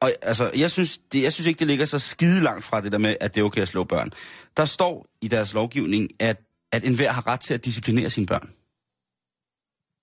og 0.00 0.10
altså, 0.22 0.50
jeg 0.56 0.70
synes, 0.70 0.98
det, 1.12 1.22
jeg 1.22 1.32
synes 1.32 1.46
ikke, 1.46 1.58
det 1.58 1.66
ligger 1.66 1.84
så 1.84 1.98
skide 1.98 2.42
langt 2.42 2.64
fra 2.64 2.80
det 2.80 2.92
der 2.92 2.98
med, 2.98 3.16
at 3.20 3.34
det 3.34 3.40
er 3.40 3.44
okay 3.44 3.60
at 3.62 3.68
slå 3.68 3.84
børn. 3.84 4.10
Der 4.56 4.64
står 4.64 5.06
i 5.22 5.28
deres 5.28 5.54
lovgivning, 5.54 6.08
at, 6.18 6.36
at 6.72 6.84
enhver 6.84 7.12
har 7.12 7.26
ret 7.26 7.40
til 7.40 7.54
at 7.54 7.64
disciplinere 7.64 8.10
sine 8.10 8.26
børn. 8.26 8.50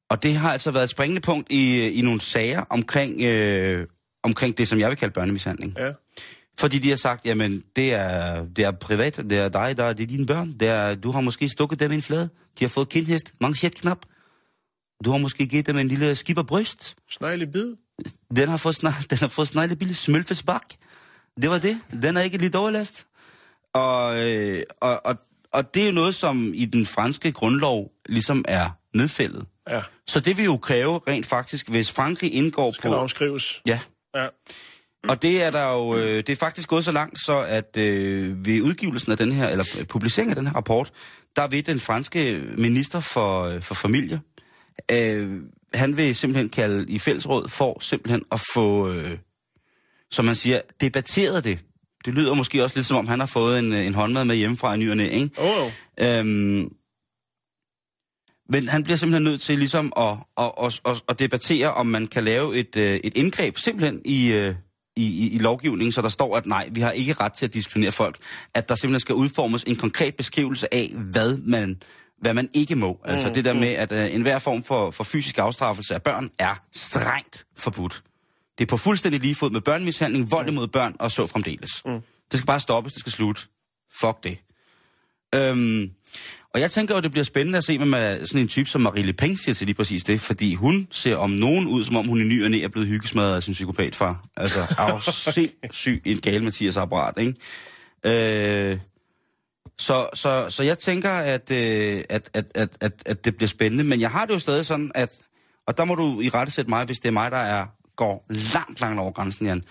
Og 0.09 0.23
det 0.23 0.35
har 0.35 0.51
altså 0.51 0.71
været 0.71 0.83
et 0.83 0.89
springende 0.89 1.21
punkt 1.21 1.51
i, 1.51 1.89
i 1.89 2.01
nogle 2.01 2.21
sager 2.21 2.61
omkring, 2.69 3.21
øh, 3.21 3.87
omkring 4.23 4.57
det, 4.57 4.67
som 4.67 4.79
jeg 4.79 4.89
vil 4.89 4.97
kalde 4.97 5.13
børnemishandling. 5.13 5.73
Ja. 5.77 5.91
Fordi 6.59 6.79
de 6.79 6.89
har 6.89 6.95
sagt, 6.95 7.25
jamen, 7.25 7.63
det 7.75 7.93
er, 7.93 8.45
det 8.45 8.65
er 8.65 8.71
privat, 8.71 9.15
det 9.17 9.37
er 9.37 9.49
dig, 9.49 9.77
der, 9.77 9.93
det 9.93 10.03
er 10.03 10.07
dine 10.07 10.25
børn. 10.25 10.53
Det 10.53 10.67
er, 10.67 10.95
du 10.95 11.11
har 11.11 11.21
måske 11.21 11.49
stukket 11.49 11.79
dem 11.79 11.91
i 11.91 11.95
en 11.95 12.01
flade. 12.01 12.29
De 12.59 12.63
har 12.63 12.69
fået 12.69 12.89
kindhest, 12.89 13.33
manchetknap. 13.41 13.97
Du 15.05 15.11
har 15.11 15.17
måske 15.17 15.47
givet 15.47 15.67
dem 15.67 15.77
en 15.77 15.87
lille 15.87 16.15
skibberbryst. 16.15 16.95
Snegle 17.11 17.47
bid. 17.47 17.75
Den 18.35 18.49
har 18.49 18.57
fået, 18.57 18.83
sne- 18.83 19.05
den 19.09 19.17
har 19.17 19.27
fået 19.27 19.47
sneglebille 19.47 19.95
smølfesbak. 19.95 20.65
Det 21.41 21.49
var 21.49 21.57
det. 21.57 21.79
Den 22.01 22.17
er 22.17 22.21
ikke 22.21 22.37
lidt 22.37 22.55
overlast. 22.55 23.07
Og, 23.73 24.23
øh, 24.23 24.63
og, 24.81 25.05
og, 25.05 25.15
og 25.51 25.73
det 25.73 25.81
er 25.81 25.85
jo 25.87 25.91
noget, 25.91 26.15
som 26.15 26.51
i 26.55 26.65
den 26.65 26.85
franske 26.85 27.31
grundlov 27.31 27.91
ligesom 28.05 28.45
er 28.47 28.69
nedfældet. 28.93 29.45
Ja. 29.69 29.81
Så 30.09 30.19
det 30.19 30.37
vil 30.37 30.45
jo 30.45 30.57
kræve 30.57 31.01
rent 31.07 31.25
faktisk, 31.25 31.69
hvis 31.69 31.91
Frankrig 31.91 32.33
indgår 32.33 32.71
Skal 32.71 32.89
på... 32.89 32.93
der 32.95 33.01
omskrives. 33.01 33.61
Ja, 33.67 33.79
Ja. 34.15 34.27
og 35.09 35.21
det 35.21 35.43
er 35.43 35.51
der 35.51 35.71
jo, 35.73 35.95
øh, 35.95 36.17
det 36.17 36.29
er 36.29 36.35
faktisk 36.35 36.67
gået 36.69 36.83
så 36.85 36.91
langt, 36.91 37.19
så 37.19 37.45
at 37.47 37.77
øh, 37.77 38.45
ved 38.45 38.61
udgivelsen 38.61 39.11
af 39.11 39.17
den 39.17 39.31
her, 39.31 39.47
eller 39.49 39.85
publiceringen 39.89 40.31
af 40.31 40.35
den 40.35 40.47
her 40.47 40.55
rapport, 40.55 40.91
der 41.35 41.47
vil 41.47 41.65
den 41.65 41.79
franske 41.79 42.43
minister 42.57 42.99
for, 42.99 43.43
øh, 43.43 43.61
for 43.61 43.75
familie, 43.75 44.21
øh, 44.91 45.41
han 45.73 45.97
vil 45.97 46.15
simpelthen 46.15 46.49
kalde 46.49 46.85
i 46.91 46.99
fællesråd 46.99 47.49
for 47.49 47.77
simpelthen 47.81 48.23
at 48.31 48.41
få, 48.53 48.91
øh, 48.91 49.17
som 50.11 50.25
man 50.25 50.35
siger, 50.35 50.61
debatteret 50.81 51.43
det. 51.43 51.59
Det 52.05 52.13
lyder 52.13 52.33
måske 52.33 52.63
også 52.63 52.77
lidt 52.77 52.87
som 52.87 52.97
om, 52.97 53.07
han 53.07 53.19
har 53.19 53.27
fået 53.27 53.59
en, 53.59 53.73
øh, 53.73 53.85
en 53.85 53.93
håndmad 53.93 54.25
med 54.25 54.35
hjemmefra 54.35 54.73
i 54.73 54.77
ny 54.77 54.89
og 54.89 54.97
næ, 54.97 55.07
ikke? 55.07 55.29
Oh, 55.37 55.63
oh. 55.65 55.71
Øhm, 55.99 56.69
men 58.49 58.67
han 58.69 58.83
bliver 58.83 58.97
simpelthen 58.97 59.23
nødt 59.23 59.41
til 59.41 59.57
ligesom 59.57 59.93
at, 59.97 60.17
at, 60.37 60.51
at, 60.63 60.81
at, 60.85 61.03
at 61.09 61.19
debattere, 61.19 61.73
om 61.73 61.87
man 61.87 62.07
kan 62.07 62.23
lave 62.23 62.57
et, 62.57 62.75
øh, 62.75 62.99
et 63.03 63.17
indgreb 63.17 63.57
simpelthen 63.57 64.01
i, 64.05 64.33
øh, 64.33 64.55
i, 64.95 65.05
i, 65.05 65.35
i 65.35 65.37
lovgivningen, 65.37 65.91
så 65.91 66.01
der 66.01 66.09
står, 66.09 66.37
at 66.37 66.45
nej, 66.45 66.69
vi 66.71 66.81
har 66.81 66.91
ikke 66.91 67.13
ret 67.13 67.33
til 67.33 67.45
at 67.45 67.53
disciplinere 67.53 67.91
folk. 67.91 68.17
At 68.53 68.69
der 68.69 68.75
simpelthen 68.75 68.99
skal 68.99 69.15
udformes 69.15 69.63
en 69.63 69.75
konkret 69.75 70.15
beskrivelse 70.15 70.73
af, 70.73 70.91
hvad 70.95 71.37
man, 71.37 71.81
hvad 72.21 72.33
man 72.33 72.49
ikke 72.53 72.75
må. 72.75 72.99
Altså 73.03 73.29
det 73.29 73.45
der 73.45 73.53
med, 73.53 73.67
at 73.67 73.91
øh, 73.91 74.15
enhver 74.15 74.39
form 74.39 74.63
for, 74.63 74.91
for 74.91 75.03
fysisk 75.03 75.37
afstraffelse 75.37 75.93
af 75.93 76.01
børn 76.01 76.29
er 76.39 76.63
strengt 76.73 77.45
forbudt. 77.57 78.03
Det 78.57 78.63
er 78.63 78.69
på 78.69 78.77
fuldstændig 78.77 79.21
lige 79.21 79.35
fod 79.35 79.49
med 79.49 79.61
børnemishandling, 79.61 80.31
vold 80.31 80.47
imod 80.47 80.67
børn 80.67 80.95
og 80.99 81.11
så 81.11 81.27
fremdeles. 81.27 81.71
Mm. 81.85 81.91
Det 81.91 82.03
Det 82.31 82.37
skal 82.37 82.45
bare 82.45 82.59
stoppes, 82.59 82.93
det 82.93 82.99
skal 82.99 83.11
slutte. 83.11 83.41
Fuck 83.93 84.23
det. 84.23 84.37
Øhm, 85.35 85.91
og 86.55 86.61
jeg 86.61 86.71
tænker 86.71 86.95
jo, 86.95 87.01
det 87.01 87.11
bliver 87.11 87.23
spændende 87.23 87.57
at 87.57 87.63
se, 87.63 87.77
hvad 87.77 88.25
sådan 88.25 88.41
en 88.41 88.47
type 88.47 88.69
som 88.69 88.81
Marie 88.81 89.03
Le 89.03 89.13
Pen 89.13 89.37
siger 89.37 89.55
til 89.55 89.67
lige 89.67 89.75
præcis 89.75 90.03
det, 90.03 90.21
fordi 90.21 90.53
hun 90.53 90.87
ser 90.91 91.15
om 91.15 91.29
nogen 91.29 91.67
ud, 91.67 91.83
som 91.83 91.95
om 91.95 92.07
hun 92.07 92.21
i 92.21 92.23
ny 92.23 92.43
og 92.43 92.51
næ 92.51 92.61
er 92.61 92.67
blevet 92.67 92.87
hyggesmadret 92.87 93.35
af 93.35 93.43
sin 93.43 93.53
psykopatfar. 93.53 94.23
Altså, 94.37 94.59
er 94.79 94.91
jo 94.91 94.99
sindssyg 95.31 96.01
en 96.05 96.21
gal 96.21 96.43
Mathias 96.43 96.77
apparat, 96.77 97.13
ikke? 97.17 98.71
Øh, 98.71 98.79
så, 99.77 100.07
så, 100.13 100.45
så 100.49 100.63
jeg 100.63 100.79
tænker, 100.79 101.09
at, 101.09 101.51
øh, 101.51 102.03
at, 102.09 102.29
at, 102.33 102.45
at, 102.55 102.69
at, 102.81 102.91
at 103.05 103.25
det 103.25 103.35
bliver 103.35 103.47
spændende, 103.47 103.83
men 103.83 104.01
jeg 104.01 104.11
har 104.11 104.25
det 104.25 104.33
jo 104.33 104.39
stadig 104.39 104.65
sådan, 104.65 104.91
at, 104.95 105.09
og 105.67 105.77
der 105.77 105.85
må 105.85 105.95
du 105.95 106.21
i 106.21 106.29
rette 106.29 106.53
sætte 106.53 106.69
mig, 106.69 106.85
hvis 106.85 106.99
det 106.99 107.07
er 107.07 107.13
mig, 107.13 107.31
der 107.31 107.37
er, 107.37 107.65
går 107.95 108.25
langt, 108.29 108.81
langt 108.81 108.99
over 108.99 109.11
grænsen, 109.11 109.45
Jan. 109.45 109.63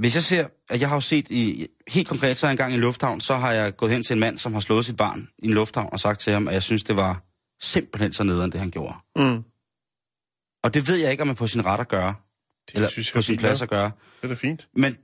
Hvis 0.00 0.14
jeg 0.14 0.22
ser, 0.22 0.46
at 0.70 0.80
jeg 0.80 0.88
har 0.88 0.96
jo 0.96 1.00
set 1.00 1.30
i, 1.30 1.66
helt 1.88 2.08
konkret, 2.08 2.36
så 2.36 2.46
en 2.46 2.56
gang 2.56 2.72
i 2.72 2.74
en 2.74 2.80
lufthavn, 2.80 3.20
så 3.20 3.36
har 3.36 3.52
jeg 3.52 3.76
gået 3.76 3.92
hen 3.92 4.02
til 4.02 4.14
en 4.14 4.20
mand, 4.20 4.38
som 4.38 4.52
har 4.52 4.60
slået 4.60 4.84
sit 4.84 4.96
barn 4.96 5.28
i 5.38 5.46
en 5.46 5.52
lufthavn, 5.52 5.88
og 5.92 6.00
sagt 6.00 6.20
til 6.20 6.32
ham, 6.32 6.48
at 6.48 6.54
jeg 6.54 6.62
synes, 6.62 6.84
det 6.84 6.96
var 6.96 7.22
simpelthen 7.62 8.12
så 8.12 8.22
nederen, 8.24 8.52
det 8.52 8.60
han 8.60 8.70
gjorde. 8.70 8.94
Mm. 9.16 9.42
Og 10.64 10.74
det 10.74 10.88
ved 10.88 10.96
jeg 10.96 11.10
ikke, 11.10 11.20
om 11.20 11.26
man 11.26 11.36
på 11.36 11.46
sin 11.46 11.66
ret 11.66 11.80
at 11.80 11.88
gøre, 11.88 12.14
Det 12.68 12.74
eller 12.74 12.88
synes 12.88 13.08
jeg 13.08 13.14
på 13.14 13.22
sin 13.22 13.32
fint 13.32 13.40
plads 13.40 13.62
at 13.62 13.68
gøre. 13.68 13.90
Det 14.22 14.24
er 14.24 14.28
da 14.28 14.34
fint. 14.34 14.68
Men 14.76 14.96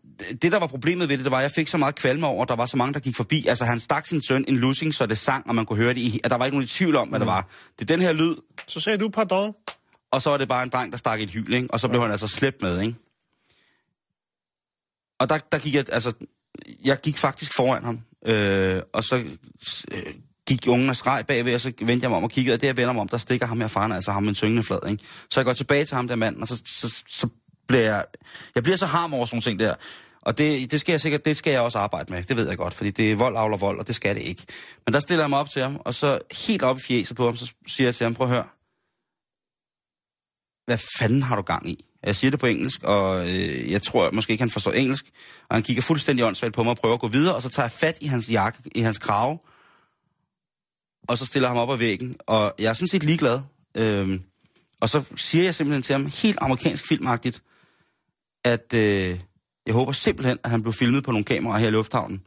det, 0.43 0.53
der 0.53 0.59
var 0.59 0.67
problemet 0.67 1.09
ved 1.09 1.17
det, 1.17 1.25
det 1.25 1.31
var, 1.31 1.39
at 1.39 1.43
jeg 1.43 1.51
fik 1.51 1.69
så 1.69 1.79
meget 1.79 1.95
kvalme 1.95 2.27
over, 2.27 2.43
at 2.43 2.49
der 2.49 2.57
var 2.57 2.67
så 2.67 2.77
mange, 2.77 2.95
der 2.95 3.01
gik 3.01 3.17
forbi. 3.17 3.47
Altså, 3.47 3.65
han 3.65 3.81
stak 3.81 4.07
sin 4.07 4.23
søn 4.23 4.45
en 4.49 4.57
lussing, 4.57 4.95
så 4.95 5.07
det 5.07 5.19
sang, 5.19 5.49
og 5.49 5.55
man 5.55 5.67
kunne 5.67 5.79
høre 5.79 5.95
det 5.95 6.01
i... 6.01 6.21
At 6.25 6.31
der 6.31 6.37
var 6.37 6.45
ikke 6.45 6.55
nogen 6.55 6.65
i 6.65 6.69
tvivl 6.69 6.97
om, 6.97 7.09
hvad 7.09 7.21
det 7.21 7.27
var. 7.27 7.49
Det 7.79 7.91
er 7.91 7.95
den 7.97 8.01
her 8.01 8.13
lyd, 8.13 8.37
Så 8.67 8.81
sagde 8.81 8.99
du 8.99 9.09
pardon. 9.09 9.55
og 10.11 10.23
så 10.23 10.31
var 10.31 10.37
det 10.37 10.49
bare 10.49 10.63
en 10.63 10.69
dreng, 10.69 10.93
der 10.93 10.99
stak 10.99 11.21
et 11.21 11.31
hyl, 11.31 11.55
ikke? 11.55 11.69
Og 11.71 11.81
så 11.81 11.89
blev 11.89 12.01
han 12.03 12.11
altså 12.11 12.27
slæbt 12.27 12.63
med, 12.63 12.81
ikke? 12.81 12.95
Og 15.19 15.29
der, 15.29 15.39
der 15.53 15.59
gik 15.59 15.75
jeg, 15.75 15.85
altså, 15.93 16.13
jeg 16.85 17.01
gik 17.01 17.19
faktisk 17.19 17.53
foran 17.57 17.85
ham, 17.85 18.01
øh, 18.27 18.83
og 18.93 19.05
så 19.05 19.17
øh, 19.91 20.15
gik 20.49 20.69
ungen 20.69 20.89
af 20.89 20.97
streg 20.97 21.25
bagved, 21.27 21.55
og 21.55 21.61
så 21.61 21.73
vendte 21.81 22.05
jeg 22.05 22.11
mig 22.11 22.17
om 22.17 22.25
og 22.25 22.31
kiggede, 22.31 22.55
og 22.55 22.61
det 22.61 22.67
jeg 22.67 22.77
vender 22.77 22.93
mig 22.93 23.01
om, 23.01 23.09
der 23.09 23.17
stikker 23.17 23.47
ham 23.47 23.61
her 23.61 23.69
faren, 23.69 23.93
altså 23.93 24.13
ham 24.13 24.23
med 24.23 24.29
en 24.29 24.35
tyngende 24.35 24.63
flad, 24.63 24.91
ikke? 24.91 25.05
Så 25.31 25.41
jeg 25.41 25.45
går 25.45 25.53
tilbage 25.53 25.85
til 25.85 25.97
ham 25.97 26.09
der 26.09 26.17
mand, 26.17 26.43
og 26.43 26.49
så, 26.49 26.63
så, 26.67 27.03
så 27.09 27.29
bliver 27.69 27.83
jeg, 27.83 28.05
jeg 28.55 28.63
bliver 28.63 28.77
så 28.77 28.87
harm 28.87 29.15
over 29.15 29.27
sådan 29.27 29.37
nogle 29.37 29.43
ting 29.43 29.59
der. 29.61 29.75
Og 30.23 30.39
det, 30.39 30.71
det 30.71 30.81
skal 30.81 30.93
jeg 30.93 31.01
sikkert, 31.01 31.25
det 31.25 31.37
skal 31.37 31.51
jeg 31.51 31.61
også 31.61 31.79
arbejde 31.79 32.13
med, 32.13 32.23
det 32.23 32.37
ved 32.37 32.49
jeg 32.49 32.57
godt, 32.57 32.75
fordi 32.75 32.91
det 32.91 33.13
er 33.13 33.17
vold, 33.17 33.37
avler 33.37 33.57
vold, 33.57 33.79
og 33.79 33.87
det 33.87 33.95
skal 33.95 34.15
det 34.15 34.23
ikke. 34.23 34.43
Men 34.87 34.95
der 34.95 35.01
stiller 35.01 35.25
jeg 35.25 35.31
mig 35.31 35.39
op 35.39 35.51
til 35.51 35.63
ham, 35.63 35.81
og 35.85 35.95
så 35.95 36.19
helt 36.47 36.63
op 36.63 36.77
i 36.77 36.81
fjeset 36.81 37.17
på 37.17 37.25
ham, 37.25 37.37
så 37.37 37.55
siger 37.67 37.87
jeg 37.87 37.95
til 37.95 38.05
ham, 38.05 38.15
prøv 38.15 38.27
at 38.27 38.33
høre, 38.33 38.47
hvad 40.67 40.79
fanden 40.99 41.23
har 41.23 41.37
du 41.37 41.43
gang 41.43 41.71
i? 41.71 41.85
Jeg 42.03 42.17
siger 42.17 42.31
det 42.31 42.41
på 42.41 42.47
engelsk, 42.47 42.83
og 42.83 43.29
øh, 43.29 43.71
jeg 43.71 43.83
tror 43.83 44.11
måske 44.11 44.31
ikke, 44.31 44.43
han 44.43 44.51
forstår 44.51 44.73
engelsk. 44.73 45.05
Og 45.49 45.57
han 45.57 45.63
kigger 45.63 45.83
fuldstændig 45.83 46.25
åndssvagt 46.25 46.55
på 46.55 46.63
mig 46.63 46.71
og 46.71 46.77
prøver 46.77 46.95
at 46.95 47.01
gå 47.01 47.09
videre, 47.09 47.35
og 47.35 47.43
så 47.43 47.49
tager 47.49 47.65
jeg 47.65 47.73
fat 47.73 47.99
i 48.01 48.07
hans 48.07 48.31
jakke, 48.31 48.59
i 48.75 48.81
hans 48.81 48.99
krave, 48.99 49.39
og 51.09 51.19
så 51.19 51.27
stiller 51.27 51.49
ham 51.49 51.57
op 51.59 51.71
ad 51.71 51.77
væggen. 51.77 52.15
Og 52.27 52.55
jeg 52.59 52.71
er 52.71 52.75
sådan 52.75 52.89
set 52.89 53.03
ligeglad. 53.03 53.41
Øhm, 53.77 54.23
og 54.81 54.89
så 54.89 55.03
siger 55.17 55.45
jeg 55.45 55.55
simpelthen 55.55 55.83
til 55.83 55.93
ham, 55.93 56.07
helt 56.07 56.39
amerikansk 56.41 56.89
filmagtigt, 56.89 57.43
at 58.45 58.75
øh, 58.75 59.21
jeg 59.67 59.75
håber 59.75 59.93
simpelthen, 59.93 60.39
at 60.45 60.51
han 60.51 60.63
blev 60.63 60.73
filmet 60.73 61.05
på 61.05 61.11
nogle 61.11 61.25
kameraer 61.25 61.59
her 61.59 61.69
i 61.69 61.71
lufthavnen, 61.71 62.23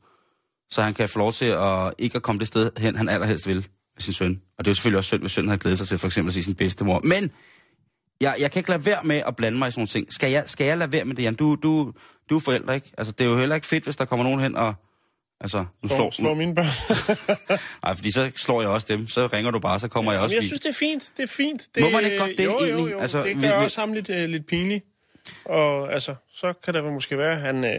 så 0.69 0.81
han 0.81 0.93
kan 0.93 1.09
få 1.09 1.19
lov 1.19 1.33
til 1.33 1.45
at 1.45 1.93
ikke 1.97 2.15
at 2.15 2.21
komme 2.21 2.39
det 2.39 2.47
sted 2.47 2.71
hen, 2.77 2.95
han 2.95 3.09
allerhelst 3.09 3.47
vil 3.47 3.67
med 3.95 4.01
sin 4.01 4.13
søn. 4.13 4.41
Og 4.57 4.65
det 4.65 4.67
er 4.67 4.71
jo 4.71 4.75
selvfølgelig 4.75 4.97
også 4.97 5.07
synd, 5.07 5.21
hvis 5.21 5.31
sønnen 5.31 5.49
havde 5.49 5.59
glædet 5.59 5.77
sig 5.77 5.87
til 5.87 5.97
for 5.97 6.07
eksempel 6.07 6.29
at 6.29 6.33
se 6.33 6.43
sin 6.43 6.55
bedstemor. 6.55 6.99
Men 6.99 7.31
jeg, 8.21 8.35
jeg 8.39 8.51
kan 8.51 8.59
ikke 8.59 8.69
lade 8.69 8.85
være 8.85 8.99
med 9.03 9.21
at 9.27 9.35
blande 9.35 9.57
mig 9.57 9.67
i 9.67 9.71
sådan 9.71 9.79
nogle 9.79 9.87
ting. 9.87 10.13
Skal 10.13 10.31
jeg, 10.31 10.43
skal 10.45 10.65
jeg 10.67 10.77
lade 10.77 10.91
være 10.91 11.05
med 11.05 11.15
det, 11.15 11.23
Jan? 11.23 11.35
Du, 11.35 11.55
du, 11.55 11.93
du 12.29 12.35
er 12.35 12.39
forældre, 12.39 12.75
ikke? 12.75 12.91
Altså, 12.97 13.13
det 13.13 13.25
er 13.25 13.29
jo 13.29 13.37
heller 13.37 13.55
ikke 13.55 13.67
fedt, 13.67 13.83
hvis 13.83 13.95
der 13.95 14.05
kommer 14.05 14.23
nogen 14.23 14.39
hen 14.39 14.55
og... 14.55 14.73
Altså, 15.41 15.57
nu 15.83 15.89
Slå, 15.89 15.95
slår, 15.97 16.11
slå 16.11 16.33
mine 16.33 16.55
børn. 16.55 16.65
Nej, 17.83 17.95
fordi 17.95 18.11
så 18.11 18.31
slår 18.35 18.61
jeg 18.61 18.69
også 18.69 18.87
dem. 18.89 19.07
Så 19.07 19.27
ringer 19.27 19.51
du 19.51 19.59
bare, 19.59 19.79
så 19.79 19.87
kommer 19.87 20.11
jeg 20.11 20.21
også. 20.21 20.35
Jeg 20.35 20.39
fordi- 20.39 20.47
synes, 20.47 20.61
det 20.61 20.69
er 20.69 20.73
fint. 20.73 21.03
Det 21.17 21.23
er 21.23 21.27
fint. 21.27 21.61
Det, 21.75 21.83
Må 21.83 21.89
man 21.89 22.05
ikke 22.05 22.17
godt 22.17 22.31
det 22.37 22.45
jo, 22.45 22.51
jo, 22.51 22.65
egentlig? 22.65 22.91
Jo, 22.91 22.99
Altså, 22.99 23.17
altså, 23.17 23.33
det 23.33 23.41
gør 23.49 23.55
vil- 23.57 23.63
også 23.65 23.79
ham 23.81 23.93
lidt, 23.93 24.09
øh, 24.09 24.29
lidt 24.29 24.47
pinligt. 24.47 24.85
Og 25.45 25.93
altså, 25.93 26.15
så 26.33 26.53
kan 26.65 26.73
det 26.73 26.83
måske 26.93 27.17
være, 27.17 27.31
at 27.31 27.39
han 27.39 27.65
øh, 27.65 27.71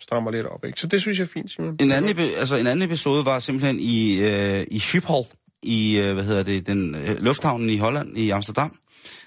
strammer 0.00 0.30
lidt 0.30 0.46
op, 0.46 0.64
ikke? 0.64 0.80
Så 0.80 0.86
det 0.86 1.00
synes 1.00 1.18
jeg 1.18 1.24
er 1.24 1.28
fint, 1.28 1.52
Simon. 1.52 1.76
En 1.80 1.92
anden, 1.92 2.18
altså, 2.18 2.56
en 2.56 2.66
anden 2.66 2.82
episode 2.88 3.24
var 3.24 3.38
simpelthen 3.38 3.80
i, 3.80 4.16
øh, 4.20 4.64
i 4.70 4.78
Schiphol, 4.78 5.24
i, 5.62 5.98
øh, 5.98 6.14
hvad 6.14 6.24
hedder 6.24 6.42
det, 6.42 6.66
den 6.66 6.94
øh, 6.94 7.22
lufthavnen 7.22 7.70
i 7.70 7.76
Holland, 7.76 8.18
i 8.18 8.30
Amsterdam, 8.30 8.76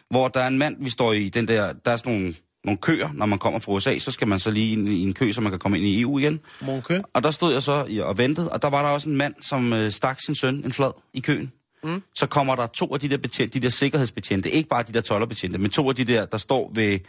hvor 0.09 0.27
der 0.27 0.39
er 0.39 0.47
en 0.47 0.57
mand, 0.57 0.75
vi 0.79 0.89
står 0.89 1.13
i 1.13 1.29
den 1.29 1.47
der, 1.47 1.73
der 1.73 1.91
er 1.91 1.97
sådan 1.97 2.13
nogle, 2.13 2.33
nogle 2.65 2.77
køer, 2.77 3.09
når 3.13 3.25
man 3.25 3.39
kommer 3.39 3.59
fra 3.59 3.71
USA, 3.71 3.99
så 3.99 4.11
skal 4.11 4.27
man 4.27 4.39
så 4.39 4.51
lige 4.51 4.71
ind 4.71 4.87
i 4.87 5.03
en 5.03 5.13
kø, 5.13 5.31
så 5.31 5.41
man 5.41 5.51
kan 5.51 5.59
komme 5.59 5.77
ind 5.77 5.87
i 5.87 6.01
EU 6.01 6.19
igen. 6.19 6.39
Okay. 6.67 7.01
Og 7.13 7.23
der 7.23 7.31
stod 7.31 7.53
jeg 7.53 7.63
så 7.63 8.01
og 8.03 8.17
ventede, 8.17 8.49
og 8.49 8.61
der 8.61 8.69
var 8.69 8.81
der 8.83 8.89
også 8.89 9.09
en 9.09 9.17
mand, 9.17 9.35
som 9.41 9.73
øh, 9.73 9.91
stak 9.91 10.19
sin 10.19 10.35
søn 10.35 10.55
en 10.65 10.71
flad 10.71 10.91
i 11.13 11.19
køen. 11.19 11.51
Mm. 11.83 12.01
Så 12.15 12.25
kommer 12.25 12.55
der 12.55 12.67
to 12.67 12.93
af 12.93 12.99
de 12.99 13.09
der, 13.09 13.17
betjente, 13.17 13.59
de 13.59 13.63
der 13.63 13.69
sikkerhedsbetjente, 13.69 14.51
ikke 14.51 14.69
bare 14.69 14.83
de 14.83 14.93
der 14.93 15.01
tollerbetjente, 15.01 15.57
men 15.57 15.71
to 15.71 15.89
af 15.89 15.95
de 15.95 16.03
der, 16.03 16.25
der 16.25 16.37
står 16.37 16.71
ved, 16.75 16.99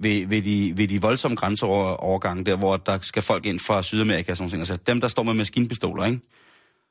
ved, 0.00 0.26
ved, 0.26 0.42
de, 0.42 0.72
ved 0.76 0.88
de 0.88 1.00
voldsomme 1.00 1.36
grænseovergange 1.36 2.44
der, 2.44 2.56
hvor 2.56 2.76
der 2.76 2.98
skal 3.02 3.22
folk 3.22 3.46
ind 3.46 3.60
fra 3.60 3.82
Sydamerika 3.82 4.30
og 4.30 4.36
sådan 4.36 4.50
noget. 4.50 4.70
Altså 4.70 4.84
dem, 4.86 5.00
der 5.00 5.08
står 5.08 5.22
med 5.22 5.34
maskinpistoler, 5.34 6.04
ikke? 6.04 6.20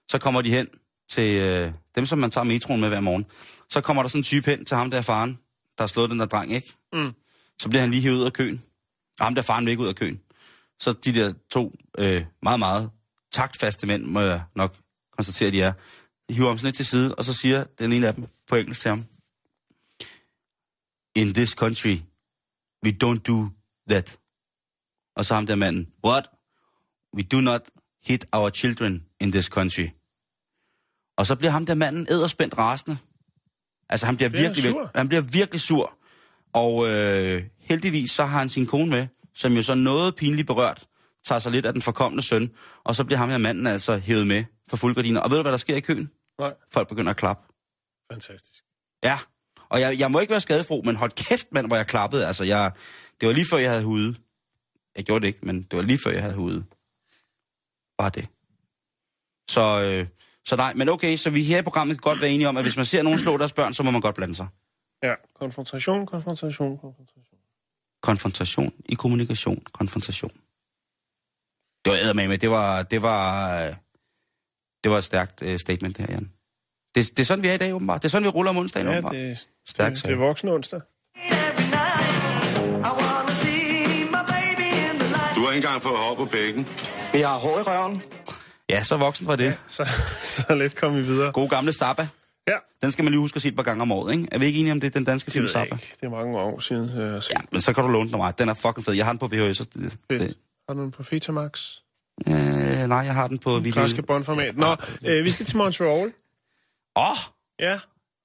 Så 0.10 0.17
kommer 0.17 0.41
de 0.41 0.50
hen 0.50 0.67
til 1.12 1.38
øh, 1.41 1.71
dem, 1.95 2.06
som 2.06 2.19
man 2.19 2.32
tager 2.32 2.45
metroen 2.45 2.82
med 2.82 2.89
hver 2.89 3.00
morgen. 3.00 3.26
Så 3.69 3.82
kommer 3.82 4.04
der 4.04 4.08
sådan 4.10 4.19
en 4.19 4.24
type 4.24 4.50
hen 4.50 4.65
til 4.65 4.78
ham 4.78 4.91
der 4.91 5.02
faren, 5.02 5.39
der 5.78 5.84
har 5.84 5.88
slået 5.88 6.10
den 6.10 6.20
der 6.20 6.26
dreng, 6.26 6.54
ikke? 6.54 6.74
Mm. 6.94 7.14
Så 7.60 7.70
bliver 7.70 7.82
han 7.82 7.92
lige 7.92 8.02
hævet 8.02 8.18
ud 8.18 8.26
af 8.26 8.34
køen. 8.34 8.64
Og 9.20 9.26
ham 9.26 9.36
der 9.36 9.42
faren 9.42 9.68
ikke 9.68 9.84
ud 9.84 9.88
af 9.88 9.96
køen. 9.96 10.22
Så 10.80 10.92
de 10.92 11.14
der 11.14 11.34
to 11.50 11.76
øh, 11.98 12.26
meget, 12.42 12.60
meget 12.60 12.92
taktfaste 13.32 13.88
mænd, 13.88 14.06
må 14.06 14.20
jeg 14.20 14.44
nok 14.56 14.76
konstatere, 15.18 15.52
de 15.52 15.62
er, 15.62 15.74
de 16.30 16.34
hiver 16.34 16.48
ham 16.48 16.58
sådan 16.58 16.68
lidt 16.68 16.76
til 16.76 16.86
side, 16.86 17.16
og 17.16 17.26
så 17.26 17.34
siger 17.34 17.64
den 17.64 17.92
ene 17.92 18.08
af 18.08 18.14
dem 18.16 18.28
på 18.48 18.56
engelsk 18.56 18.82
til 18.82 18.90
ham, 18.90 19.06
In 21.16 21.34
this 21.34 21.50
country, 21.50 21.98
we 22.86 22.92
don't 23.04 23.20
do 23.20 23.50
that. 23.90 24.20
Og 25.16 25.26
så 25.26 25.36
ham 25.36 25.46
der 25.46 25.56
manden, 25.56 25.94
What? 26.06 26.30
We 27.16 27.24
do 27.24 27.42
not 27.42 27.62
hit 28.06 28.26
our 28.34 28.50
children 28.50 29.06
in 29.20 29.32
this 29.32 29.46
country. 29.46 29.88
Og 31.18 31.26
så 31.26 31.36
bliver 31.36 31.52
ham 31.52 31.66
der 31.66 31.76
manden 31.76 32.08
æderspændt 32.10 32.58
rasende. 32.58 32.98
Altså 33.91 34.06
han 34.06 34.15
bliver, 34.17 34.30
virkelig, 34.30 34.63
sur? 34.63 34.91
han 34.95 35.08
bliver 35.08 35.21
virkelig 35.21 35.62
sur. 35.62 35.97
Og 36.54 36.88
øh, 36.89 37.43
heldigvis 37.60 38.12
så 38.12 38.25
har 38.25 38.39
han 38.39 38.49
sin 38.49 38.65
kone 38.65 38.89
med, 38.89 39.08
som 39.34 39.54
jo 39.54 39.63
så 39.63 39.75
noget 39.75 40.15
pinligt 40.15 40.47
berørt, 40.47 40.88
tager 41.25 41.39
sig 41.39 41.51
lidt 41.51 41.65
af 41.65 41.73
den 41.73 41.82
forkommende 41.82 42.23
søn, 42.23 42.51
og 42.84 42.95
så 42.95 43.04
bliver 43.04 43.17
ham 43.19 43.30
her 43.30 43.38
manden 43.38 43.67
altså 43.67 43.97
hævet 43.97 44.27
med 44.27 44.43
for 44.69 44.77
fuldgardiner. 44.77 45.19
Og 45.21 45.30
ved 45.32 45.38
du, 45.38 45.41
hvad 45.41 45.51
der 45.51 45.58
sker 45.58 45.75
i 45.75 45.80
køen? 45.80 46.12
Nej, 46.39 46.54
Folk 46.73 46.88
begynder 46.88 47.12
at 47.12 47.17
klappe. 47.17 47.43
fantastisk. 48.12 48.63
Ja, 49.04 49.19
og 49.69 49.82
jeg, 49.82 49.99
jeg 49.99 50.12
må 50.12 50.19
ikke 50.19 50.32
være 50.32 50.41
skadefro, 50.41 50.82
men 50.86 50.95
hold 50.95 51.12
kæft, 51.12 51.47
mand, 51.51 51.67
hvor 51.67 51.75
jeg 51.75 51.88
klappede. 51.88 52.27
Altså, 52.27 52.43
jeg, 52.43 52.71
det 53.21 53.27
var 53.27 53.34
lige 53.34 53.45
før, 53.45 53.58
jeg 53.58 53.71
havde 53.71 53.84
hude. 53.84 54.15
Jeg 54.95 55.06
gjorde 55.06 55.21
det 55.21 55.27
ikke, 55.27 55.39
men 55.45 55.62
det 55.63 55.77
var 55.77 55.84
lige 55.84 55.99
før, 56.04 56.12
jeg 56.12 56.21
havde 56.21 56.36
hude. 56.36 56.63
Bare 57.97 58.10
det. 58.10 58.27
Så, 59.51 59.82
øh, 59.82 60.08
så 60.47 60.56
nej, 60.56 60.73
men 60.73 60.89
okay, 60.89 61.17
så 61.17 61.30
vi 61.30 61.43
her 61.43 61.60
i 61.60 61.62
programmet 61.62 61.95
kan 61.97 62.01
godt 62.01 62.21
være 62.21 62.30
enige 62.30 62.49
om, 62.49 62.58
at 62.58 62.63
hvis 62.63 62.75
man 62.77 62.86
ser 62.86 63.01
nogen 63.04 63.19
slå 63.19 63.38
deres 63.38 63.54
børn, 63.54 63.73
så 63.73 63.84
må 63.84 63.91
man 63.91 64.01
godt 64.01 64.15
blande 64.15 64.36
sig. 64.36 64.47
Ja, 65.04 65.13
konfrontation, 65.39 66.06
konfrontation, 66.06 66.77
konfrontation. 66.77 67.38
Konfrontation 68.01 68.73
i 68.86 68.95
kommunikation, 68.95 69.63
konfrontation. 69.71 70.32
Det 71.86 72.08
var 72.08 72.13
med, 72.13 72.38
det 72.38 72.49
var, 72.49 72.84
det 72.84 73.01
var, 73.01 73.49
det 74.84 74.91
var 74.91 74.97
et 74.97 75.04
stærkt 75.04 75.41
øh, 75.41 75.60
statement 75.60 75.97
her, 75.97 76.06
Jan. 76.10 76.32
Det, 76.95 77.10
det 77.10 77.19
er 77.19 77.23
sådan, 77.23 77.43
vi 77.43 77.47
er 77.47 77.54
i 77.54 77.58
dag, 77.58 77.73
åbenbart. 77.73 78.01
Det 78.01 78.08
er 78.08 78.10
sådan, 78.10 78.23
vi 78.23 78.30
ruller 78.30 78.49
om 78.49 78.58
onsdagen, 78.58 78.88
Ja, 78.88 78.93
åbenbart. 78.93 79.13
det, 79.13 79.47
Stærkt, 79.67 79.95
det, 79.95 80.04
det 80.06 80.12
er 80.12 80.17
voksen 80.17 80.49
onsdag. 80.49 80.82
Du 85.36 85.45
har 85.45 85.51
ikke 85.51 85.65
engang 85.67 85.82
fået 85.82 85.97
hår 85.97 86.15
på 86.15 86.25
bækken. 86.25 86.67
Jeg 87.13 87.29
har 87.29 87.37
hår 87.37 87.60
i 87.60 87.62
røven. 87.62 88.02
Ja, 88.72 88.84
så 88.84 88.98
voksen 88.98 89.28
var 89.28 89.36
det. 89.36 89.58
Så, 89.67 89.90
så 90.48 90.56
lidt 90.56 90.76
kom 90.76 90.96
vi 90.96 91.02
videre. 91.02 91.32
God 91.32 91.50
gamle 91.50 91.74
Zappa. 91.74 92.08
Ja, 92.48 92.56
Den 92.82 92.92
skal 92.92 93.04
man 93.04 93.12
lige 93.12 93.19
huske 93.22 93.36
at 93.36 93.42
se 93.42 93.48
et 93.48 93.56
par 93.56 93.63
gange 93.63 93.82
om 93.82 93.92
året, 93.92 94.13
ikke? 94.13 94.28
Er 94.32 94.38
vi 94.40 94.46
ikke 94.46 94.60
enige 94.60 94.72
om 94.72 94.80
det, 94.82 94.94
den 94.94 95.04
danske 95.04 95.26
det 95.26 95.34
film 95.34 95.48
Zappa? 95.48 95.76
ikke. 95.76 95.96
Det 96.02 96.06
er 96.06 96.10
mange 96.10 96.38
år 96.40 96.60
siden, 96.60 96.90
så 96.90 97.02
jeg 97.02 97.12
har 97.12 97.19
set 97.19 97.32
Ja, 97.32 97.38
men 97.52 97.62
så 97.62 97.74
kan 97.74 97.84
du 97.84 97.90
låne 97.90 98.06
den 98.08 98.13
af 98.15 98.19
mig. 98.19 98.40
Den 98.40 98.50
er 98.50 98.54
fucking 98.54 98.86
fed. 98.86 98.94
Jeg 98.94 99.06
har 99.06 99.12
den 99.12 99.19
på 99.19 99.28
VHS. 99.28 99.58
Så 99.58 99.67
det, 99.74 99.98
det, 100.10 100.38
Har 100.69 100.74
du 100.76 100.82
den 100.82 100.92
på 100.92 101.04
Fetamax? 101.04 101.76
øh, 102.28 102.34
nej, 102.88 102.98
jeg 102.98 103.13
har 103.13 103.28
den 103.28 103.38
på 103.40 103.60
video. 103.60 103.82
Græske 103.82 104.02
båndformat. 104.04 104.58
Nå, 104.58 104.76
øh, 105.08 105.24
vi 105.24 105.30
skal 105.30 105.46
til 105.46 105.58
Montreal. 105.58 106.12
Åh! 106.96 107.12
Oh, 107.12 107.17
Ja, 107.60 107.80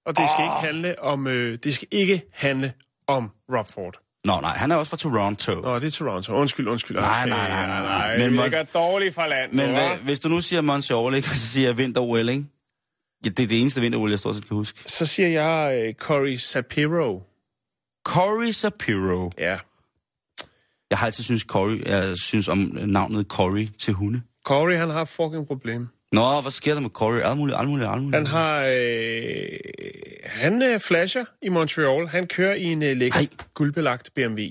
og 0.06 0.16
det 0.16 0.28
skal 0.34 0.44
ikke 0.44 0.54
handle 0.66 1.02
om, 1.02 1.26
øh, 1.26 1.58
det 1.64 1.74
skal 1.74 1.88
ikke 1.90 2.22
handle 2.32 2.72
om 3.08 3.30
Rob 3.52 3.66
Ford. 3.74 4.00
Nå, 4.26 4.40
nej, 4.40 4.56
han 4.56 4.70
er 4.70 4.76
også 4.76 4.90
fra 4.90 4.96
Toronto. 4.96 5.54
Nå, 5.54 5.74
det 5.78 5.86
er 5.86 5.90
Toronto. 5.90 6.32
Undskyld, 6.34 6.68
undskyld. 6.68 6.96
Nej, 6.96 7.28
nej, 7.28 7.48
nej, 7.48 7.66
nej, 7.66 7.82
nej. 7.82 8.18
Men 8.18 8.38
Mon- 8.38 8.42
ligger 8.42 8.62
dårligt 8.62 9.14
fra 9.14 9.28
land. 9.28 9.52
Men 9.52 9.74
hva'? 9.76 10.02
hvis 10.04 10.20
du 10.20 10.28
nu 10.28 10.40
siger 10.40 10.60
Montreal, 10.60 11.14
ikke, 11.14 11.28
så 11.38 11.48
siger 11.48 11.68
jeg 11.68 11.78
vinter-OL, 11.78 12.28
ikke? 12.28 12.44
Ja, 13.24 13.28
det 13.28 13.42
er 13.42 13.46
det 13.46 13.60
eneste 13.60 13.80
vinter-OL, 13.80 14.10
jeg 14.10 14.18
stort 14.18 14.34
set 14.34 14.48
kan 14.48 14.56
huske. 14.56 14.78
Så 14.86 15.06
siger 15.06 15.28
jeg 15.28 15.82
øh, 15.88 15.94
Corey 15.94 16.36
Sapiro. 16.36 17.22
Corey 18.04 18.50
Shapiro. 18.52 19.30
Ja. 19.38 19.58
Jeg 20.90 20.98
har 20.98 21.06
altid 21.06 21.24
synes 21.24 21.42
Corey, 21.42 21.84
jeg 21.86 22.16
synes 22.18 22.48
om 22.48 22.58
navnet 22.74 23.26
Corey 23.26 23.68
til 23.78 23.94
hunde. 23.94 24.22
Corey, 24.44 24.76
han 24.76 24.90
har 24.90 25.04
fucking 25.04 25.46
problem. 25.46 25.88
Nå, 26.16 26.40
hvad 26.40 26.52
sker 26.52 26.74
der 26.74 26.80
med 26.80 26.90
Corey? 26.90 27.20
Alt 27.20 27.36
muligt, 27.36 27.58
alt 27.58 27.68
muligt, 27.68 27.88
alt 27.90 28.02
muligt. 28.02 28.16
Han 28.16 28.26
har... 28.26 28.64
Øh, 28.68 29.48
han 30.24 30.62
øh, 30.62 30.80
flasher 30.80 31.24
i 31.42 31.48
Montreal. 31.48 32.08
Han 32.08 32.26
kører 32.26 32.54
i 32.54 32.64
en 32.64 32.82
øh, 32.82 32.96
lækker 32.96 33.18
guldbelagt 33.54 34.10
BMW. 34.14 34.40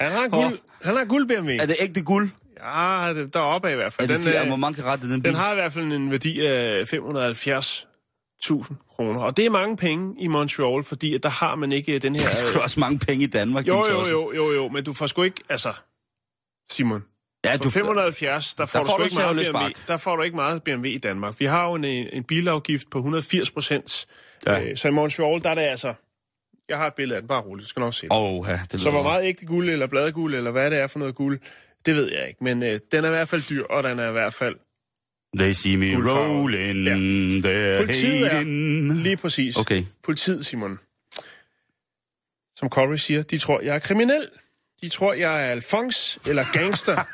han 0.00 0.10
har 0.12 0.28
guld, 0.28 0.58
han 0.82 0.96
har 0.96 1.04
guld 1.04 1.28
BMW. 1.28 1.50
Er 1.60 1.66
det 1.66 1.76
ægte 1.80 2.02
guld? 2.02 2.30
Ja, 2.60 3.12
det- 3.14 3.36
af 3.64 3.72
i 3.72 3.74
hvert 3.74 3.86
Er 3.86 3.90
fald. 3.90 4.08
det 4.08 4.16
Den, 4.16 4.24
fordi, 4.24 4.36
øh, 4.36 4.46
hvor 4.46 4.56
mange 4.56 4.82
rette 4.84 5.10
den 5.10 5.22
bil? 5.22 5.32
den 5.32 5.40
har 5.40 5.52
i 5.52 5.54
hvert 5.54 5.72
fald 5.72 5.92
en 5.92 6.10
værdi 6.10 6.46
af 6.46 6.94
570.000 6.94 8.74
kroner. 8.90 9.20
Og 9.20 9.36
det 9.36 9.46
er 9.46 9.50
mange 9.50 9.76
penge 9.76 10.14
i 10.22 10.26
Montreal, 10.26 10.84
fordi 10.84 11.14
at 11.14 11.22
der 11.22 11.28
har 11.28 11.54
man 11.54 11.72
ikke 11.72 11.94
øh, 11.94 12.02
den 12.02 12.16
her... 12.16 12.28
Der 12.52 12.58
er 12.58 12.62
også 12.62 12.80
mange 12.80 12.98
penge 12.98 13.24
i 13.24 13.26
Danmark, 13.26 13.68
Jo, 13.68 13.84
jo, 13.90 14.06
jo, 14.10 14.32
jo, 14.36 14.52
jo, 14.52 14.68
men 14.68 14.84
du 14.84 14.92
får 14.92 15.06
sgu 15.06 15.22
ikke... 15.22 15.42
Altså, 15.48 15.72
Simon, 16.70 17.04
Ja, 17.44 17.54
for 17.54 17.62
du, 17.62 17.70
570, 17.70 18.54
der 18.54 18.66
får, 18.66 18.78
Der 18.78 18.84
du 18.84 18.90
får 18.90 18.96
du 18.98 19.04
ikke 19.04 19.14
meget 19.16 19.36
BMW. 19.36 19.44
spark. 19.44 19.88
Der 19.88 19.96
får 19.96 20.16
du 20.16 20.22
ikke 20.22 20.36
meget 20.36 20.62
BMW 20.62 20.86
i 20.86 20.98
Danmark. 20.98 21.34
Vi 21.40 21.44
har 21.44 21.66
jo 21.68 21.74
en, 21.74 21.84
en 21.84 22.24
bilafgift 22.24 22.90
på 22.90 22.98
180 22.98 23.50
procent. 23.50 24.06
Ja. 24.46 24.62
Øh, 24.64 24.76
så 24.76 24.88
i 24.88 24.90
Montreal, 24.90 25.42
der 25.42 25.50
er 25.50 25.54
det 25.54 25.62
altså... 25.62 25.94
Jeg 26.68 26.76
har 26.78 26.86
et 26.86 26.94
billede 26.94 27.16
af 27.16 27.22
den, 27.22 27.28
bare 27.28 27.40
roligt, 27.40 27.64
du 27.64 27.68
skal 27.68 27.80
nok 27.80 27.94
se 27.94 28.02
det. 28.02 28.08
Åh, 28.12 28.46
ja, 28.48 28.60
det 28.72 28.80
Så 28.80 28.90
hvor 28.90 29.02
meget 29.02 29.24
ægte 29.24 29.46
guld 29.46 29.68
eller 29.70 29.86
bladguld, 29.86 30.34
eller 30.34 30.50
hvad 30.50 30.70
det 30.70 30.78
er 30.78 30.86
for 30.86 30.98
noget 30.98 31.14
guld, 31.14 31.38
det 31.86 31.94
ved 31.96 32.12
jeg 32.12 32.28
ikke. 32.28 32.44
Men 32.44 32.62
øh, 32.62 32.80
den 32.92 33.04
er 33.04 33.08
i 33.08 33.10
hvert 33.10 33.28
fald 33.28 33.42
dyr, 33.50 33.64
og 33.64 33.82
den 33.82 33.98
er 33.98 34.08
i 34.08 34.12
hvert 34.12 34.34
fald 34.34 34.56
They 35.38 35.52
see 35.52 35.76
me 35.76 35.86
rolling, 35.94 36.84
Ja. 36.86 36.92
they're 36.94 37.78
Politiet 37.78 38.32
er 38.32 38.42
lige 39.02 39.16
præcis. 39.16 39.56
Okay. 39.56 39.84
Politiet, 40.04 40.46
Simon. 40.46 40.78
Som 42.56 42.68
Corey 42.68 42.96
siger, 42.96 43.22
de 43.22 43.38
tror, 43.38 43.60
jeg 43.60 43.74
er 43.74 43.78
kriminel. 43.78 44.28
De 44.82 44.88
tror, 44.88 45.12
jeg 45.12 45.46
er 45.46 45.50
Alphonse 45.50 46.20
eller 46.26 46.42
gangster. 46.52 47.04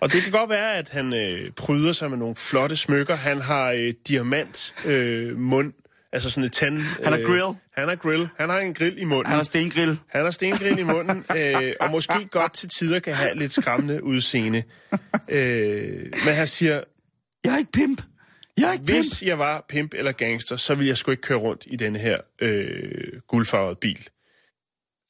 Og 0.00 0.12
det 0.12 0.22
kan 0.22 0.32
godt 0.32 0.50
være, 0.50 0.76
at 0.76 0.88
han 0.88 1.14
øh, 1.14 1.52
pryder 1.52 1.92
sig 1.92 2.10
med 2.10 2.18
nogle 2.18 2.36
flotte 2.36 2.76
smykker. 2.76 3.14
Han 3.14 3.40
har 3.40 3.70
øh, 3.70 3.94
diamant 4.08 4.74
øh, 4.86 5.38
mund, 5.38 5.72
altså 6.12 6.30
sådan 6.30 6.44
et 6.44 6.52
tand... 6.52 6.78
Han 6.78 7.12
har 7.12 7.18
øh, 7.20 7.26
grill. 7.26 7.56
Han 7.76 7.88
har 7.88 7.96
grill. 7.96 8.28
Han 8.36 8.50
har 8.50 8.58
en 8.58 8.74
grill 8.74 8.98
i 8.98 9.04
munden. 9.04 9.26
Han 9.26 9.36
har 9.36 9.44
stengrill. 9.44 9.98
Han 10.08 10.24
har 10.24 10.30
stengrill 10.30 10.78
i 10.78 10.82
munden, 10.82 11.24
øh, 11.36 11.72
og 11.80 11.90
måske 11.90 12.24
godt 12.30 12.54
til 12.54 12.68
tider 12.68 13.00
kan 13.00 13.14
have 13.14 13.36
lidt 13.36 13.52
skræmmende 13.52 14.04
udseende. 14.04 14.62
Øh, 15.28 16.12
men 16.24 16.34
han 16.34 16.46
siger, 16.46 16.80
Jeg 17.44 17.54
er 17.54 17.58
ikke 17.58 17.72
pimp. 17.72 18.02
Jeg 18.58 18.68
er 18.68 18.72
ikke 18.72 18.84
pimp. 18.84 18.98
hvis 18.98 19.22
jeg 19.22 19.38
var 19.38 19.64
pimp 19.68 19.94
eller 19.94 20.12
gangster, 20.12 20.56
så 20.56 20.74
ville 20.74 20.88
jeg 20.88 20.96
sgu 20.96 21.10
ikke 21.10 21.22
køre 21.22 21.38
rundt 21.38 21.64
i 21.66 21.76
denne 21.76 21.98
her 21.98 22.18
øh, 22.40 23.20
guldfarvede 23.28 23.76
bil. 23.80 24.08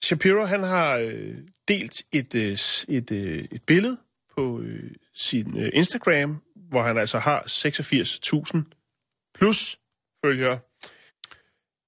Shapiro, 0.05 0.45
han 0.45 0.63
har 0.63 0.97
øh, 0.97 1.37
delt 1.69 2.03
et, 2.13 2.35
øh, 2.35 2.59
et, 2.97 3.11
øh, 3.11 3.45
et 3.53 3.63
billede 3.67 3.99
på 4.35 4.61
øh, 4.61 4.91
sin 5.15 5.57
øh, 5.59 5.71
Instagram, 5.73 6.43
hvor 6.55 6.83
han 6.83 6.99
altså 6.99 7.19
har 7.19 7.43
86.000 7.43 9.33
plus 9.35 9.79
følgere, 10.25 10.59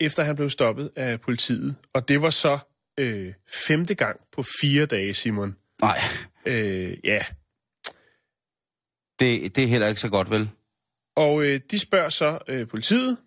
efter 0.00 0.22
han 0.22 0.36
blev 0.36 0.50
stoppet 0.50 0.90
af 0.96 1.20
politiet. 1.20 1.76
Og 1.94 2.08
det 2.08 2.22
var 2.22 2.30
så 2.30 2.58
øh, 2.98 3.32
femte 3.66 3.94
gang 3.94 4.20
på 4.32 4.42
fire 4.60 4.86
dage, 4.86 5.14
Simon. 5.14 5.56
Nej, 5.80 5.98
Øh, 6.46 6.96
ja, 7.04 7.18
det, 9.18 9.56
det 9.56 9.64
er 9.64 9.68
heller 9.68 9.88
ikke 9.88 10.00
så 10.00 10.08
godt, 10.08 10.30
vel? 10.30 10.50
Og 11.16 11.44
øh, 11.44 11.60
de 11.70 11.78
spørger 11.78 12.08
så 12.08 12.38
øh, 12.48 12.68
politiet, 12.68 13.18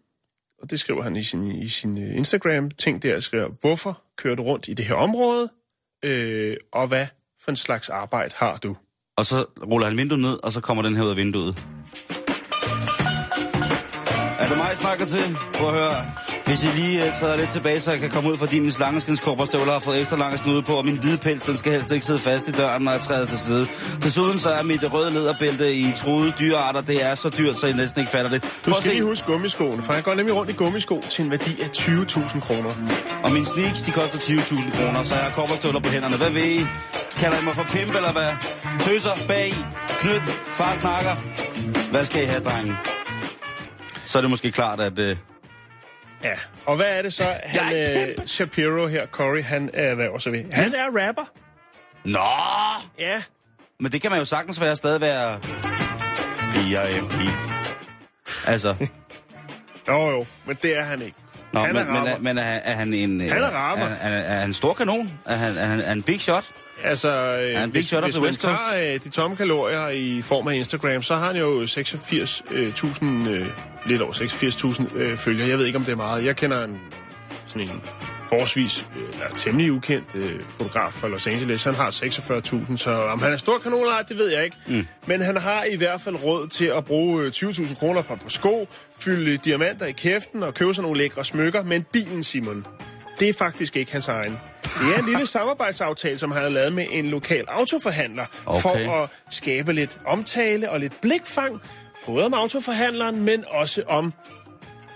og 0.65 0.71
det 0.71 0.79
skriver 0.79 1.03
han 1.03 1.15
i 1.15 1.23
sin, 1.23 1.51
i 1.51 1.67
sin 1.67 1.97
øh, 1.97 2.17
Instagram-ting 2.17 3.03
der, 3.03 3.19
skriver, 3.19 3.49
hvorfor 3.61 4.01
kører 4.17 4.35
du 4.35 4.43
rundt 4.43 4.67
i 4.67 4.73
det 4.73 4.85
her 4.85 4.95
område, 4.95 5.49
øh, 6.05 6.57
og 6.71 6.87
hvad 6.87 7.07
for 7.43 7.51
en 7.51 7.55
slags 7.55 7.89
arbejde 7.89 8.33
har 8.37 8.57
du? 8.57 8.75
Og 9.17 9.25
så 9.25 9.45
ruller 9.71 9.87
han 9.87 9.97
vinduet 9.97 10.21
ned, 10.21 10.43
og 10.43 10.51
så 10.51 10.61
kommer 10.61 10.83
den 10.83 10.95
her 10.95 11.03
ud 11.03 11.09
af 11.09 11.17
vinduet. 11.17 11.57
Er 14.39 14.47
det 14.47 14.57
mig, 14.57 14.67
jeg 14.69 14.77
snakker 14.77 15.05
til? 15.05 15.37
Prøv 15.53 15.67
at 15.67 15.73
høre. 15.73 16.24
Hvis 16.45 16.63
I 16.63 16.67
lige 16.67 17.03
uh, 17.03 17.13
træder 17.19 17.37
lidt 17.37 17.49
tilbage, 17.49 17.79
så 17.79 17.91
jeg 17.91 17.99
kan 17.99 18.09
komme 18.09 18.31
ud, 18.31 18.37
fordi 18.37 18.59
min 18.59 18.71
slangeskinskopperstøvler 18.71 19.73
har 19.73 19.79
fået 19.79 19.99
ekstra 19.99 20.17
lange 20.17 20.37
snude 20.37 20.61
på, 20.61 20.73
og 20.73 20.85
min 20.85 20.97
hvide 20.97 21.17
pels, 21.17 21.43
den 21.43 21.57
skal 21.57 21.71
helst 21.71 21.91
ikke 21.91 22.05
sidde 22.05 22.19
fast 22.19 22.47
i 22.47 22.51
døren, 22.51 22.83
når 22.83 22.91
jeg 22.91 23.01
træder 23.01 23.25
til 23.25 23.37
side. 23.37 23.67
Desuden 24.03 24.39
så 24.39 24.49
er 24.49 24.63
mit 24.63 24.93
røde 24.93 25.11
lederbælte 25.11 25.75
i 25.75 25.93
truede 25.95 26.33
dyrearter, 26.39 26.81
det 26.81 27.05
er 27.05 27.15
så 27.15 27.29
dyrt, 27.29 27.59
så 27.59 27.67
I 27.67 27.73
næsten 27.73 27.99
ikke 27.99 28.11
fatter 28.11 28.31
det. 28.31 28.61
Du 28.65 28.73
skal 28.73 28.91
lige 28.91 29.03
huske 29.03 29.27
gummiskoene, 29.27 29.83
for 29.83 29.93
han 29.93 30.03
går 30.03 30.13
nemlig 30.13 30.35
rundt 30.35 30.51
i 30.51 30.53
gummisko 30.53 31.01
til 31.09 31.25
en 31.25 31.31
værdi 31.31 31.61
af 31.61 31.67
20.000 31.67 32.39
kroner. 32.39 32.71
Og 33.23 33.31
mine 33.31 33.45
sneaks, 33.45 33.83
de 33.83 33.91
koster 33.91 34.19
20.000 34.19 34.77
kroner, 34.77 35.03
så 35.03 35.15
jeg 35.15 35.23
har 35.23 35.31
kopperstøvler 35.31 35.79
på 35.79 35.89
hænderne. 35.89 36.17
Hvad 36.17 36.29
ved 36.29 36.43
I? 36.43 36.59
Kalder 37.19 37.39
I 37.41 37.43
mig 37.43 37.55
for 37.55 37.63
pimp, 37.63 37.95
eller 37.95 38.11
hvad? 38.11 38.31
Tøser, 38.79 39.15
bag, 39.27 39.53
knyt, 40.01 40.21
far 40.51 40.75
snakker. 40.75 41.15
Hvad 41.91 42.05
skal 42.05 42.23
I 42.23 42.25
have, 42.25 42.41
drenge? 42.43 42.75
Så 44.05 44.17
er 44.17 44.21
det 44.21 44.29
måske 44.29 44.51
klart, 44.51 44.79
at... 44.79 44.99
Øh, 44.99 45.15
Ja, 46.25 46.35
og 46.65 46.75
hvad 46.75 46.85
er 46.85 47.01
det 47.01 47.13
så, 47.13 47.23
han, 47.43 47.73
er 47.75 48.05
øh, 48.19 48.25
Shapiro 48.25 48.87
her, 48.87 49.05
Corey, 49.05 49.43
han 49.43 49.69
erhverver 49.73 50.19
sig 50.19 50.31
ved? 50.31 50.43
Han 50.51 50.73
er 50.73 51.07
rapper. 51.07 51.23
Nå! 52.03 52.19
Ja, 52.99 53.21
Men 53.79 53.91
det 53.91 54.01
kan 54.01 54.11
man 54.11 54.19
jo 54.19 54.25
sagtens 54.25 54.61
være 54.61 54.75
stadig 54.75 55.01
være... 55.01 55.39
B.I.M.P. 56.53 57.13
Altså, 58.47 58.75
jo 59.87 60.09
jo, 60.09 60.25
men 60.45 60.57
det 60.61 60.77
er 60.77 60.83
han 60.83 61.01
ikke. 61.01 61.17
nå, 61.53 61.59
han 61.59 61.75
men, 61.75 61.87
er 61.87 61.91
men, 61.93 62.07
er, 62.07 62.17
men 62.19 62.37
er, 62.37 62.41
er 62.43 62.73
han 62.73 62.93
en... 62.93 63.21
øh, 63.21 63.31
Han 63.31 63.41
er 63.43 63.49
rapper. 63.49 63.85
Er, 63.85 63.89
er, 63.95 64.17
er 64.21 64.39
han 64.39 64.49
en 64.49 64.53
stor 64.53 64.73
kanon? 64.73 65.19
Er 65.25 65.35
han, 65.35 65.57
er 65.57 65.65
han 65.65 65.79
er 65.79 65.85
han 65.85 65.97
en 65.97 66.03
big 66.03 66.21
shot? 66.21 66.45
Altså, 66.85 67.09
øh, 67.09 67.63
en 67.63 67.71
big 67.71 67.71
hvis, 67.71 67.85
shot 67.85 68.03
hvis 68.03 68.19
man 68.19 68.33
tager 68.33 68.93
øh, 68.93 68.99
de 69.03 69.09
tomme 69.09 69.37
kalorier 69.37 69.89
i 69.89 70.21
form 70.21 70.47
af 70.47 70.55
Instagram, 70.55 71.01
så 71.01 71.15
har 71.15 71.27
han 71.27 71.37
jo 71.37 71.63
86.000, 71.63 73.05
øh, 73.29 73.45
lidt 73.85 74.01
over 74.01 74.13
86.000 74.13 74.97
øh, 74.97 75.17
følgere. 75.17 75.49
Jeg 75.49 75.57
ved 75.57 75.65
ikke, 75.65 75.77
om 75.77 75.83
det 75.83 75.91
er 75.91 75.95
meget. 75.95 76.25
Jeg 76.25 76.35
kender 76.35 76.63
en, 76.63 76.79
sådan 77.45 77.69
en 77.69 77.81
forholdsvis 78.29 78.85
øh, 78.95 79.03
eller 79.13 79.35
temmelig 79.37 79.71
ukendt 79.71 80.15
øh, 80.15 80.39
fotograf 80.49 80.93
fra 80.93 81.07
Los 81.07 81.27
Angeles. 81.27 81.63
Han 81.63 81.73
har 81.73 81.91
46.000, 81.91 82.77
så 82.77 82.91
om 82.91 83.21
han 83.21 83.33
er 83.33 83.37
stor 83.37 83.57
kanon 83.57 83.79
eller 83.79 84.01
det 84.09 84.17
ved 84.17 84.31
jeg 84.31 84.43
ikke. 84.43 84.57
Mm. 84.67 84.87
Men 85.05 85.21
han 85.21 85.37
har 85.37 85.63
i 85.63 85.75
hvert 85.75 86.01
fald 86.01 86.15
råd 86.15 86.47
til 86.47 86.65
at 86.65 86.85
bruge 86.85 87.23
øh, 87.23 87.31
20.000 87.35 87.75
kroner 87.75 88.01
på, 88.01 88.15
på 88.15 88.29
sko, 88.29 88.67
fylde 88.99 89.37
diamanter 89.37 89.85
i 89.85 89.91
kæften 89.91 90.43
og 90.43 90.53
købe 90.53 90.73
sådan 90.73 90.83
nogle 90.83 90.97
lækre 90.97 91.25
smykker. 91.25 91.63
Men 91.63 91.85
bilen, 91.91 92.23
Simon, 92.23 92.65
det 93.19 93.29
er 93.29 93.33
faktisk 93.33 93.77
ikke 93.77 93.91
hans 93.91 94.07
egen. 94.07 94.37
Det 94.63 94.95
er 94.95 94.99
en 94.99 95.05
lille 95.05 95.25
samarbejdsaftale, 95.25 96.17
som 96.17 96.31
han 96.31 96.41
har 96.43 96.49
lavet 96.49 96.73
med 96.73 96.85
en 96.91 97.05
lokal 97.05 97.45
autoforhandler, 97.47 98.25
Okay. 98.45 98.61
for 98.61 99.03
at 99.03 99.09
skabe 99.29 99.73
lidt 99.73 99.97
omtale 100.05 100.69
og 100.71 100.79
lidt 100.79 101.01
blikfang, 101.01 101.61
både 102.05 102.25
om 102.25 102.33
autoforhandleren, 102.33 103.23
men 103.23 103.43
også 103.51 103.83
om 103.87 104.13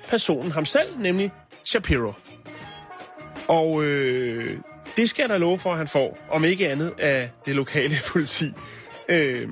personen 0.08 0.52
ham 0.52 0.66
selv, 0.66 0.88
nemlig 1.00 1.32
Shapiro. 1.64 2.14
Og 3.48 3.84
øh, 3.84 4.58
det 4.96 5.10
skal 5.10 5.30
da 5.30 5.38
love 5.38 5.60
for, 5.60 5.72
at 5.72 5.78
han 5.78 5.88
får, 5.88 6.18
om 6.32 6.44
ikke 6.46 6.70
andet 6.70 6.94
af 7.00 7.30
det 7.46 7.56
lokale 7.56 7.96
politi. 8.12 8.52
Øh, 9.10 9.48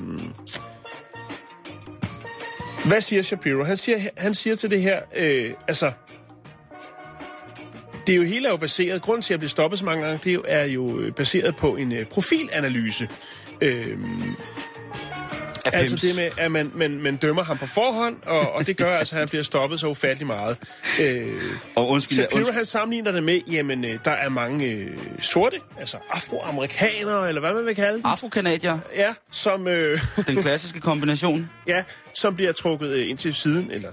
hvad 2.86 3.02
siger 3.02 3.22
Shapiro? 3.22 3.64
Han 3.64 3.78
siger, 3.78 3.98
han 4.18 4.34
siger 4.34 4.56
til 4.56 4.70
det 4.72 4.82
her, 4.82 5.02
øh, 5.16 5.52
altså, 5.68 5.92
det 8.08 8.14
er 8.14 8.18
jo 8.18 8.24
hele 8.24 8.48
er 8.48 8.52
jo 8.52 8.58
baseret, 8.58 9.02
grunden 9.02 9.22
til 9.22 9.34
at 9.34 9.40
blive 9.40 9.50
stoppet 9.50 9.80
så 9.80 9.86
mange 9.86 10.06
gange, 10.06 10.20
det 10.24 10.42
er 10.48 10.66
jo, 10.66 11.00
øh, 11.00 11.12
baseret 11.14 11.56
på 11.56 11.76
en 11.76 11.92
øh, 11.92 12.06
profilanalyse. 12.06 13.10
Øh, 13.62 13.98
Af 15.66 15.80
altså 15.80 16.08
det 16.08 16.16
med, 16.16 16.30
at 16.38 16.52
man, 16.52 16.72
man, 16.76 16.92
man 17.02 17.16
dømmer 17.16 17.44
ham 17.44 17.58
på 17.58 17.66
forhånd, 17.66 18.16
og, 18.26 18.54
og 18.54 18.68
det 18.68 18.78
gør 18.78 18.98
altså, 18.98 19.16
at 19.16 19.20
han 19.20 19.28
bliver 19.30 19.44
stoppet 19.44 19.80
så 19.80 19.88
ufattelig 19.88 20.28
meget. 20.28 20.58
Øh, 21.02 21.28
Og 21.76 21.90
undskyld, 21.90 22.18
Shapiro 22.18 22.38
undskyld, 22.38 22.56
han 22.56 22.66
sammenligner 22.66 23.12
det 23.12 23.24
med, 23.24 23.42
jamen 23.52 23.86
øh, 23.86 24.00
der 24.06 24.12
er 24.12 24.30
mange 24.30 24.66
øh, 24.68 24.98
sorte, 25.20 25.58
altså 25.80 25.98
afroamerikanere, 26.12 27.28
eller 27.28 27.42
hvad 27.42 27.54
man 27.54 27.66
vil 27.66 27.76
kalde 27.76 27.94
dem. 27.94 28.02
afrokanadier, 28.06 28.80
Ja, 28.96 29.14
som, 29.32 29.68
øh, 29.68 30.00
den 30.28 30.36
klassiske 30.44 30.80
kombination. 30.80 31.50
ja, 31.68 31.84
som 32.14 32.36
bliver 32.36 32.52
trukket 32.52 32.90
øh, 32.90 33.10
ind 33.10 33.18
til 33.18 33.34
siden, 33.34 33.72
eller 33.72 33.90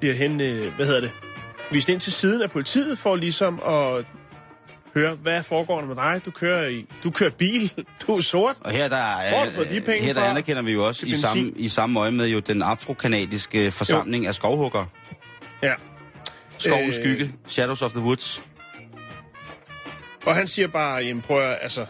bliver 0.00 0.14
hen, 0.14 0.40
øh, 0.40 0.74
hvad 0.76 0.86
hedder 0.86 1.00
det, 1.00 1.10
vist 1.70 1.88
ind 1.88 2.00
til 2.00 2.12
siden 2.12 2.42
af 2.42 2.50
politiet, 2.50 2.98
for 2.98 3.16
ligesom 3.16 3.62
at 3.66 4.04
høre, 4.94 5.14
hvad 5.14 5.42
foregår 5.42 5.80
der 5.80 5.86
med 5.86 5.96
dig? 5.96 6.20
Du 6.24 6.30
kører, 6.30 6.68
i, 6.68 6.86
du 7.04 7.10
kører 7.10 7.30
bil, 7.30 7.72
du 8.06 8.16
er 8.16 8.20
sort. 8.20 8.56
Og 8.60 8.70
her 8.70 8.88
der, 8.88 8.96
er, 8.96 9.50
Hvor 9.50 9.64
de 9.64 9.80
penge 9.80 10.02
her 10.02 10.12
der 10.12 10.24
anerkender 10.24 10.62
vi 10.62 10.72
jo 10.72 10.86
også 10.86 11.06
i 11.06 11.14
samme, 11.14 11.52
i 11.56 11.68
samme 11.68 12.00
øje 12.00 12.10
med 12.10 12.28
jo 12.28 12.40
den 12.40 12.62
afrokanadiske 12.62 13.70
forsamling 13.70 14.24
jo. 14.24 14.28
af 14.28 14.34
skovhugger. 14.34 14.84
Ja. 15.62 15.74
Skovens 16.58 16.98
Øh, 16.98 17.04
skygge, 17.04 17.34
Shadows 17.46 17.82
of 17.82 17.90
the 17.90 18.00
Woods. 18.00 18.42
Og 20.26 20.34
han 20.34 20.46
siger 20.46 20.68
bare, 20.68 20.96
jamen 20.96 21.22
prøv 21.22 21.40
at, 21.42 21.58
altså, 21.62 21.86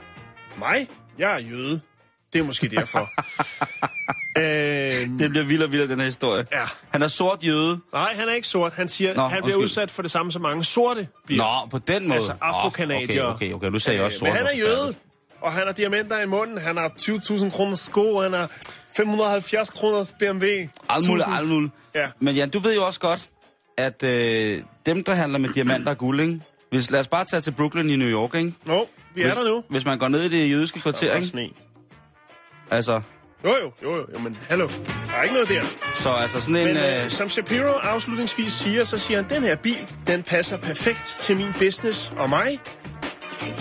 mig? 0.59 0.89
Jeg 1.19 1.35
er 1.35 1.39
jøde. 1.39 1.81
Det 2.33 2.39
er 2.39 2.45
måske 2.45 2.69
derfor. 2.69 3.09
Øh, 4.39 5.19
Det 5.19 5.31
bliver 5.31 5.45
vildere 5.45 5.67
og 5.69 5.73
vildere, 5.73 5.89
den 5.89 5.99
her 5.99 6.05
historie. 6.07 6.47
Ja. 6.53 6.65
Han 6.91 7.03
er 7.03 7.09
sort 7.09 7.39
jøde. 7.45 7.81
nej, 7.93 8.13
han 8.15 8.29
er 8.29 8.33
ikke 8.33 8.49
sort. 8.49 8.73
Han 8.73 8.89
siger, 8.89 9.15
Nå, 9.15 9.23
han 9.23 9.31
bliver 9.31 9.45
undskyld. 9.45 9.65
udsat 9.65 9.91
for 9.91 10.03
det 10.03 10.11
samme, 10.11 10.33
som 10.33 10.43
mange 10.43 10.65
sorte 10.65 11.09
bliver. 11.27 11.63
Nå, 11.63 11.69
på 11.71 11.79
den 11.79 12.03
måde. 12.09 12.15
Altså 12.15 12.33
afrokanadier. 12.41 13.23
Okay, 13.25 13.35
okay, 13.35 13.53
okay, 13.53 13.71
du 13.73 13.79
sagde 13.79 14.01
også 14.05 14.19
sort. 14.19 14.29
Men 14.29 14.37
han 14.37 14.47
er 14.47 14.57
jøde, 14.59 14.95
og 15.41 15.53
han 15.53 15.67
har 15.67 15.73
diamanter 15.73 16.21
i 16.21 16.27
munden. 16.27 16.59
Han 16.59 16.77
har 16.77 16.89
20.000 17.01 17.51
kroner 17.51 17.77
sko, 17.77 18.21
han 18.21 18.33
har 18.33 18.51
570 18.97 19.71
kroners 19.71 20.13
BMW. 20.19 20.45
Alt 20.45 21.09
muligt, 21.09 21.25
1000. 21.27 21.39
alt 21.39 21.49
muligt. 21.49 21.73
Ja. 21.95 22.09
Men 22.21 22.35
Jan, 22.35 22.51
du 22.51 22.59
ved 22.59 22.75
jo 22.75 22.87
også 22.87 23.01
godt, 23.01 23.29
at 23.77 24.03
øh, 24.03 24.63
dem, 24.87 25.05
der 25.05 25.15
handler 25.15 25.39
med 25.39 25.49
diamanter 25.49 25.91
og 25.91 25.99
guld, 25.99 26.21
ikke? 26.21 26.41
Hvis, 26.71 26.91
lad 26.91 27.01
os 27.01 27.09
bare 27.09 27.25
tage 27.25 27.41
til 27.41 27.51
Brooklyn 27.51 27.91
i 27.91 27.97
New 27.97 28.09
York, 28.09 28.35
ikke? 28.35 28.55
Nå, 28.65 28.89
vi 29.15 29.21
er 29.23 29.27
hvis, 29.27 29.35
der 29.37 29.45
nu. 29.45 29.65
Hvis 29.69 29.85
man 29.85 29.99
går 29.99 30.09
ned 30.09 30.23
i 30.23 30.29
det 30.29 30.51
jødiske 30.51 30.81
kvarter, 30.81 31.11
er 31.13 31.17
ikke? 31.17 31.55
Altså, 32.71 33.01
Jo, 33.45 33.55
jo, 33.63 33.73
jo, 33.83 33.97
jo, 33.97 34.07
jo, 34.15 34.19
men 34.19 34.39
hallo. 34.49 34.69
Der 35.07 35.13
er 35.13 35.23
ikke 35.23 35.35
noget 35.35 35.49
der. 35.49 35.63
så 35.95 36.11
altså 36.11 36.41
sådan 36.41 36.57
en... 36.57 36.67
Men 36.67 36.77
øh, 36.77 37.05
øh, 37.05 37.11
som 37.11 37.29
Shapiro 37.29 37.73
afslutningsvis 37.73 38.53
siger, 38.53 38.85
så 38.85 38.99
siger 38.99 39.23
han, 39.23 39.31
den 39.31 39.43
her 39.43 39.57
bil, 39.57 39.93
den 40.07 40.23
passer 40.23 40.57
perfekt 40.57 41.17
til 41.21 41.37
min 41.37 41.53
business 41.59 42.13
og 42.17 42.29
mig. 42.29 42.61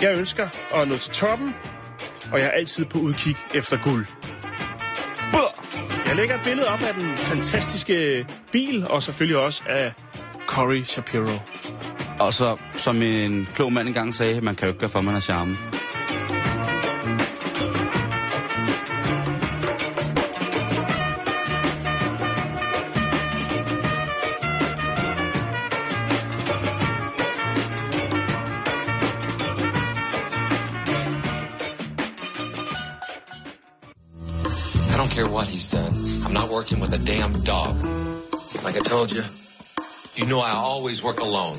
Jeg 0.00 0.16
ønsker 0.18 0.48
at 0.74 0.88
nå 0.88 0.96
til 0.96 1.12
toppen, 1.12 1.54
og 2.32 2.38
jeg 2.38 2.46
er 2.46 2.50
altid 2.50 2.84
på 2.84 2.98
udkig 2.98 3.36
efter 3.54 3.78
guld. 3.84 4.06
bur! 5.32 5.64
Jeg 6.08 6.16
lægger 6.16 6.34
et 6.34 6.40
billede 6.44 6.68
op 6.68 6.82
af 6.82 6.94
den 6.94 7.16
fantastiske 7.16 8.26
bil, 8.52 8.86
og 8.88 9.02
selvfølgelig 9.02 9.38
også 9.38 9.62
af 9.68 9.92
Corey 10.46 10.84
Shapiro. 10.84 11.38
Og 12.20 12.32
så, 12.32 12.56
som 12.76 13.02
en 13.02 13.48
klog 13.54 13.72
mand 13.72 13.88
engang 13.88 14.14
sagde, 14.14 14.40
man 14.40 14.54
kan 14.54 14.66
jo 14.66 14.72
ikke 14.72 14.80
gøre 14.80 14.90
for, 14.90 15.00
man 15.00 15.14
er 15.14 15.20
charme. 15.20 15.56
With 36.90 37.02
a 37.02 37.04
damn 37.12 37.32
dog. 37.52 37.74
Like 38.64 38.76
I 38.80 38.84
told 38.94 39.08
you, 39.16 39.22
you 40.18 40.24
know 40.26 40.38
I 40.40 40.54
always 40.72 41.04
work 41.04 41.20
alone. 41.28 41.56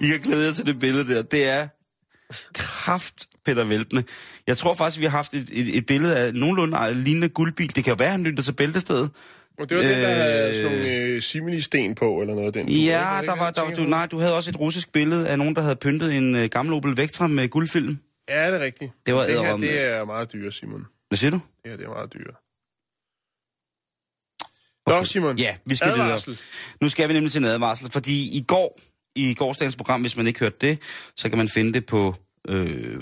I 0.00 0.06
kan 0.08 0.20
glæde 0.20 0.46
jer 0.46 0.52
til 0.52 0.66
det 0.66 0.80
billede 0.80 1.14
der. 1.14 1.22
Det 1.22 1.44
er 1.48 1.68
kraft 2.54 3.26
Peter 3.44 3.64
Veltene. 3.64 4.04
Jeg 4.46 4.56
tror 4.56 4.74
faktisk, 4.74 5.00
vi 5.00 5.04
har 5.04 5.10
haft 5.10 5.34
et, 5.34 5.48
et, 5.52 5.76
et 5.78 5.86
billede 5.86 6.16
af 6.18 6.34
nogenlunde 6.34 6.94
lignende 6.94 7.28
guldbil. 7.28 7.76
Det 7.76 7.84
kan 7.84 7.90
jo 7.90 7.96
være, 7.98 8.10
han 8.10 8.22
lytter 8.24 8.42
til 8.42 8.52
bæltestedet. 8.52 9.10
Og 9.58 9.68
det 9.68 9.76
var 9.76 9.82
øh, 9.84 9.88
den, 9.90 9.98
der 10.02 10.08
havde 10.08 10.48
Øh, 10.48 10.54
sådan 10.54 10.70
nogle 10.72 10.88
øh, 10.90 11.22
simili-sten 11.22 11.94
på, 11.94 12.20
eller 12.20 12.34
noget 12.34 12.46
af 12.46 12.52
den. 12.52 12.68
Ja, 12.68 12.74
det 12.84 12.86
der 12.90 13.20
ikke 13.20 13.40
var, 13.40 13.50
der, 13.50 13.62
jeg 13.62 13.70
var- 13.70 13.84
du, 13.84 13.90
nej, 13.90 14.06
du 14.06 14.18
havde 14.18 14.36
også 14.36 14.50
et 14.50 14.60
russisk 14.60 14.92
billede 14.92 15.28
af 15.28 15.38
nogen, 15.38 15.56
der 15.56 15.62
havde 15.62 15.76
pyntet 15.76 16.14
en 16.16 16.36
øh, 16.36 16.48
gammel 16.48 16.74
Opel 16.74 16.96
Vectra 16.96 17.26
med 17.26 17.48
guldfilm. 17.48 17.98
Ja, 18.28 18.46
det 18.52 18.60
er 18.60 18.64
rigtigt. 18.64 18.92
Det 19.06 19.14
var 19.14 19.24
det 19.26 19.40
her, 19.40 19.56
det 19.56 19.80
er 19.82 20.04
meget 20.04 20.32
dyre, 20.32 20.52
Simon. 20.52 20.86
Hvad 21.08 21.16
siger 21.18 21.30
du? 21.30 21.40
Det 21.62 21.70
her, 21.70 21.76
det 21.76 21.86
er 21.86 21.90
meget 21.90 22.12
dyre. 22.14 22.43
Nå, 24.86 25.04
Simon. 25.04 25.38
Ja, 25.38 25.56
vi 25.66 25.76
skal 25.76 25.90
Advarsel. 25.90 26.30
videre. 26.30 26.44
Nu 26.80 26.88
skal 26.88 27.08
vi 27.08 27.12
nemlig 27.12 27.32
til 27.32 27.38
en 27.38 27.44
advarsel, 27.44 27.90
fordi 27.90 28.36
i 28.36 28.44
går, 28.48 28.78
i 29.14 29.34
gårsdagens 29.34 29.76
program, 29.76 30.00
hvis 30.00 30.16
man 30.16 30.26
ikke 30.26 30.40
hørte 30.40 30.56
det, 30.60 30.78
så 31.16 31.28
kan 31.28 31.38
man 31.38 31.48
finde 31.48 31.72
det 31.72 31.86
på 31.86 32.14
øh, 32.48 33.00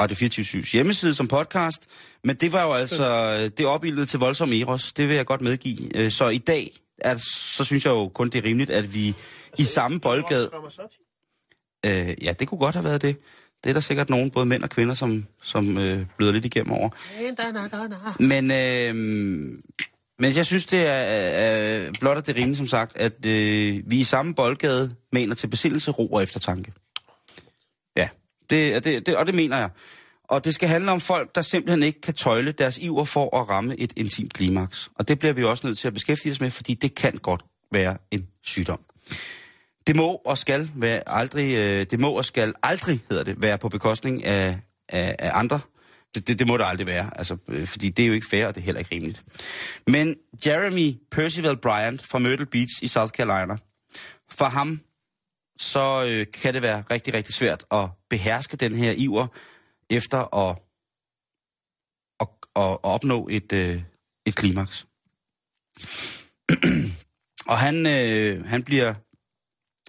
Radio 0.00 0.16
24 0.16 0.62
hjemmeside 0.62 1.14
som 1.14 1.28
podcast. 1.28 1.86
Men 2.24 2.36
det 2.36 2.52
var 2.52 2.62
jo 2.62 2.72
altså, 2.72 3.38
det 3.58 3.66
opildede 3.66 4.06
til 4.06 4.18
voldsom 4.18 4.52
eros, 4.52 4.92
det 4.92 5.08
vil 5.08 5.16
jeg 5.16 5.26
godt 5.26 5.40
medgive. 5.40 5.96
Øh, 5.96 6.10
Så 6.10 6.28
i 6.28 6.38
dag, 6.38 6.72
er, 6.98 7.16
så 7.56 7.64
synes 7.64 7.84
jeg 7.84 7.90
jo 7.90 8.08
kun, 8.08 8.28
det 8.28 8.38
er 8.38 8.44
rimeligt, 8.48 8.70
at 8.70 8.94
vi 8.94 9.14
i 9.58 9.64
samme 9.64 10.00
boldgade... 10.00 10.50
Øh, 11.86 12.14
ja, 12.24 12.32
det 12.32 12.48
kunne 12.48 12.58
godt 12.58 12.74
have 12.74 12.84
været 12.84 13.02
det. 13.02 13.16
Det 13.64 13.70
er 13.70 13.74
der 13.74 13.80
sikkert 13.80 14.10
nogen, 14.10 14.30
både 14.30 14.46
mænd 14.46 14.62
og 14.62 14.70
kvinder, 14.70 14.94
som, 14.94 15.26
som 15.42 15.78
øh, 15.78 16.06
bløder 16.16 16.32
lidt 16.32 16.44
igennem 16.44 16.72
over. 16.72 16.88
Men, 18.22 18.50
øh, 18.50 19.58
men 20.22 20.36
jeg 20.36 20.46
synes, 20.46 20.66
det 20.66 20.86
er, 20.86 20.92
er 20.92 21.90
blot 22.00 22.18
at 22.18 22.26
det 22.26 22.38
er 22.38 22.56
som 22.56 22.66
sagt, 22.66 22.96
at 22.96 23.26
øh, 23.26 23.82
vi 23.86 24.00
i 24.00 24.04
samme 24.04 24.34
boldgade 24.34 24.94
mener 25.12 25.34
til 25.34 25.46
besindelse, 25.46 25.90
ro 25.90 26.06
og 26.06 26.22
eftertanke. 26.22 26.72
Ja, 27.96 28.08
det, 28.50 28.84
det, 28.84 29.06
det, 29.06 29.16
og 29.16 29.26
det 29.26 29.34
mener 29.34 29.56
jeg. 29.56 29.70
Og 30.24 30.44
det 30.44 30.54
skal 30.54 30.68
handle 30.68 30.90
om 30.90 31.00
folk, 31.00 31.34
der 31.34 31.42
simpelthen 31.42 31.82
ikke 31.82 32.00
kan 32.00 32.14
tøjle 32.14 32.52
deres 32.52 32.78
iver 32.78 33.04
for 33.04 33.40
at 33.40 33.48
ramme 33.48 33.76
et 33.78 33.92
intimt 33.96 34.32
klimaks. 34.32 34.90
Og 34.94 35.08
det 35.08 35.18
bliver 35.18 35.32
vi 35.32 35.44
også 35.44 35.66
nødt 35.66 35.78
til 35.78 35.88
at 35.88 35.94
beskæftige 35.94 36.32
os 36.32 36.40
med, 36.40 36.50
fordi 36.50 36.74
det 36.74 36.94
kan 36.94 37.12
godt 37.12 37.44
være 37.72 37.96
en 38.10 38.28
sygdom. 38.42 38.80
Det 39.86 39.96
må 39.96 40.14
og 40.24 40.38
skal 40.38 40.70
være 40.74 41.02
aldrig, 41.06 41.54
øh, 41.54 41.86
det 41.90 42.00
må 42.00 42.10
og 42.10 42.24
skal 42.24 42.54
aldrig, 42.62 43.00
hedder 43.08 43.24
det, 43.24 43.42
være 43.42 43.58
på 43.58 43.68
bekostning 43.68 44.24
af, 44.24 44.58
af, 44.88 45.16
af 45.18 45.30
andre. 45.34 45.60
Det, 46.14 46.28
det, 46.28 46.38
det 46.38 46.46
må 46.46 46.56
det 46.56 46.64
aldrig 46.64 46.86
være, 46.86 47.18
altså, 47.18 47.36
øh, 47.48 47.66
fordi 47.66 47.88
det 47.88 48.02
er 48.02 48.06
jo 48.06 48.12
ikke 48.12 48.26
fair, 48.30 48.46
og 48.46 48.54
det 48.54 48.60
er 48.60 48.64
heller 48.64 48.78
ikke 48.78 48.94
rimeligt. 48.94 49.22
Men 49.86 50.16
Jeremy 50.46 50.94
Percival 51.10 51.56
Bryant 51.56 52.06
fra 52.06 52.18
Myrtle 52.18 52.46
Beach 52.46 52.82
i 52.82 52.86
South 52.86 53.10
Carolina, 53.10 53.56
for 54.30 54.44
ham, 54.44 54.80
så 55.58 56.04
øh, 56.08 56.26
kan 56.42 56.54
det 56.54 56.62
være 56.62 56.84
rigtig, 56.90 57.14
rigtig 57.14 57.34
svært 57.34 57.64
at 57.70 57.88
beherske 58.10 58.56
den 58.56 58.74
her 58.74 58.92
iver 58.92 59.26
efter 59.90 60.34
at, 60.34 60.56
at, 62.20 62.28
at, 62.56 62.62
at 62.62 62.84
opnå 62.84 63.28
et, 63.30 63.52
øh, 63.52 63.82
et 64.26 64.34
klimaks. 64.34 64.86
og 67.52 67.58
han, 67.58 67.86
øh, 67.86 68.46
han 68.46 68.62
bliver 68.62 68.94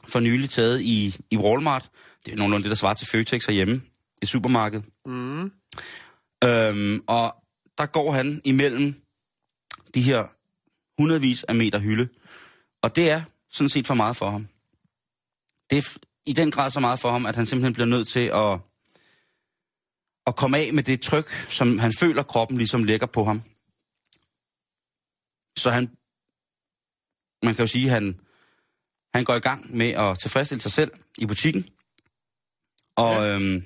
for 0.08 0.20
nylig 0.20 0.50
taget 0.50 0.82
i, 0.82 1.16
i 1.32 1.38
Walmart. 1.38 1.90
Det 2.26 2.32
er 2.32 2.38
nogenlunde 2.38 2.64
det, 2.64 2.70
der 2.70 2.76
svarer 2.76 2.94
til 2.94 3.08
Føtex 3.08 3.46
herhjemme 3.46 3.82
i 4.22 4.26
supermarkedet. 4.26 4.86
Mm. 5.06 5.52
Øhm, 6.44 7.04
og 7.08 7.36
der 7.78 7.86
går 7.86 8.12
han 8.12 8.42
imellem 8.44 9.02
de 9.94 10.02
her 10.02 10.28
hundredvis 11.02 11.44
af 11.44 11.56
meter 11.56 11.80
hylde. 11.80 12.10
Og 12.82 12.96
det 12.96 13.10
er 13.10 13.22
sådan 13.50 13.70
set 13.70 13.88
for 13.88 13.94
meget 13.94 14.16
for 14.16 14.30
ham. 14.30 14.48
Det 15.70 15.78
er 15.78 15.98
i 16.26 16.34
den 16.34 16.52
grad 16.52 16.70
så 16.70 16.80
meget 16.80 17.00
for 17.00 17.12
ham, 17.12 17.26
at 17.26 17.36
han 17.36 17.46
simpelthen 17.46 17.74
bliver 17.74 17.88
nødt 17.88 18.08
til 18.08 18.20
at, 18.20 18.60
at 20.28 20.36
komme 20.36 20.58
af 20.58 20.74
med 20.74 20.84
det 20.84 21.02
tryk, 21.02 21.30
som 21.50 21.80
han 21.80 21.94
føler 22.00 22.24
kroppen 22.24 22.58
ligesom 22.58 22.84
lægger 22.84 23.08
på 23.08 23.24
ham. 23.24 23.42
Så 25.58 25.70
han, 25.70 25.98
man 27.44 27.56
kan 27.56 27.64
jo 27.64 27.68
sige, 27.68 27.90
han, 27.90 28.20
han 29.14 29.24
går 29.24 29.36
i 29.36 29.40
gang 29.40 29.78
med 29.78 29.90
at 29.90 30.20
tilfredsstille 30.20 30.62
sig 30.62 30.72
selv 30.72 30.92
i 31.18 31.26
butikken. 31.26 31.70
Og 32.96 33.14
ja. 33.14 33.36
øhm, 33.36 33.66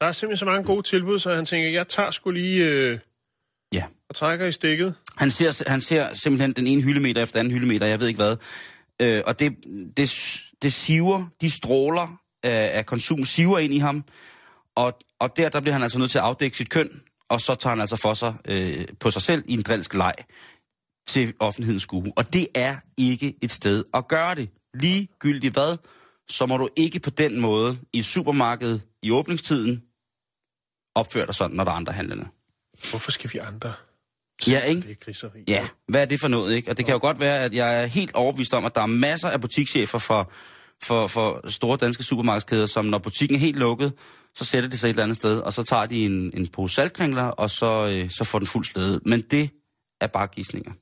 Der 0.00 0.06
er 0.06 0.12
simpelthen 0.12 0.38
så 0.38 0.44
mange 0.44 0.64
gode 0.64 0.82
tilbud, 0.82 1.18
så 1.18 1.34
han 1.34 1.44
tænker, 1.44 1.70
jeg 1.70 1.88
tager 1.88 2.10
sgu 2.10 2.30
lige 2.30 2.64
øh, 2.66 2.98
ja, 3.74 3.84
og 4.08 4.14
trækker 4.14 4.46
i 4.46 4.52
stikket. 4.52 4.94
han 5.18 5.30
ser, 5.30 5.70
han 5.70 5.80
ser 5.80 6.14
simpelthen 6.14 6.52
den 6.52 6.66
ene 6.66 6.82
hyldemeter 6.82 7.22
efter 7.22 7.40
anden 7.40 7.52
hyldemeter, 7.52 7.86
jeg 7.86 8.00
ved 8.00 8.08
ikke 8.08 8.18
hvad. 8.18 8.36
Øh, 9.02 9.22
og 9.26 9.38
det, 9.38 9.52
det, 9.96 10.10
det 10.62 10.72
siver, 10.72 11.26
de 11.40 11.50
stråler 11.50 12.20
af, 12.42 12.70
af 12.78 12.86
konsum, 12.86 13.24
siver 13.24 13.58
ind 13.58 13.74
i 13.74 13.78
ham. 13.78 14.04
Og, 14.76 14.98
og 15.18 15.36
der, 15.36 15.48
der 15.48 15.60
bliver 15.60 15.72
han 15.72 15.82
altså 15.82 15.98
nødt 15.98 16.10
til 16.10 16.18
at 16.18 16.24
afdække 16.24 16.56
sit 16.56 16.70
køn, 16.70 17.02
og 17.28 17.40
så 17.40 17.54
tager 17.54 17.70
han 17.70 17.80
altså 17.80 17.96
for 17.96 18.14
sig 18.14 18.34
øh, 18.48 18.84
på 19.00 19.10
sig 19.10 19.22
selv 19.22 19.44
i 19.46 19.52
en 19.54 19.62
drilsk 19.62 19.94
leg 19.94 20.14
til 21.08 21.34
offentlighedens 21.38 21.82
skue. 21.82 22.12
Og 22.16 22.32
det 22.32 22.46
er 22.54 22.76
ikke 22.98 23.34
et 23.42 23.50
sted 23.50 23.84
at 23.94 24.08
gøre 24.08 24.34
det. 24.34 24.50
Ligegyldigt 24.74 25.54
hvad, 25.54 25.76
så 26.28 26.46
må 26.46 26.56
du 26.56 26.68
ikke 26.76 27.00
på 27.00 27.10
den 27.10 27.40
måde 27.40 27.78
i 27.92 27.98
et 27.98 28.04
supermarked 28.04 28.80
i 29.02 29.10
åbningstiden 29.10 29.82
opføre 30.94 31.26
dig 31.26 31.34
sådan, 31.34 31.56
når 31.56 31.64
der 31.64 31.70
er 31.70 31.76
andre 31.76 31.92
handlende. 31.92 32.28
Hvorfor 32.90 33.10
skal 33.10 33.30
vi 33.32 33.38
andre? 33.38 33.72
Ja, 34.46 34.60
ikke? 34.60 34.80
Det 34.80 34.90
er 34.90 35.04
griseri. 35.04 35.44
Ja, 35.48 35.68
hvad 35.88 36.02
er 36.02 36.04
det 36.04 36.20
for 36.20 36.28
noget, 36.28 36.54
ikke? 36.54 36.70
Og 36.70 36.76
det 36.76 36.84
kan 36.84 36.92
jo 36.92 36.98
godt 36.98 37.20
være, 37.20 37.44
at 37.44 37.54
jeg 37.54 37.82
er 37.82 37.86
helt 37.86 38.14
overbevist 38.14 38.54
om, 38.54 38.64
at 38.64 38.74
der 38.74 38.80
er 38.80 38.86
masser 38.86 39.28
af 39.28 39.40
butikschefer 39.40 39.98
for, 39.98 40.32
for, 40.82 41.06
for 41.06 41.48
store 41.48 41.76
danske 41.76 42.02
supermarkedskæder, 42.02 42.66
som 42.66 42.84
når 42.84 42.98
butikken 42.98 43.36
er 43.36 43.40
helt 43.40 43.56
lukket, 43.56 43.92
så 44.34 44.44
sætter 44.44 44.70
de 44.70 44.78
sig 44.78 44.86
et 44.86 44.90
eller 44.90 45.02
andet 45.02 45.16
sted, 45.16 45.38
og 45.38 45.52
så 45.52 45.62
tager 45.62 45.86
de 45.86 46.04
en, 46.04 46.30
en 46.34 46.48
pose 46.48 46.74
saltkringler, 46.74 47.24
og 47.24 47.50
så, 47.50 47.88
øh, 47.92 48.10
så 48.10 48.24
får 48.24 48.38
den 48.38 48.48
fuld 48.48 48.64
slæde. 48.64 49.00
Men 49.04 49.20
det 49.20 49.50
er 50.00 50.06
bare 50.06 50.26
gissninger. 50.26 50.72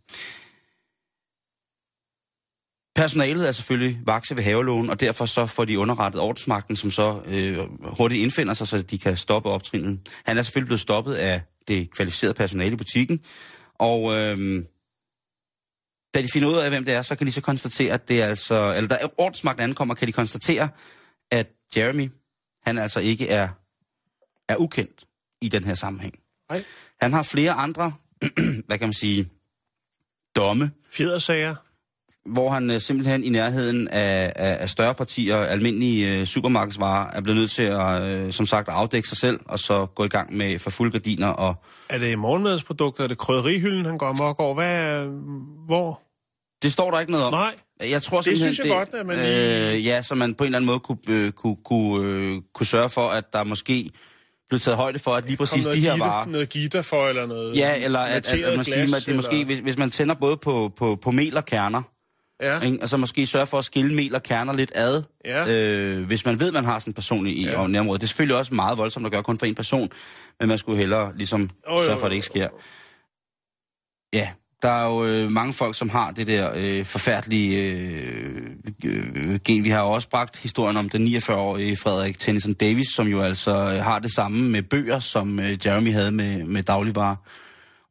Personalet 2.98 3.48
er 3.48 3.52
selvfølgelig 3.52 4.00
vakse 4.04 4.36
ved 4.36 4.42
havelågen, 4.42 4.90
og 4.90 5.00
derfor 5.00 5.26
så 5.26 5.46
får 5.46 5.64
de 5.64 5.78
underrettet 5.78 6.20
ordensmagten, 6.20 6.76
som 6.76 6.90
så 6.90 7.22
øh, 7.26 7.58
hurtigt 7.82 8.22
indfinder 8.22 8.54
sig, 8.54 8.68
så 8.68 8.82
de 8.82 8.98
kan 8.98 9.16
stoppe 9.16 9.48
optrinet. 9.48 10.00
Han 10.24 10.38
er 10.38 10.42
selvfølgelig 10.42 10.66
blevet 10.66 10.80
stoppet 10.80 11.14
af 11.14 11.42
det 11.68 11.90
kvalificerede 11.90 12.34
personale 12.34 12.72
i 12.72 12.76
butikken, 12.76 13.20
og 13.74 14.16
øh, 14.16 14.64
da 16.14 16.22
de 16.22 16.28
finder 16.32 16.48
ud 16.48 16.54
af, 16.54 16.70
hvem 16.70 16.84
det 16.84 16.94
er, 16.94 17.02
så 17.02 17.14
kan 17.14 17.26
de 17.26 17.32
så 17.32 17.40
konstatere, 17.40 17.94
at 17.94 18.08
det 18.08 18.22
er 18.22 18.26
altså... 18.26 18.74
Eller 18.74 18.88
da 18.88 18.98
ordensmagten 19.18 19.64
ankommer, 19.64 19.94
kan 19.94 20.08
de 20.08 20.12
konstatere, 20.12 20.68
at 21.30 21.46
Jeremy, 21.76 22.10
han 22.66 22.78
altså 22.78 23.00
ikke 23.00 23.28
er, 23.28 23.48
er 24.48 24.56
ukendt 24.56 25.04
i 25.42 25.48
den 25.48 25.64
her 25.64 25.74
sammenhæng. 25.74 26.18
Nej. 26.50 26.64
Han 27.00 27.12
har 27.12 27.22
flere 27.22 27.52
andre, 27.52 27.92
hvad 28.66 28.78
kan 28.78 28.88
man 28.88 28.92
sige, 28.92 29.28
domme, 30.36 30.70
Fjedersager. 30.90 31.67
Hvor 32.28 32.50
han 32.50 32.70
øh, 32.70 32.80
simpelthen 32.80 33.24
i 33.24 33.28
nærheden 33.28 33.88
af, 33.88 34.32
af, 34.36 34.56
af 34.60 34.68
større 34.68 34.94
partier, 34.94 35.36
almindelige 35.36 36.20
øh, 36.20 36.26
supermarkedsvarer, 36.26 37.10
er 37.12 37.20
blevet 37.20 37.38
nødt 37.38 37.50
til 37.50 37.62
at, 37.62 38.02
øh, 38.02 38.32
som 38.32 38.46
sagt, 38.46 38.68
afdække 38.68 39.08
sig 39.08 39.16
selv, 39.16 39.40
og 39.44 39.58
så 39.58 39.86
gå 39.86 40.04
i 40.04 40.08
gang 40.08 40.36
med 40.36 40.58
for 40.58 40.70
fulde 40.70 40.92
gardiner. 40.92 41.28
Og 41.28 41.54
Er 41.88 41.98
det 41.98 42.18
morgenmadsprodukter? 42.18 43.04
Er 43.04 43.08
det 43.08 43.18
krydderihylden, 43.18 43.84
han 43.86 43.98
går 43.98 44.06
amok 44.06 44.40
over? 44.40 44.54
Hvad 44.54 45.06
hvor? 45.66 46.00
det 46.62 46.72
står 46.72 46.90
der 46.90 47.00
ikke 47.00 47.12
noget 47.12 47.26
om. 47.26 47.32
Nej. 47.32 47.54
Jeg 47.90 48.02
tror 48.02 48.20
Det 48.20 48.38
synes 48.38 48.58
jeg 48.58 48.68
godt, 48.68 48.88
at 48.94 49.06
man 49.06 49.18
øh, 49.18 49.86
Ja, 49.86 50.02
så 50.02 50.14
man 50.14 50.34
på 50.34 50.44
en 50.44 50.46
eller 50.46 50.58
anden 50.58 50.66
måde 50.66 50.80
kunne, 50.80 50.98
øh, 51.08 51.32
kunne, 51.32 51.56
kunne, 51.64 52.08
øh, 52.08 52.40
kunne 52.54 52.66
sørge 52.66 52.88
for, 52.88 53.08
at 53.08 53.24
der 53.32 53.44
måske 53.44 53.90
blev 54.48 54.60
taget 54.60 54.76
højde 54.76 54.98
for, 54.98 55.10
at 55.10 55.26
lige 55.26 55.36
præcis 55.36 55.64
de 55.64 55.80
her 55.80 55.92
gitter, 55.92 56.06
varer... 56.06 56.26
Noget 56.26 56.48
gitter 56.48 56.82
for, 56.82 57.08
eller 57.08 57.26
noget 57.26 57.56
Ja, 57.56 57.84
eller 57.84 58.00
at, 58.00 58.32
at, 58.32 58.44
at 58.44 58.56
man 58.56 58.64
siger, 58.64 58.96
at 58.96 59.02
det 59.06 59.16
måske, 59.16 59.44
hvis, 59.44 59.58
hvis 59.58 59.78
man 59.78 59.90
tænder 59.90 60.14
både 60.14 60.36
på, 60.36 60.72
på, 60.76 60.98
på 61.02 61.10
mel 61.10 61.36
og 61.36 61.44
kerner, 61.44 61.82
Ja. 62.42 62.60
ikke? 62.60 62.78
altså 62.80 62.96
måske 62.96 63.26
sørge 63.26 63.46
for 63.46 63.58
at 63.58 63.64
skille 63.64 63.94
mel 63.94 64.14
og 64.14 64.22
kerner 64.22 64.52
lidt 64.52 64.72
ad, 64.74 65.02
Ja. 65.24 65.48
øh, 65.52 66.06
hvis 66.06 66.24
man 66.24 66.40
ved, 66.40 66.46
at 66.46 66.52
man 66.52 66.64
har 66.64 66.78
sådan 66.78 66.90
en 66.90 66.94
person 66.94 67.26
i, 67.26 67.44
Ja. 67.44 67.66
nærområdet. 67.66 68.00
Det 68.00 68.06
er 68.06 68.08
selvfølgelig 68.08 68.36
også 68.36 68.54
meget 68.54 68.78
voldsomt 68.78 69.06
at 69.06 69.12
gøre 69.12 69.22
kun 69.22 69.38
for 69.38 69.46
en 69.46 69.54
person, 69.54 69.90
men 70.40 70.48
man 70.48 70.58
skulle 70.58 70.78
hellere 70.78 71.12
ligesom 71.16 71.50
jo, 71.70 71.84
sørge 71.84 71.98
for, 71.98 72.06
at 72.06 72.10
det 72.10 72.16
ikke 72.16 72.26
sker. 72.26 72.48
Ja, 74.12 74.28
der 74.62 74.68
er 74.68 74.86
jo 74.86 75.04
øh, 75.04 75.30
mange 75.30 75.52
folk, 75.52 75.76
som 75.76 75.88
har 75.88 76.10
det 76.10 76.26
der 76.26 76.50
øh, 76.56 76.84
forfærdelige 76.84 77.72
øh, 77.72 78.42
øh, 78.84 79.38
gen. 79.44 79.64
Vi 79.64 79.68
har 79.70 79.80
jo 79.82 79.90
også 79.90 80.08
bragt 80.08 80.36
historien 80.36 80.76
om 80.76 80.88
den 80.88 81.06
49-årige 81.06 81.76
Frederik 81.76 82.18
Tennyson 82.18 82.52
Davis, 82.54 82.86
som 82.94 83.06
jo 83.06 83.20
altså 83.22 83.50
øh, 83.50 83.84
har 83.84 83.98
det 83.98 84.14
samme 84.14 84.48
med 84.50 84.62
bøger, 84.62 84.98
som 84.98 85.38
øh, 85.40 85.66
Jeremy 85.66 85.92
havde 85.92 86.10
med, 86.10 86.44
med 86.44 86.62
dagligvarer. 86.62 87.16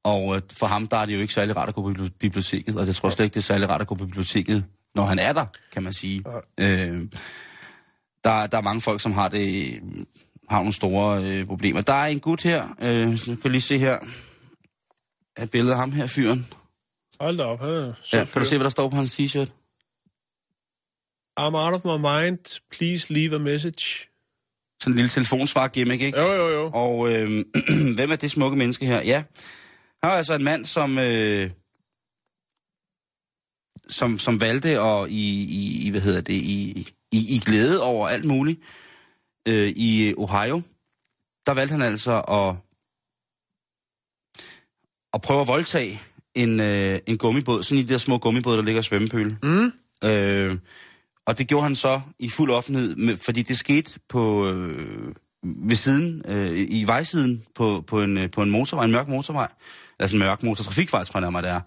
Og 0.07 0.35
øh, 0.35 0.41
for 0.53 0.67
ham, 0.67 0.87
der 0.87 0.97
er 0.97 1.05
det 1.05 1.13
jo 1.15 1.19
ikke 1.19 1.33
særlig 1.33 1.57
rart 1.57 1.69
at 1.69 1.75
gå 1.75 1.81
på 1.81 1.89
bibli- 1.89 2.17
biblioteket, 2.19 2.77
og 2.79 2.85
jeg 2.87 2.95
tror 2.95 3.09
slet 3.09 3.25
ikke, 3.25 3.33
det 3.33 3.39
er 3.39 3.43
særlig 3.53 3.69
rart 3.69 3.81
at 3.81 3.87
gå 3.87 3.95
på 3.95 4.05
biblioteket, 4.05 4.65
når 4.95 5.05
han 5.05 5.19
er 5.19 5.33
der, 5.33 5.45
kan 5.73 5.83
man 5.83 5.93
sige. 5.93 6.23
Øh, 6.57 7.01
der, 8.23 8.47
der 8.47 8.57
er 8.57 8.61
mange 8.61 8.81
folk, 8.81 9.01
som 9.01 9.11
har 9.11 9.27
det 9.29 9.73
har 10.49 10.57
nogle 10.57 10.73
store 10.73 11.23
øh, 11.23 11.45
problemer. 11.45 11.81
Der 11.81 11.93
er 11.93 12.05
en 12.05 12.19
gut 12.19 12.43
her, 12.43 12.75
øh, 12.81 13.17
så 13.17 13.35
kan 13.41 13.51
lige 13.51 13.61
se 13.61 13.77
her, 13.77 13.97
et 15.43 15.51
billede 15.51 15.73
af 15.73 15.79
ham 15.79 15.91
her, 15.91 16.07
fyren. 16.07 16.47
Hold 17.19 17.37
da 17.37 17.43
op, 17.43 17.59
han 17.61 17.69
er 17.69 17.93
Ja, 18.13 18.25
kan 18.25 18.41
du 18.41 18.45
se, 18.47 18.57
hvad 18.57 18.63
der 18.63 18.69
står 18.69 18.89
på 18.89 18.95
hans 18.95 19.19
t-shirt? 19.19 19.49
I'm 21.39 21.55
out 21.55 21.73
of 21.73 21.85
my 21.85 21.97
mind. 22.07 22.61
Please 22.71 23.13
leave 23.13 23.35
a 23.35 23.39
message. 23.39 24.07
Sådan 24.81 24.93
en 24.93 24.95
lille 24.95 25.09
telefonsvar 25.09 25.67
gimmick, 25.67 26.01
ikke? 26.01 26.19
Jo, 26.19 26.33
jo, 26.33 26.53
jo. 26.53 26.69
Og 26.73 27.13
øh, 27.13 27.45
hvem 27.95 28.11
er 28.11 28.15
det 28.15 28.31
smukke 28.31 28.57
menneske 28.57 28.85
her? 28.85 29.01
Ja, 29.01 29.23
han 30.03 30.11
er 30.11 30.15
altså 30.15 30.33
en 30.35 30.43
mand, 30.43 30.65
som, 30.65 30.99
øh, 30.99 31.49
som, 33.89 34.19
som 34.19 34.41
valgte 34.41 34.79
at 34.79 35.09
i, 35.09 35.43
i, 35.43 35.87
i, 35.87 35.89
hvad 35.89 36.01
hedder 36.01 36.21
det, 36.21 36.33
i, 36.33 36.87
i, 37.11 37.35
i 37.35 37.39
glæde 37.45 37.81
over 37.81 38.07
alt 38.07 38.25
muligt 38.25 38.59
øh, 39.47 39.69
i 39.75 40.13
Ohio. 40.17 40.61
Der 41.45 41.53
valgte 41.53 41.71
han 41.71 41.81
altså 41.81 42.21
at, 42.21 42.55
at 45.13 45.21
prøve 45.21 45.41
at 45.41 45.47
voldtage 45.47 46.01
en, 46.35 46.59
øh, 46.59 46.99
en 47.07 47.17
gummibåd, 47.17 47.63
sådan 47.63 47.79
i 47.79 47.83
de 47.83 47.93
der 47.93 47.97
små 47.97 48.17
gummibåde, 48.17 48.57
der 48.57 48.63
ligger 48.63 48.81
i 48.81 48.83
svømmepøl. 48.83 49.37
Mm. 49.43 49.71
Øh, 50.03 50.57
og 51.25 51.37
det 51.37 51.47
gjorde 51.47 51.63
han 51.63 51.75
så 51.75 52.01
i 52.19 52.29
fuld 52.29 52.51
offentlighed, 52.51 52.95
med, 52.95 53.17
fordi 53.17 53.41
det 53.41 53.57
skete 53.57 53.99
på 54.09 54.49
øh, 54.49 55.15
ved 55.43 55.75
siden, 55.75 56.21
øh, 56.25 56.65
i 56.69 56.83
vejsiden 56.83 57.43
på, 57.55 57.83
på, 57.87 58.01
en, 58.01 58.17
øh, 58.17 58.31
på 58.31 58.41
en 58.41 58.49
motorvej, 58.49 58.85
en 58.85 58.91
mørk 58.91 59.07
motorvej, 59.07 59.51
altså 59.99 60.15
en 60.15 60.19
mørk 60.19 60.43
motortrafikvej, 60.43 61.03
tror 61.03 61.19
jeg 61.19 61.21
nærmere 61.21 61.41
det 61.41 61.51
er, 61.51 61.61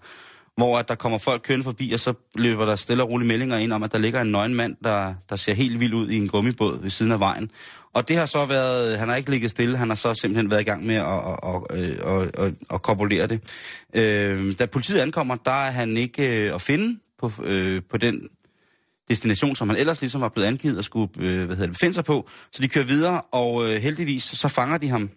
hvor 0.55 0.79
at 0.79 0.87
der 0.87 0.95
kommer 0.95 1.17
folk 1.17 1.41
kørende 1.41 1.63
forbi, 1.63 1.91
og 1.91 1.99
så 1.99 2.13
løber 2.35 2.65
der 2.65 2.75
stille 2.75 3.03
og 3.03 3.09
roligt 3.09 3.27
meldinger 3.27 3.57
ind 3.57 3.73
om, 3.73 3.83
at 3.83 3.91
der 3.91 3.97
ligger 3.97 4.21
en 4.21 4.31
nøgen 4.31 4.55
mand, 4.55 4.75
der, 4.83 5.13
der 5.29 5.35
ser 5.35 5.53
helt 5.53 5.79
vild 5.79 5.93
ud 5.93 6.09
i 6.09 6.17
en 6.17 6.27
gummibåd 6.27 6.81
ved 6.81 6.89
siden 6.89 7.11
af 7.11 7.19
vejen. 7.19 7.51
Og 7.93 8.07
det 8.07 8.17
har 8.17 8.25
så 8.25 8.45
været, 8.45 8.97
han 8.97 9.09
har 9.09 9.15
ikke 9.15 9.29
ligget 9.29 9.51
stille, 9.51 9.77
han 9.77 9.87
har 9.87 9.95
så 9.95 10.13
simpelthen 10.13 10.51
været 10.51 10.61
i 10.61 10.63
gang 10.63 10.85
med 10.85 10.95
at, 10.95 11.05
at, 11.07 11.61
at, 11.69 11.89
at, 11.89 12.45
at, 12.45 12.53
at 12.73 12.81
korpulere 12.81 13.27
det. 13.27 13.41
Øh, 13.93 14.59
da 14.59 14.65
politiet 14.65 14.99
ankommer, 14.99 15.35
der 15.35 15.51
er 15.51 15.71
han 15.71 15.97
ikke 15.97 16.47
øh, 16.47 16.55
at 16.55 16.61
finde 16.61 16.99
på, 17.19 17.31
øh, 17.43 17.81
på 17.89 17.97
den 17.97 18.29
destination, 19.09 19.55
som 19.55 19.69
han 19.69 19.77
ellers 19.77 20.01
ligesom 20.01 20.21
var 20.21 20.29
blevet 20.29 20.47
angivet 20.47 20.77
og 20.77 20.83
skulle 20.83 21.11
øh, 21.19 21.45
hvad 21.45 21.55
hedder 21.55 21.67
det, 21.67 21.73
befinde 21.73 21.93
sig 21.93 22.05
på. 22.05 22.29
Så 22.51 22.61
de 22.61 22.67
kører 22.67 22.85
videre, 22.85 23.21
og 23.21 23.69
øh, 23.69 23.81
heldigvis 23.81 24.23
så 24.23 24.47
fanger 24.47 24.77
de 24.77 24.89
ham 24.89 25.09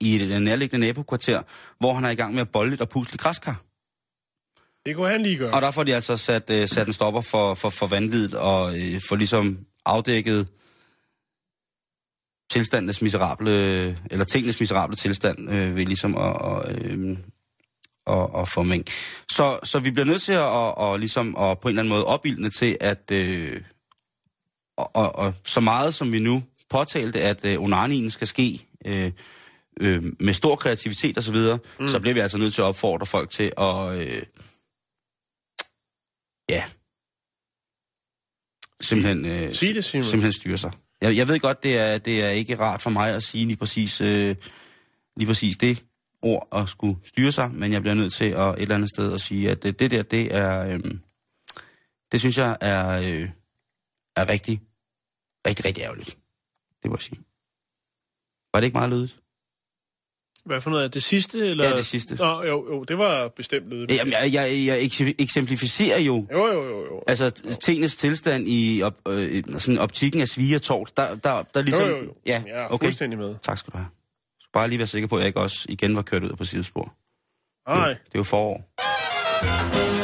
i 0.00 0.22
et 0.22 0.42
nærliggende 0.42 0.86
nabokvarter, 0.86 1.42
hvor 1.78 1.94
han 1.94 2.04
er 2.04 2.10
i 2.10 2.14
gang 2.14 2.34
med 2.34 2.46
at 2.54 2.68
lidt 2.68 2.80
og 2.80 2.88
pusle 2.88 3.18
græskar. 3.18 3.62
Det 4.86 4.96
kunne 4.96 5.08
han 5.08 5.20
lige 5.20 5.36
gøre. 5.36 5.54
Og 5.54 5.62
der 5.62 5.70
får 5.70 5.82
de 5.82 5.94
altså 5.94 6.16
sat, 6.16 6.50
øh, 6.50 6.68
sat 6.68 6.86
en 6.86 6.92
stopper 6.92 7.20
for, 7.20 7.54
for, 7.54 7.70
for 7.70 7.86
vanviddet 7.86 8.34
og 8.34 8.78
øh, 8.80 9.00
får 9.08 9.16
ligesom 9.16 9.58
afdækket 9.84 10.48
tilstandens 12.50 13.02
miserable, 13.02 13.52
eller 14.10 14.24
tingenes 14.24 14.60
miserable 14.60 14.96
tilstand 14.96 15.50
øh, 15.50 15.76
ved 15.76 15.86
ligesom 15.86 16.16
at, 16.16 16.36
og, 16.36 16.74
øh, 16.74 17.18
og, 18.06 18.34
og 18.34 18.48
få 18.48 18.62
mæng. 18.62 18.84
Så, 19.30 19.58
så 19.62 19.78
vi 19.78 19.90
bliver 19.90 20.06
nødt 20.06 20.22
til 20.22 20.32
at, 20.32 20.40
og, 20.40 20.78
og 20.78 20.98
ligesom 20.98 21.36
at 21.36 21.60
på 21.60 21.68
en 21.68 21.72
eller 21.72 21.82
anden 21.82 21.94
måde 21.94 22.04
opildne 22.04 22.50
til, 22.50 22.76
at 22.80 23.10
øh, 23.10 23.60
og, 24.76 24.90
og, 24.96 25.16
og 25.16 25.34
så 25.44 25.60
meget 25.60 25.94
som 25.94 26.12
vi 26.12 26.18
nu 26.18 26.42
påtalte, 26.70 27.20
at 27.20 27.44
øh, 27.44 27.62
onanien 27.62 28.10
skal 28.10 28.26
ske 28.26 28.66
øh, 28.84 29.12
øh, 29.80 30.02
med 30.20 30.34
stor 30.34 30.56
kreativitet 30.56 31.18
osv., 31.18 31.34
så, 31.34 31.58
mm. 31.80 31.88
så 31.88 32.00
bliver 32.00 32.14
vi 32.14 32.20
altså 32.20 32.38
nødt 32.38 32.54
til 32.54 32.62
at 32.62 32.66
opfordre 32.66 33.06
folk 33.06 33.30
til 33.30 33.52
at 33.58 33.98
øh, 33.98 34.22
ja 36.48 36.64
simpelthen, 38.80 39.24
øh, 39.24 39.54
Sig 39.54 39.74
det, 39.74 39.84
Simon. 39.84 40.04
simpelthen 40.04 40.32
styre 40.32 40.58
sig. 40.58 40.72
Jeg, 41.00 41.16
jeg 41.16 41.28
ved 41.28 41.40
godt, 41.40 41.62
det 41.62 41.78
er, 41.78 41.98
det 41.98 42.22
er 42.22 42.28
ikke 42.28 42.58
rart 42.58 42.82
for 42.82 42.90
mig 42.90 43.14
at 43.14 43.22
sige 43.22 43.46
lige 43.46 43.56
præcis, 43.56 44.00
øh, 44.00 44.36
lige 45.16 45.26
præcis 45.26 45.56
det 45.56 45.84
ord 46.22 46.48
at 46.52 46.68
skulle 46.68 46.98
styre 47.04 47.32
sig, 47.32 47.50
men 47.50 47.72
jeg 47.72 47.80
bliver 47.82 47.94
nødt 47.94 48.12
til 48.12 48.24
at 48.24 48.48
et 48.48 48.62
eller 48.62 48.74
andet 48.74 48.90
sted 48.90 49.12
at 49.12 49.20
sige, 49.20 49.50
at 49.50 49.62
det, 49.62 49.78
det 49.80 49.90
der, 49.90 50.02
det 50.02 50.34
er, 50.34 50.66
øh, 50.66 50.80
det 52.12 52.20
synes 52.20 52.38
jeg 52.38 52.56
er, 52.60 52.88
øh, 52.88 53.28
er 54.16 54.28
rigtig, 54.28 54.60
rigtig, 55.46 55.64
rigtig 55.64 55.82
ærgerligt. 55.82 56.18
Det 56.82 56.90
må 56.90 56.96
jeg 56.96 57.02
sige. 57.02 57.20
Var 58.52 58.60
det 58.60 58.64
ikke 58.64 58.76
meget 58.78 58.90
lydigt? 58.90 59.23
Hvad 60.46 60.60
for 60.60 60.70
noget? 60.70 60.84
Er 60.84 60.88
det 60.88 61.02
sidste? 61.02 61.38
Eller? 61.38 61.64
Ja, 61.68 61.76
det 61.76 61.86
sidste. 61.86 62.14
Nå, 62.14 62.42
jo, 62.42 62.66
jo, 62.74 62.84
det 62.84 62.98
var 62.98 63.28
bestemt 63.28 63.68
lydet. 63.70 63.90
Jamen, 63.90 64.12
jeg, 64.12 64.30
jeg, 64.32 64.66
jeg 64.66 64.78
ekse- 64.82 65.14
eksemplificerer 65.18 65.98
jo, 65.98 66.26
Jo, 66.32 66.46
jo, 66.46 66.64
jo, 66.64 66.78
jo. 66.84 67.02
altså 67.06 67.30
tingens 67.64 67.96
tilstand 67.96 68.44
i 68.48 68.82
op, 68.82 68.94
øh, 69.08 69.42
sådan 69.58 69.78
optikken 69.78 70.20
af 70.20 70.28
svige 70.28 70.56
og 70.56 70.62
tort. 70.62 70.96
Der, 70.96 71.14
der, 71.14 71.42
der 71.54 71.62
ligesom... 71.62 71.88
Jo, 71.88 71.96
jo, 71.96 72.04
jo. 72.04 72.14
Ja, 72.26 72.42
Jeg 72.46 72.62
er 72.62 72.68
okay. 72.68 72.86
fuldstændig 72.86 73.18
med. 73.18 73.34
Tak 73.42 73.58
skal 73.58 73.72
du 73.72 73.76
have. 73.78 73.88
Jeg 73.90 74.40
skal 74.40 74.50
bare 74.52 74.68
lige 74.68 74.78
være 74.78 74.86
sikker 74.86 75.08
på, 75.08 75.16
at 75.16 75.20
jeg 75.20 75.26
ikke 75.26 75.40
også 75.40 75.66
igen 75.68 75.96
var 75.96 76.02
kørt 76.02 76.24
ud 76.24 76.36
på 76.36 76.44
sidespor. 76.44 76.94
Nej. 77.68 77.88
Det 77.88 77.96
er 77.96 77.98
jo 78.18 78.22
forår. 78.22 80.03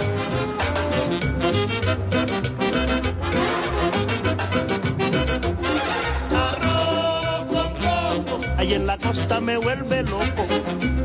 Ahí 8.60 8.74
en 8.74 8.86
la 8.86 8.98
costa 8.98 9.40
me 9.40 9.56
vuelve 9.56 10.02
loco. 10.02 10.46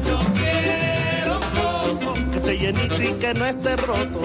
Yo 0.07 0.17
quiero 0.39 1.39
coco. 1.55 2.13
Que 2.31 2.37
esté 2.39 2.57
llenito 2.57 3.01
y 3.01 3.13
que 3.21 3.33
no 3.33 3.45
esté 3.45 3.77
roto. 3.77 4.19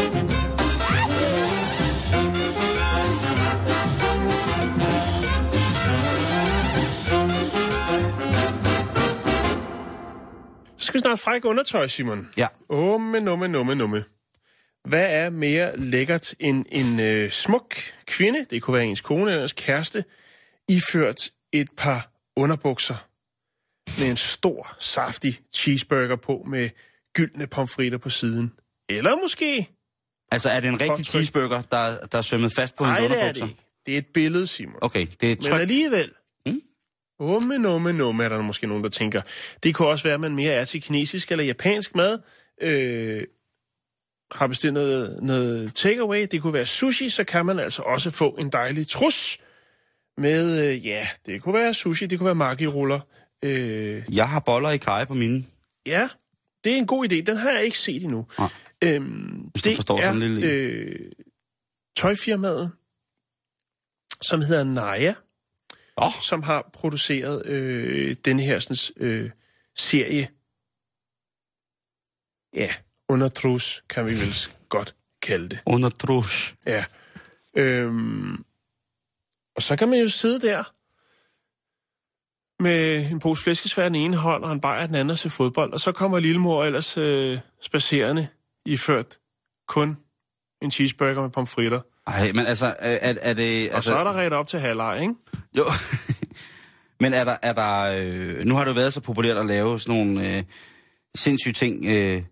Så 10.77 10.87
skal 10.87 10.95
vi 10.95 11.01
snart 11.01 11.19
frække 11.19 11.49
undertøj, 11.49 11.87
Simon. 11.87 12.29
Ja. 12.37 12.47
Umme, 12.69 13.21
numme, 13.21 13.49
numme, 13.49 13.75
numme. 13.75 14.05
Hvad 14.85 15.07
er 15.11 15.31
mere 15.31 15.79
lækkert 15.79 16.35
end 16.41 16.65
en 16.73 17.01
øh, 17.01 17.31
smuk 17.31 17.75
kvinde, 18.07 18.47
det 18.51 18.63
kunne 18.63 18.75
være 18.75 18.87
ens 18.87 19.01
kone 19.01 19.31
eller 19.31 19.43
ens 19.43 19.53
kæreste, 19.53 20.05
iført 20.69 21.31
et 21.53 21.69
par 21.77 22.11
underbukser 22.37 23.10
med 23.99 24.11
en 24.11 24.17
stor, 24.17 24.77
saftig 24.79 25.41
cheeseburger 25.55 26.17
på 26.17 26.45
med 26.49 26.71
gyldne 27.15 27.47
pomfritter 27.47 27.99
på 27.99 28.11
siden? 28.11 28.53
Eller 28.89 29.17
måske... 29.17 29.69
Altså, 30.33 30.51
er 30.51 30.61
det 30.61 30.69
en 30.69 30.75
rigtig 30.75 30.89
Påtryk. 30.91 31.07
cheeseburger, 31.07 31.63
der, 31.63 32.07
der 32.07 32.19
er 32.19 32.23
svømmet 32.23 32.53
fast 32.53 32.77
på 32.77 32.85
Nej, 32.85 32.95
hendes 33.01 33.13
det 33.13 33.17
er 33.23 33.33
det 33.33 33.41
underbukser? 33.43 33.47
ikke. 33.47 33.63
Det 33.87 33.95
er 33.95 33.99
et 33.99 34.07
billede, 34.15 34.47
Simon. 34.47 34.77
Okay, 34.81 35.07
det 35.21 35.29
er 35.29 35.33
et 35.33 35.39
Men 35.39 35.51
tryk. 35.51 35.61
alligevel. 35.61 36.11
Mm. 36.47 36.61
Umme, 37.19 37.59
numme, 37.59 37.93
numme, 37.93 38.25
er 38.25 38.29
der 38.29 38.43
måske 38.43 38.67
nogen, 38.67 38.85
der 38.85 38.91
tænker. 38.91 39.23
Det 39.63 39.75
kunne 39.75 39.89
også 39.89 40.05
være, 40.05 40.15
at 40.15 40.21
man 40.21 40.35
mere 40.35 40.53
er 40.53 40.65
til 40.65 40.83
kinesisk 40.83 41.31
eller 41.31 41.45
japansk 41.45 41.95
mad. 41.95 42.19
Øh, 42.63 43.23
har 44.33 44.47
bestilt 44.47 44.75
noget, 44.75 45.23
noget 45.23 45.75
takeaway. 45.75 46.27
Det 46.31 46.43
kunne 46.43 46.53
være 46.53 46.67
sushi, 46.67 47.11
så 47.11 47.25
kan 47.25 47.47
man 47.47 47.59
altså 47.59 47.83
også 47.83 48.11
få 48.11 48.29
en 48.31 48.51
dejlig 48.51 48.89
trus 48.89 49.39
med, 50.17 50.69
øh, 50.69 50.87
ja, 50.87 51.09
det 51.27 51.43
kunne 51.43 51.55
være 51.55 51.75
sushi, 51.75 52.07
det 52.07 52.19
kunne 52.19 52.27
være 52.27 52.35
maki-ruller. 52.35 53.01
Øh, 53.45 54.03
Jeg 54.17 54.29
har 54.29 54.41
boller 54.41 54.71
i 54.71 54.77
kaj 54.79 55.05
på 55.05 55.15
mine. 55.15 55.45
Ja, 55.87 56.09
det 56.65 56.73
er 56.73 56.77
en 56.77 56.87
god 56.87 57.13
idé. 57.13 57.21
Den 57.21 57.37
har 57.37 57.51
jeg 57.51 57.65
ikke 57.65 57.79
set 57.79 58.03
endnu. 58.03 58.27
Nej. 58.39 58.49
Øhm, 58.85 59.51
Hvis 59.53 59.63
du 59.63 59.69
det 59.69 59.77
forstår 59.77 59.99
er 59.99 60.13
sådan 60.13 60.23
en 60.23 60.35
lille- 60.35 60.49
øh, 60.51 61.11
tøjfirmaet, 61.97 62.73
som 64.23 64.41
hedder 64.41 64.65
Naya, 64.65 65.15
Åh, 65.97 66.13
som 66.23 66.43
har 66.43 66.71
produceret 66.73 67.47
øh, 67.47 68.17
den 68.25 68.39
her 68.41 68.59
sådan, 68.59 68.77
øh, 68.97 69.31
serie. 69.77 70.29
Ja, 72.55 72.71
under 73.09 73.29
trus, 73.29 73.85
kan 73.89 74.05
vi 74.05 74.11
vel 74.11 74.35
godt 74.69 74.95
kalde 75.23 75.49
det. 75.49 75.59
under 75.67 75.89
trus. 75.91 76.55
Ja. 76.67 76.85
Øhm, 77.57 78.33
og 79.57 79.63
så 79.63 79.77
kan 79.77 79.89
man 79.89 80.01
jo 80.01 80.09
sidde 80.09 80.41
der 80.41 80.65
med 82.61 83.11
en 83.11 83.19
pose 83.19 83.43
flæskesvær 83.43 83.85
i 83.85 83.87
den 83.87 83.95
ene 83.95 84.17
hånd, 84.17 84.45
og 84.45 84.61
bajer 84.61 84.85
i 84.85 84.87
den 84.87 84.95
anden 84.95 85.11
og 85.11 85.19
se 85.19 85.31
fodbold. 85.31 85.73
Og 85.73 85.81
så 85.81 85.93
kommer 85.93 86.19
lillemor 86.19 86.65
ellers 86.65 86.97
øh, 86.97 87.39
spacerende 87.63 88.29
iført 88.67 89.19
kun 89.69 89.97
en 90.63 90.71
cheeseburger 90.71 91.23
med 91.23 91.31
pomfritter. 91.31 91.81
Ej, 92.07 92.33
men 92.35 92.47
altså, 92.47 92.67
er, 92.79 93.15
er, 93.23 93.35
det... 93.35 93.63
Altså, 93.63 93.75
Altså, 93.75 93.77
og 93.77 93.83
så 93.83 93.97
er 93.99 94.05
der 94.05 94.13
ret 94.13 94.33
op 94.33 94.47
til 94.47 94.61
halvleg, 94.61 94.99
ikke? 95.03 95.15
Jo. 95.59 95.65
men 97.01 97.13
er 97.13 97.25
der... 97.25 97.37
Er 97.43 97.53
der 97.53 97.83
øh, 97.83 98.45
nu 98.45 98.55
har 98.55 98.65
det 98.65 98.69
jo 98.69 98.75
været 98.75 98.93
så 98.93 99.01
populært 99.01 99.37
at 99.37 99.47
lave 99.47 99.81
sådan 99.81 99.95
nogle 99.95 100.37
øh, 100.37 100.43
sindssyge 101.15 101.53
ting 101.53 101.87
øh, 101.87 102.23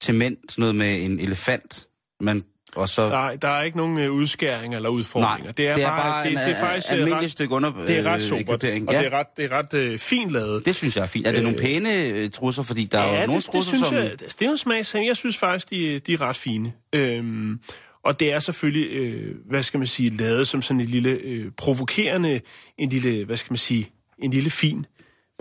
til 0.00 0.14
mænd. 0.14 0.36
Sådan 0.48 0.62
noget 0.62 0.74
med 0.74 1.04
en 1.04 1.20
elefant. 1.20 1.86
Man, 2.20 2.44
og 2.74 2.88
så... 2.88 3.08
Nej, 3.08 3.36
der 3.42 3.48
er 3.48 3.62
ikke 3.62 3.76
nogen 3.76 3.98
øh, 3.98 4.12
udskæringer 4.12 4.76
eller 4.78 4.88
udfordringer. 4.88 5.44
Nej, 5.44 5.52
det 5.56 5.68
er, 5.68 5.74
det 5.74 5.84
er 5.84 5.88
bare, 5.88 6.02
bare 6.02 6.24
det, 6.24 6.32
en, 6.32 6.38
det 6.38 6.48
er 6.48 6.60
faktisk 6.60 6.86
øh, 6.88 6.92
almindelig 6.92 7.22
ret, 7.22 7.30
stykke 7.30 7.54
under, 7.54 7.72
det 7.86 7.98
er 7.98 8.02
ret 8.02 8.14
øh, 8.14 8.20
sobert, 8.20 8.40
ekvipering. 8.64 8.88
og 8.88 8.94
Ja. 8.94 8.98
det 9.00 9.06
er 9.06 9.18
ret, 9.18 9.26
det 9.36 9.44
er 9.44 9.58
ret 9.58 9.74
øh, 9.74 9.98
fint 9.98 10.30
lavet. 10.30 10.66
Det 10.66 10.76
synes 10.76 10.96
jeg 10.96 11.02
er 11.02 11.06
fint. 11.06 11.26
Er 11.26 11.32
det 11.32 11.42
nogle 11.42 11.58
Øh, 11.58 11.62
pæne 11.64 12.02
øh, 12.02 12.30
trusser? 12.30 12.62
Fordi 12.62 12.84
der 12.84 12.98
er 12.98 13.08
jo 13.08 13.14
ja, 13.14 13.26
nogle 13.26 13.40
det, 13.40 13.46
det 13.46 13.52
trusser, 13.54 13.70
synes 13.74 13.86
som... 13.86 13.96
jeg, 13.96 14.12
det 14.20 14.42
er 14.42 14.46
jo 14.46 14.52
en 14.52 14.58
smagssag. 14.58 15.06
Jeg 15.06 15.16
synes 15.16 15.36
faktisk, 15.38 15.70
de, 15.70 15.98
de 15.98 16.12
er 16.12 16.20
ret 16.20 16.36
fine. 16.36 16.72
Øhm, 16.94 17.60
og 18.04 18.20
det 18.20 18.32
er 18.32 18.38
selvfølgelig, 18.38 18.86
øh, 18.90 19.34
hvad 19.50 19.62
skal 19.62 19.78
man 19.78 19.86
sige, 19.86 20.10
lavet 20.10 20.48
som 20.48 20.62
sådan 20.62 20.80
en 20.80 20.86
lille 20.86 21.10
øh, 21.10 21.50
provokerende, 21.56 22.40
en 22.78 22.88
lille, 22.88 23.24
hvad 23.24 23.36
skal 23.36 23.52
man 23.52 23.58
sige, 23.58 23.88
en 24.18 24.30
lille 24.30 24.50
fin 24.50 24.86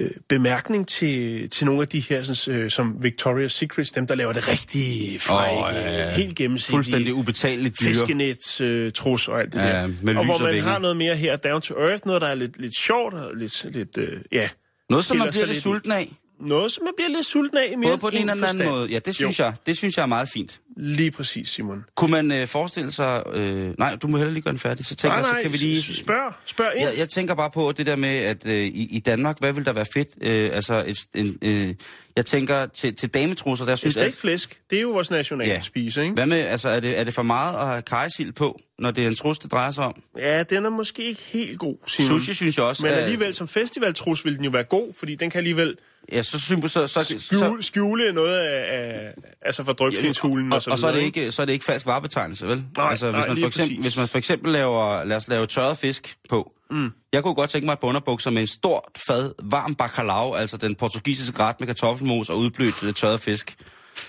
øh, 0.01 0.09
bemærkning 0.29 0.87
til, 0.87 1.49
til 1.49 1.65
nogle 1.65 1.81
af 1.81 1.87
de 1.87 1.99
her, 1.99 2.23
sådan, 2.23 2.59
øh, 2.61 2.71
som 2.71 2.97
Victoria's 3.05 3.47
Secrets, 3.47 3.91
dem 3.91 4.07
der 4.07 4.15
laver 4.15 4.33
det 4.33 4.47
rigtig 4.49 5.21
frække, 5.21 5.57
Åh, 5.57 5.93
ja. 5.93 6.07
oh, 6.07 6.11
helt 6.11 6.35
gennemsigtige. 6.35 6.75
Fuldstændig 6.77 7.13
ubetaleligt 7.13 7.79
dyre. 7.79 7.89
Fiskenets, 7.89 8.61
øh, 8.61 8.91
trus 8.91 9.27
og 9.27 9.39
alt 9.39 9.53
det 9.53 9.59
Ja, 9.59 9.67
der. 9.67 9.87
med 10.01 10.15
og 10.15 10.25
hvor 10.25 10.37
man 10.37 10.59
har 10.59 10.79
noget 10.79 10.97
mere 10.97 11.15
her 11.15 11.35
down 11.35 11.61
to 11.61 11.75
earth, 11.75 12.05
noget 12.05 12.21
der 12.21 12.27
er 12.27 12.35
lidt, 12.35 12.61
lidt 12.61 12.77
sjovt 12.77 13.13
og 13.13 13.35
lidt, 13.35 13.65
lidt 13.71 13.97
øh, 13.97 14.21
ja, 14.31 14.49
Noget, 14.89 15.05
som 15.05 15.17
man 15.17 15.29
bliver 15.31 15.45
lidt 15.45 15.61
sulten 15.61 15.91
af. 15.91 16.13
Noget, 16.47 16.71
som 16.71 16.83
man 16.83 16.93
bliver 16.97 17.09
lidt 17.09 17.25
sulten 17.25 17.57
af 17.57 17.69
i 17.71 17.75
mere 17.75 17.87
Både 17.89 17.97
på 17.97 18.09
den 18.09 18.17
ene 18.19 18.31
den 18.33 18.43
anden 18.43 18.67
måde. 18.69 18.89
Ja, 18.89 18.99
det 18.99 19.15
synes, 19.15 19.39
Jo. 19.39 19.43
jeg, 19.43 19.53
det 19.65 19.77
synes 19.77 19.97
jeg 19.97 20.03
er 20.03 20.07
meget 20.07 20.29
fint. 20.33 20.59
Lige 20.77 21.11
præcis, 21.11 21.49
Simon. 21.49 21.83
Kunne 21.95 22.11
man 22.11 22.31
øh, 22.31 22.47
forestille 22.47 22.91
sig... 22.91 23.23
Øh, 23.33 23.73
nej, 23.79 23.95
du 23.95 24.07
må 24.07 24.17
heller 24.17 24.33
lige 24.33 24.43
gøre 24.43 24.51
den 24.51 24.59
færdig. 24.59 24.85
Så 24.85 24.95
tænker 24.95 25.17
Nej, 25.17 25.25
jeg, 25.25 25.31
nej, 25.31 25.39
så 25.39 25.43
kan 25.43 25.51
vi 25.53 25.57
lige... 25.57 25.95
spørg, 25.95 26.33
spørg 26.45 26.71
ind. 26.75 26.89
Jeg, 26.89 26.99
jeg 26.99 27.09
tænker 27.09 27.35
bare 27.35 27.49
på 27.51 27.71
det 27.71 27.85
der 27.85 27.95
med, 27.95 28.09
at 28.09 28.45
øh, 28.45 28.53
i, 28.65 28.87
i 28.91 28.99
Danmark, 28.99 29.39
hvad 29.39 29.53
vil 29.53 29.65
der 29.65 29.73
være 29.73 29.85
fedt? 29.93 30.09
Øh, 30.21 30.49
altså, 30.53 30.83
et, 30.87 30.97
en, 31.15 31.37
øh, 31.41 31.75
jeg 32.15 32.25
tænker 32.25 32.65
til, 32.65 32.95
til 32.95 33.09
dametrusser, 33.09 33.65
der 33.65 33.75
synes 33.75 33.93
stegt 33.93 34.15
flæsk, 34.17 34.59
det 34.69 34.77
er 34.77 34.81
jo 34.81 34.89
vores 34.89 35.11
nationale 35.11 35.51
Ja. 35.51 35.61
spise, 35.61 36.01
ikke? 36.01 36.13
Hvad 36.13 36.25
med, 36.25 36.39
altså, 36.39 36.69
er 36.69 36.79
det, 36.79 36.99
er 36.99 37.03
det 37.03 37.13
for 37.13 37.21
meget 37.23 37.59
at 37.59 37.67
have 37.67 37.81
kajsild 37.81 38.31
på, 38.33 38.59
når 38.79 38.91
det 38.91 39.03
er 39.03 39.07
en 39.07 39.15
trus, 39.15 39.39
det 39.39 39.51
drejer 39.51 39.71
sig 39.71 39.83
om? 39.83 40.01
Ja, 40.17 40.43
den 40.43 40.65
er 40.65 40.69
måske 40.69 41.03
ikke 41.03 41.21
helt 41.21 41.59
god, 41.59 41.75
Simon. 41.87 42.09
Sushi 42.19 42.33
synes 42.33 42.57
jeg 42.57 42.65
også 42.65 42.83
Men 42.85 42.91
alligevel, 42.93 43.33
som 43.33 43.47
festivaltrus 43.47 44.25
vil 44.25 44.35
den 44.37 44.43
jo 44.43 44.49
være 44.51 44.63
god, 44.63 44.93
fordi 44.99 45.15
den 45.15 45.29
kan 45.29 45.37
alligevel 45.37 45.77
Ja, 46.11 46.23
så 46.23 46.39
så, 46.39 46.67
så, 46.67 46.87
så, 46.87 47.15
skjule, 47.19 47.63
skjule 47.63 48.13
noget 48.13 48.37
af, 48.37 48.65
af 48.69 49.13
altså 49.41 49.63
fra 49.63 49.73
drøbstenshulen 49.73 50.53
og, 50.53 50.55
og, 50.55 50.61
så 50.61 50.69
og 50.69 50.79
så 50.79 50.87
er 50.87 50.91
det 50.91 51.01
ikke 51.01 51.31
så 51.31 51.41
er 51.41 51.45
det 51.45 51.53
ikke 51.53 51.65
falsk 51.65 51.85
varebetegnelse, 51.85 52.47
vel? 52.47 52.63
Nej, 52.77 52.89
altså, 52.89 53.05
hvis 53.05 53.17
nej, 53.17 53.27
man 53.27 53.37
for 53.37 53.47
eksempel, 53.47 53.75
præcis. 53.75 53.85
hvis 53.85 53.97
man 53.97 54.07
for 54.07 54.17
eksempel 54.17 54.51
laver 54.51 55.03
lad 55.03 55.17
os 55.17 55.27
lave 55.27 55.45
tørret 55.47 55.77
fisk 55.77 56.17
på. 56.29 56.51
Mm. 56.69 56.91
Jeg 57.13 57.23
kunne 57.23 57.35
godt 57.35 57.49
tænke 57.49 57.65
mig 57.65 57.73
et 57.73 57.79
bunderbukser 57.79 58.31
med 58.31 58.41
en 58.41 58.47
stort 58.47 58.83
fad 59.07 59.33
varm 59.43 59.75
bacalao, 59.75 60.33
altså 60.33 60.57
den 60.57 60.75
portugisiske 60.75 61.39
ret 61.39 61.59
med 61.59 61.67
kartoffelmos 61.67 62.29
og 62.29 62.37
udblødt 62.37 62.95
tørret 62.95 63.19
fisk. 63.19 63.55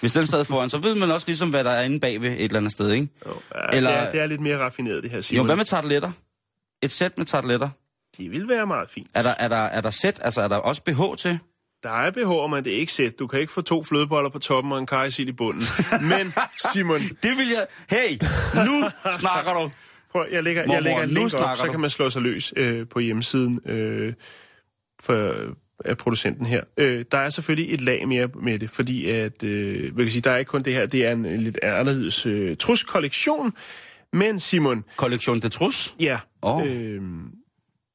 Hvis 0.01 0.13
den 0.13 0.27
sad 0.27 0.45
foran, 0.45 0.71
så 0.71 0.79
ved 0.79 0.95
man 0.95 1.11
også 1.11 1.27
ligesom, 1.27 1.51
hvad 1.51 1.65
der 1.65 1.71
er 1.71 1.83
inde 1.83 2.01
bagved 2.01 2.33
et 2.33 2.45
eller 2.45 2.59
andet 2.59 2.73
sted, 2.73 2.91
ikke? 2.91 3.09
Jo, 3.27 3.33
ja, 3.55 3.77
Eller- 3.77 3.91
det, 3.91 3.99
er, 3.99 4.11
det 4.11 4.21
er 4.21 4.27
lidt 4.27 4.41
mere 4.41 4.59
raffineret, 4.59 5.03
det 5.03 5.11
her, 5.11 5.21
Simon. 5.21 5.43
Jo, 5.43 5.47
hvad 5.47 5.57
med 5.57 5.65
tarteletter? 5.65 6.13
Et 6.83 6.93
sæt 6.93 7.19
med 7.19 7.27
tarteletter. 7.27 7.69
Det 8.19 8.31
vil 8.31 8.49
være 8.49 8.67
meget 8.67 8.91
fint. 8.91 9.07
Er 9.15 9.23
der, 9.23 9.35
er 9.39 9.49
der, 9.49 9.57
er 9.57 9.81
der 9.81 9.91
sæt, 9.91 10.21
altså 10.23 10.41
er 10.41 10.49
der 10.49 10.57
også 10.57 10.83
BH 10.83 11.17
til? 11.19 11.39
Der 11.85 11.91
er 11.91 12.11
behov, 12.11 12.51
men 12.51 12.65
det 12.65 12.71
ikke 12.71 12.93
sæt. 12.93 13.19
Du 13.19 13.27
kan 13.27 13.41
ikke 13.41 13.53
få 13.53 13.61
to 13.61 13.83
flødeboller 13.83 14.31
på 14.31 14.39
toppen 14.39 14.73
og 14.73 14.79
en 14.79 14.87
kajsild 14.87 15.29
i 15.29 15.33
bunden. 15.33 15.63
Men, 16.01 16.33
Simon, 16.73 17.01
Det 17.23 17.39
vil 17.39 17.49
jeg... 17.49 17.67
Hey, 17.91 18.19
nu 18.67 18.89
snakker 19.13 19.53
du! 19.53 19.71
Prøv, 20.13 20.27
jeg 20.33 20.43
lægger, 20.43 20.63
Mormor, 20.67 20.75
jeg 20.75 20.83
lægger 20.83 21.03
en 21.03 21.09
link 21.09 21.35
op, 21.35 21.57
så 21.57 21.69
kan 21.71 21.81
man 21.81 21.91
slå 21.91 22.11
sig 22.11 22.23
løs 22.23 22.53
øh, 22.57 22.89
på 22.89 22.99
hjemmesiden 22.99 23.61
øh, 23.67 24.13
for, 25.03 25.35
af 25.85 25.97
producenten 25.97 26.47
her. 26.47 26.63
Øh, 26.77 27.05
der 27.13 27.19
er 27.19 27.29
selvfølgelig 27.29 27.75
et 27.75 27.81
lag 27.81 28.09
mere 28.09 28.29
med 28.43 28.59
det, 28.59 28.71
fordi 28.71 29.11
at, 29.11 29.43
øh, 29.43 29.97
man 29.97 30.05
kan 30.07 30.13
sige, 30.13 30.23
der 30.23 30.31
er 30.31 30.37
ikke 30.37 30.49
kun 30.49 30.63
det 30.63 30.73
her, 30.73 30.87
det 30.87 31.07
er 31.07 31.13
en, 31.13 31.27
en 31.27 31.41
lidt 31.41 31.59
anderledes 31.63 32.27
øh, 32.27 32.57
truskollektion. 32.57 33.53
Men 34.13 34.41
Simon, 34.41 34.85
Kollektion 34.97 35.41
de 35.41 35.49
trus? 35.49 35.95
ja, 36.01 36.19
Åh. 36.43 36.67
øh, 36.67 37.03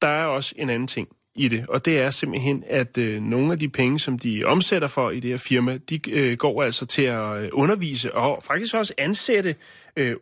der 0.02 0.08
er 0.08 0.24
også 0.24 0.54
en 0.58 0.70
anden 0.70 0.88
ting 0.88 1.08
i 1.34 1.48
det, 1.48 1.66
og 1.66 1.84
det 1.84 1.98
er 1.98 2.10
simpelthen, 2.10 2.64
at 2.66 2.98
øh, 2.98 3.16
nogle 3.16 3.52
af 3.52 3.58
de 3.58 3.68
penge, 3.68 3.98
som 3.98 4.18
de 4.18 4.44
omsætter 4.44 4.88
for 4.88 5.10
i 5.10 5.20
det 5.20 5.30
her 5.30 5.38
firma, 5.38 5.76
de 5.76 6.10
øh, 6.10 6.36
går 6.36 6.62
altså 6.62 6.86
til 6.86 7.02
at 7.02 7.42
øh, 7.42 7.48
undervise 7.52 8.14
og 8.14 8.42
faktisk 8.42 8.74
også 8.74 8.94
ansætte 8.98 9.54
øh, 9.96 10.16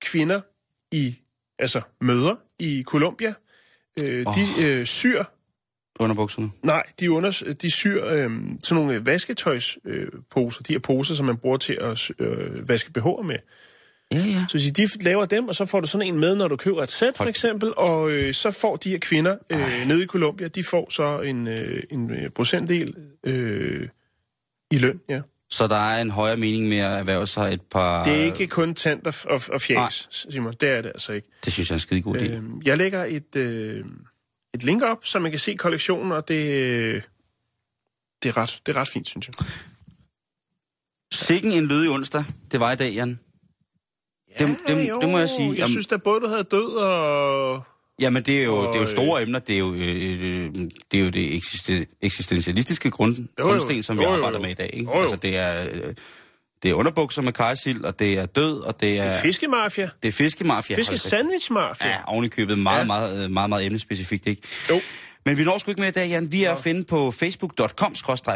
kvinder 0.00 0.40
i, 0.92 1.18
altså 1.58 1.80
mødre 2.00 2.36
i 2.58 2.82
Colombia. 2.86 3.34
Øh, 4.04 4.24
oh. 4.26 4.34
De 4.34 4.66
øh, 4.66 4.86
syr, 4.86 5.24
Underbukserne. 6.00 6.50
nej, 6.62 6.82
de, 7.00 7.10
under, 7.10 7.54
de 7.62 7.70
syr 7.70 8.04
øh, 8.04 8.30
sådan 8.62 8.84
nogle 8.84 9.06
vasketøjsposer, 9.06 9.80
øh, 9.84 10.08
poser. 10.30 10.62
de 10.62 10.72
her 10.72 10.80
poser, 10.80 11.14
som 11.14 11.26
man 11.26 11.36
bruger 11.36 11.56
til 11.56 11.78
at 11.80 12.10
øh, 12.18 12.68
vaske 12.68 12.90
BH'er 12.98 13.22
med. 13.22 13.38
Ja, 14.12 14.18
ja. 14.18 14.46
Så 14.48 14.72
de 14.76 15.04
laver 15.04 15.24
dem, 15.24 15.48
og 15.48 15.54
så 15.54 15.66
får 15.66 15.80
du 15.80 15.86
sådan 15.86 16.06
en 16.06 16.18
med, 16.18 16.36
når 16.36 16.48
du 16.48 16.56
køber 16.56 16.82
et 16.82 16.90
sæt, 16.90 17.16
for 17.16 17.24
eksempel, 17.24 17.72
og 17.76 18.10
øh, 18.10 18.34
så 18.34 18.50
får 18.50 18.76
de 18.76 18.90
her 18.90 18.98
kvinder 18.98 19.36
øh, 19.50 19.86
nede 19.86 20.02
i 20.02 20.06
Colombia, 20.06 20.48
de 20.48 20.64
får 20.64 20.90
så 20.90 21.20
en, 21.20 21.48
øh, 21.48 21.82
en 21.90 22.10
øh, 22.10 22.30
procentdel 22.30 22.94
øh, 23.24 23.88
i 24.70 24.78
løn, 24.78 25.00
ja. 25.08 25.20
Så 25.50 25.66
der 25.66 25.76
er 25.76 26.02
en 26.02 26.10
højere 26.10 26.36
mening 26.36 26.68
med 26.68 26.78
at 26.78 26.98
erhverve 26.98 27.26
sig 27.26 27.52
et 27.52 27.62
par... 27.62 28.04
Det 28.04 28.20
er 28.20 28.24
ikke 28.24 28.46
kun 28.46 28.74
tand 28.74 29.06
og, 29.06 29.14
og, 29.24 29.40
og 29.52 29.60
fjæs, 29.60 30.08
Simon. 30.30 30.54
Det 30.60 30.68
er 30.68 30.82
det 30.82 30.88
altså 30.88 31.12
ikke. 31.12 31.28
Det 31.44 31.52
synes 31.52 31.70
jeg 31.70 31.74
er 31.74 31.76
en 31.76 31.80
skide 31.80 32.02
god 32.02 32.16
idé. 32.16 32.24
Øh, 32.24 32.42
jeg 32.64 32.76
lægger 32.76 33.04
et, 33.04 33.36
øh, 33.36 33.84
et 34.54 34.62
link 34.62 34.82
op, 34.82 35.06
så 35.06 35.18
man 35.18 35.30
kan 35.30 35.40
se 35.40 35.54
kollektionen, 35.54 36.12
og 36.12 36.28
det, 36.28 36.52
øh, 36.52 37.02
det, 38.22 38.28
er, 38.28 38.36
ret, 38.36 38.60
det 38.66 38.76
er 38.76 38.80
ret 38.80 38.88
fint, 38.88 39.08
synes 39.08 39.28
jeg. 39.28 39.34
Sikken 41.12 41.52
en 41.52 41.66
lødig 41.66 41.90
onsdag, 41.90 42.24
det 42.52 42.60
var 42.60 42.72
i 42.72 42.76
dag, 42.76 42.92
Jan. 42.92 43.20
Det, 44.38 44.56
det, 44.66 44.88
jo, 44.88 45.00
det 45.00 45.08
må 45.08 45.18
jeg 45.18 45.28
sige. 45.28 45.48
Jeg 45.48 45.56
Jamen, 45.56 45.68
synes 45.68 45.86
da 45.86 45.96
både, 45.96 46.20
du 46.20 46.26
havde 46.28 46.44
død 46.44 46.68
og... 46.76 47.62
Jamen, 48.00 48.22
det 48.22 48.38
er 48.38 48.42
jo, 48.44 48.56
Og, 48.56 48.72
det 48.74 48.76
er 48.78 48.80
jo 48.80 48.90
store 48.90 49.22
emner. 49.22 49.38
Det 49.38 49.54
er 49.54 49.58
jo, 49.58 49.74
øh, 49.74 50.22
øh, 50.22 50.50
det, 50.92 51.00
er 51.00 51.04
jo 51.04 51.08
det 51.10 51.34
eksisten- 51.36 51.96
eksistentialistiske 52.02 52.90
grund, 52.90 53.16
jo. 53.38 53.44
grundsten, 53.44 53.82
som 53.82 53.98
vi 53.98 54.02
Jo, 54.02 54.08
jo, 54.08 54.14
arbejder 54.16 54.38
jo. 54.38 54.42
med 54.42 54.50
i 54.50 54.54
dag. 54.54 54.70
Ikke? 54.72 54.90
Jo, 54.90 54.94
jo. 54.96 55.00
Altså, 55.00 55.16
det 55.16 55.36
er, 55.36 55.64
øh, 55.72 55.94
det 56.62 56.70
er 56.70 56.74
underbukser 56.74 57.22
med 57.22 57.32
kajsild, 57.32 57.84
og 57.84 57.98
det 57.98 58.12
er 58.18 58.26
død, 58.26 58.60
og 58.60 58.80
det 58.80 58.98
er... 58.98 59.02
Det 59.02 59.10
er 59.10 59.20
fiskemafia. 59.20 59.90
det 60.02 60.08
er 60.08 60.12
fiskemafia. 60.12 60.76
Fiske 60.76 60.90
Hold 60.90 60.98
da- 60.98 61.08
sandwichmafia. 61.08 61.88
Ja, 61.88 61.96
ovenikøbet 62.06 62.58
meget, 62.58 62.76
Ja. 62.76 62.80
ja. 62.80 62.86
meget, 62.86 63.14
meget, 63.16 63.30
meget, 63.30 63.48
meget 63.50 63.66
emnespecifikt, 63.66 64.26
ikke? 64.26 64.42
Jo. 64.70 64.80
Men 65.26 65.38
vi 65.38 65.44
når 65.44 65.58
sgu 65.58 65.70
ikke 65.70 65.80
med 65.80 65.88
i 65.88 65.92
dag, 65.92 66.08
Jan. 66.08 66.32
Vi 66.32 66.44
er 66.44 66.52
at 66.52 66.58
finde 66.58 66.84
på 66.84 67.10
facebook.com 67.10 67.94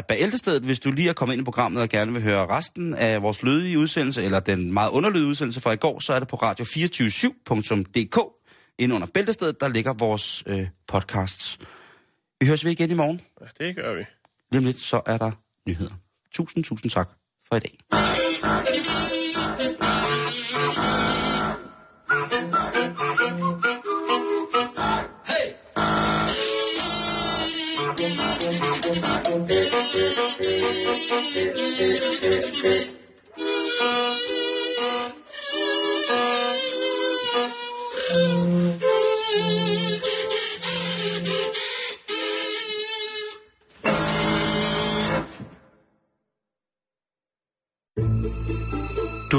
bæltestedet, 0.08 0.62
hvis 0.62 0.80
du 0.80 0.90
lige 0.90 1.08
er 1.08 1.12
kommet 1.12 1.32
ind 1.32 1.42
i 1.42 1.44
programmet 1.44 1.82
og 1.82 1.88
gerne 1.88 2.12
vil 2.12 2.22
høre 2.22 2.46
resten 2.46 2.94
af 2.94 3.22
vores 3.22 3.42
lødige 3.42 3.78
udsendelse, 3.78 4.22
eller 4.22 4.40
den 4.40 4.72
meget 4.72 4.90
underlydige 4.90 5.28
udsendelse 5.28 5.60
fra 5.60 5.72
i 5.72 5.76
går, 5.76 5.98
så 5.98 6.12
er 6.12 6.18
det 6.18 6.28
på 6.28 6.36
radio247.dk. 6.36 8.18
Inde 8.78 8.94
under 8.94 9.06
bæltestedet, 9.06 9.60
der 9.60 9.68
ligger 9.68 9.92
vores 9.92 10.44
øh, 10.46 10.66
podcasts. 10.88 11.58
Vi 12.40 12.46
høres 12.46 12.64
ved 12.64 12.72
igen 12.72 12.90
i 12.90 12.94
morgen. 12.94 13.20
Ja, 13.40 13.46
det 13.64 13.76
gør 13.76 13.94
vi. 13.94 14.04
Lige 14.52 14.58
om 14.58 14.64
lidt, 14.64 14.78
så 14.78 15.00
er 15.06 15.18
der 15.18 15.30
nyheder. 15.68 15.94
Tusind, 16.32 16.64
tusind 16.64 16.90
tak 16.90 17.08
for 17.48 17.56
i 17.56 17.60
dag. 17.60 17.78